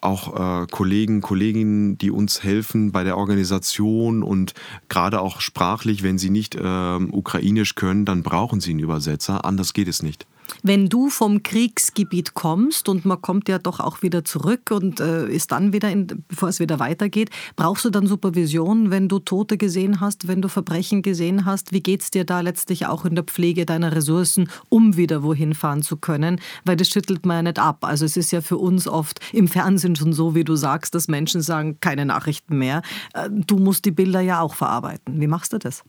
auch 0.00 0.62
äh, 0.62 0.66
Kollegen, 0.70 1.20
Kolleginnen, 1.20 1.98
die 1.98 2.10
uns 2.10 2.42
helfen 2.42 2.92
bei 2.92 3.04
der 3.04 3.16
Organisation. 3.16 4.22
Und 4.22 4.54
gerade 4.88 5.20
auch 5.20 5.40
sprachlich, 5.40 6.02
wenn 6.02 6.18
sie 6.18 6.30
nicht 6.30 6.54
äh, 6.54 6.96
ukrainisch 6.96 7.74
können, 7.74 8.04
dann 8.04 8.22
brauchen 8.22 8.60
sie 8.60 8.70
einen 8.70 8.80
Übersetzer, 8.80 9.44
anders 9.44 9.72
geht 9.72 9.88
es 9.88 10.02
nicht. 10.02 10.26
Wenn 10.62 10.88
du 10.88 11.08
vom 11.08 11.42
Kriegsgebiet 11.42 12.34
kommst 12.34 12.88
und 12.88 13.04
man 13.04 13.20
kommt 13.20 13.48
ja 13.48 13.58
doch 13.58 13.80
auch 13.80 14.02
wieder 14.02 14.24
zurück 14.24 14.70
und 14.70 15.00
äh, 15.00 15.26
ist 15.28 15.52
dann 15.52 15.72
wieder, 15.72 15.90
in, 15.90 16.06
bevor 16.28 16.48
es 16.48 16.60
wieder 16.60 16.78
weitergeht, 16.78 17.30
brauchst 17.56 17.84
du 17.84 17.90
dann 17.90 18.06
Supervision, 18.06 18.90
wenn 18.90 19.08
du 19.08 19.18
Tote 19.18 19.56
gesehen 19.56 20.00
hast, 20.00 20.28
wenn 20.28 20.42
du 20.42 20.48
Verbrechen 20.48 21.02
gesehen 21.02 21.44
hast? 21.44 21.72
Wie 21.72 21.82
geht 21.82 22.02
es 22.02 22.10
dir 22.10 22.24
da 22.24 22.40
letztlich 22.40 22.86
auch 22.86 23.04
in 23.04 23.14
der 23.14 23.24
Pflege 23.24 23.66
deiner 23.66 23.94
Ressourcen, 23.94 24.48
um 24.68 24.96
wieder 24.96 25.22
wohin 25.22 25.54
fahren 25.54 25.82
zu 25.82 25.96
können? 25.96 26.40
Weil 26.64 26.76
das 26.76 26.88
schüttelt 26.88 27.26
man 27.26 27.36
ja 27.38 27.42
nicht 27.42 27.58
ab. 27.58 27.84
Also 27.84 28.04
es 28.04 28.16
ist 28.16 28.30
ja 28.30 28.40
für 28.40 28.58
uns 28.58 28.86
oft 28.86 29.20
im 29.32 29.48
Fernsehen 29.48 29.96
schon 29.96 30.12
so, 30.12 30.34
wie 30.34 30.44
du 30.44 30.56
sagst, 30.56 30.94
dass 30.94 31.08
Menschen 31.08 31.40
sagen, 31.40 31.78
keine 31.80 32.06
Nachrichten 32.06 32.58
mehr. 32.58 32.82
Äh, 33.14 33.28
du 33.30 33.58
musst 33.58 33.84
die 33.84 33.90
Bilder 33.90 34.20
ja 34.20 34.40
auch 34.40 34.54
verarbeiten. 34.54 35.20
Wie 35.20 35.26
machst 35.26 35.52
du 35.52 35.58
das? 35.58 35.82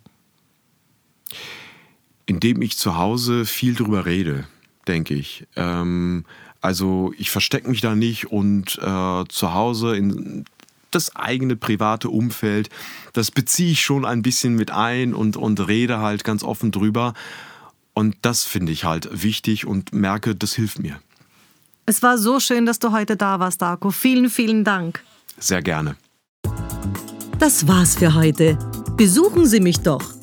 Indem 2.34 2.62
ich 2.62 2.78
zu 2.78 2.98
Hause 2.98 3.46
viel 3.46 3.76
drüber 3.76 4.06
rede, 4.06 4.46
denke 4.88 5.14
ich. 5.14 5.46
Ähm, 5.56 6.26
also 6.62 7.14
ich 7.18 7.30
verstecke 7.30 7.70
mich 7.70 7.82
da 7.82 7.96
nicht 7.96 8.32
und 8.32 8.78
äh, 8.82 9.24
zu 9.28 9.54
Hause 9.54 9.96
in 9.96 10.46
das 10.92 11.16
eigene 11.16 11.56
private 11.56 12.10
Umfeld, 12.10 12.70
das 13.14 13.32
beziehe 13.32 13.72
ich 13.72 13.84
schon 13.84 14.06
ein 14.06 14.22
bisschen 14.22 14.56
mit 14.56 14.72
ein 14.72 15.14
und, 15.14 15.38
und 15.38 15.68
rede 15.68 16.00
halt 16.00 16.24
ganz 16.24 16.44
offen 16.44 16.72
drüber. 16.72 17.14
Und 17.94 18.16
das 18.22 18.44
finde 18.44 18.72
ich 18.72 18.86
halt 18.86 19.10
wichtig 19.24 19.66
und 19.66 19.94
merke, 19.94 20.36
das 20.36 20.54
hilft 20.54 20.80
mir. 20.80 21.00
Es 21.86 22.02
war 22.02 22.18
so 22.18 22.40
schön, 22.40 22.66
dass 22.66 22.80
du 22.80 22.92
heute 22.92 23.18
da 23.18 23.40
warst, 23.40 23.62
Darko. 23.62 23.92
Vielen, 23.92 24.30
vielen 24.30 24.64
Dank. 24.64 25.04
Sehr 25.38 25.62
gerne. 25.62 25.96
Das 27.40 27.68
war's 27.68 27.96
für 27.96 28.14
heute. 28.14 28.58
Besuchen 28.96 29.46
Sie 29.46 29.60
mich 29.60 29.80
doch 29.80 30.23